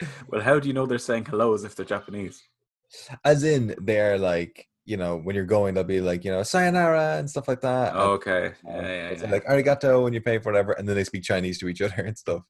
[0.28, 2.42] Well, how do you know they're saying hello as if they're Japanese?
[3.24, 7.16] as in, they're like, you know, when you're going, they'll be like, you know, "sayonara"
[7.18, 7.92] and stuff like that.
[7.94, 8.52] Oh, okay.
[8.68, 9.30] uh, Yeah, yeah, yeah.
[9.30, 12.02] like "arigato" when you pay for whatever, and then they speak Chinese to each other
[12.02, 12.42] and stuff.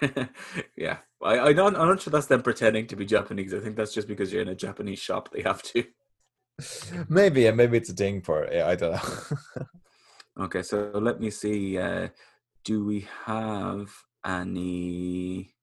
[0.76, 0.98] yeah.
[1.22, 3.52] I, I don't, I'm not sure that's them pretending to be Japanese.
[3.54, 5.30] I think that's just because you're in a Japanese shop.
[5.32, 5.84] They have to.
[7.08, 8.62] maybe, and maybe it's a thing for it.
[8.62, 9.66] I don't know.
[10.44, 10.62] Okay.
[10.62, 11.76] So let me see.
[11.78, 12.08] Uh,
[12.64, 13.90] do we have
[14.24, 15.54] any?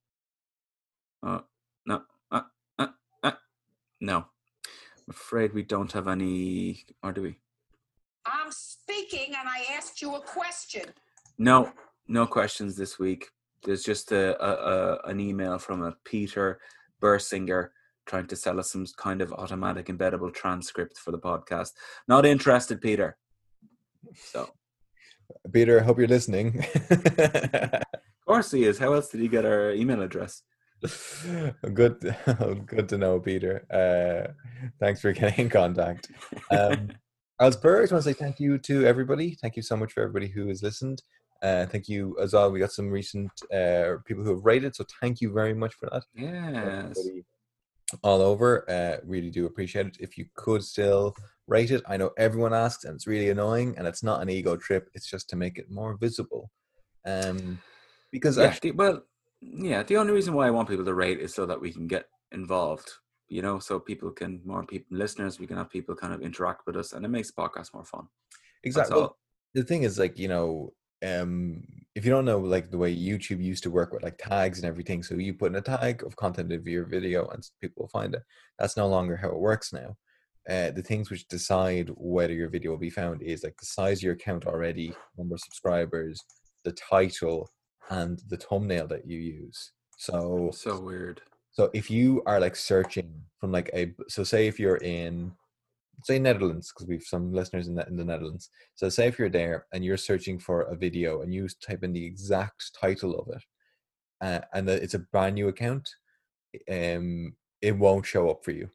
[1.23, 1.43] Oh,
[1.85, 2.01] no.
[2.31, 2.41] Uh,
[2.79, 2.87] uh,
[3.23, 3.31] uh,
[4.01, 4.17] no.
[4.17, 4.25] I'm
[5.09, 6.83] afraid we don't have any.
[7.03, 7.39] Or do we?
[8.25, 10.83] I'm speaking and I asked you a question.
[11.37, 11.71] No,
[12.07, 13.27] no questions this week.
[13.63, 16.59] There's just a, a, a an email from a Peter
[17.01, 17.69] Bursinger
[18.05, 21.71] trying to sell us some kind of automatic embeddable transcript for the podcast.
[22.07, 23.17] Not interested, Peter.
[24.15, 24.49] So,
[25.51, 26.63] Peter, I hope you're listening.
[26.89, 27.83] of
[28.25, 28.79] course he is.
[28.79, 30.43] How else did he get our email address?
[31.73, 32.15] Good,
[32.65, 33.65] good to know, Peter.
[33.71, 34.31] Uh,
[34.79, 36.11] thanks for getting in contact.
[36.51, 36.89] Um,
[37.39, 39.35] as per, I just want to say thank you to everybody.
[39.41, 41.01] Thank you so much for everybody who has listened.
[41.41, 42.51] Uh, thank you as well.
[42.51, 45.89] We got some recent uh, people who have rated, so thank you very much for
[45.91, 46.03] that.
[46.15, 46.97] Yes.
[48.03, 48.69] All over.
[48.69, 49.97] Uh, really do appreciate it.
[49.99, 51.15] If you could still
[51.47, 53.75] rate it, I know everyone asks, and it's really annoying.
[53.77, 56.49] And it's not an ego trip; it's just to make it more visible.
[57.05, 57.59] Um,
[58.11, 59.03] because Yeah, actually, well,
[59.41, 59.83] yeah.
[59.83, 62.05] The only reason why I want people to rate is so that we can get
[62.31, 62.89] involved.
[63.29, 65.39] You know, so people can more people listeners.
[65.39, 67.83] We can have people kind of interact with us, and it makes the podcast more
[67.83, 68.07] fun.
[68.63, 69.01] Exactly.
[69.01, 69.17] all.
[69.53, 70.73] the thing is like you know
[71.05, 71.63] um
[71.95, 74.67] if you don't know like the way youtube used to work with like tags and
[74.67, 77.89] everything so you put in a tag of content of your video and people will
[77.89, 78.23] find it
[78.57, 79.95] that's no longer how it works now
[80.49, 83.99] uh, the things which decide whether your video will be found is like the size
[83.99, 86.19] of your account already number of subscribers
[86.63, 87.47] the title
[87.89, 91.21] and the thumbnail that you use so So weird.
[91.51, 95.31] so if you are like searching from like a so say if you're in
[96.03, 98.49] say Netherlands because we've some listeners in the, in the Netherlands.
[98.75, 101.93] So say if you're there and you're searching for a video and you type in
[101.93, 103.43] the exact title of it,
[104.21, 105.89] uh, and that it's a brand new account,
[106.71, 108.69] um, it won't show up for you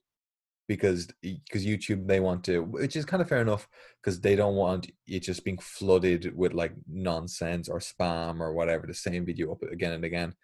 [0.76, 3.68] because because YouTube they want to, which is kind of fair enough
[4.00, 8.86] because they don't want it just being flooded with like nonsense or spam or whatever
[8.86, 10.34] the same video up again and again.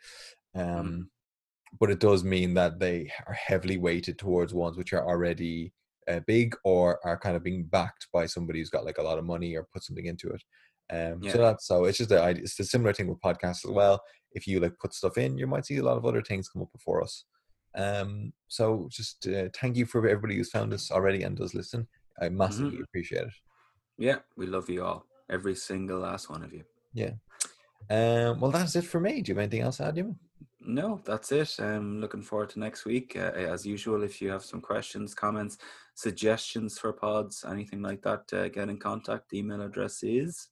[0.54, 1.10] Um,
[1.80, 5.72] but it does mean that they are heavily weighted towards ones which are already
[6.08, 9.18] uh, big or are kind of being backed by somebody who's got like a lot
[9.18, 10.42] of money or put something into it.
[10.90, 11.32] Um, Yeah.
[11.32, 14.00] So that's so it's just a, idea- it's a similar thing with podcasts as well.
[14.32, 16.62] If you like put stuff in, you might see a lot of other things come
[16.62, 17.24] up before us.
[17.78, 21.86] Um, so just uh, thank you for everybody who's found us already and does listen.
[22.20, 23.34] I massively appreciate it.
[23.96, 25.06] Yeah, we love you all.
[25.30, 26.64] Every single last one of you.
[26.92, 27.12] Yeah.
[27.90, 29.22] Um, well, that's it for me.
[29.22, 30.16] Do you have anything else to add?
[30.60, 31.54] No, that's it.
[31.60, 33.14] I'm looking forward to next week.
[33.16, 35.58] Uh, as usual, if you have some questions, comments,
[35.94, 39.30] suggestions for pods, anything like that, uh, get in contact.
[39.30, 40.48] The email address is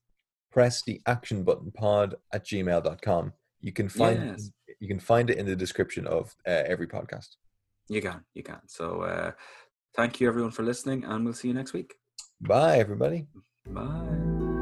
[0.53, 3.32] press the action button pod at gmail.com.
[3.61, 4.51] You can find Yes.
[4.81, 7.36] You can find it in the description of uh, every podcast.
[7.89, 8.61] you can, you can.
[8.66, 9.32] So, uh,
[9.94, 11.94] thank you everyone for listening, and we'll see you next week.
[12.40, 13.27] Bye everybody.
[13.70, 14.55] Bye.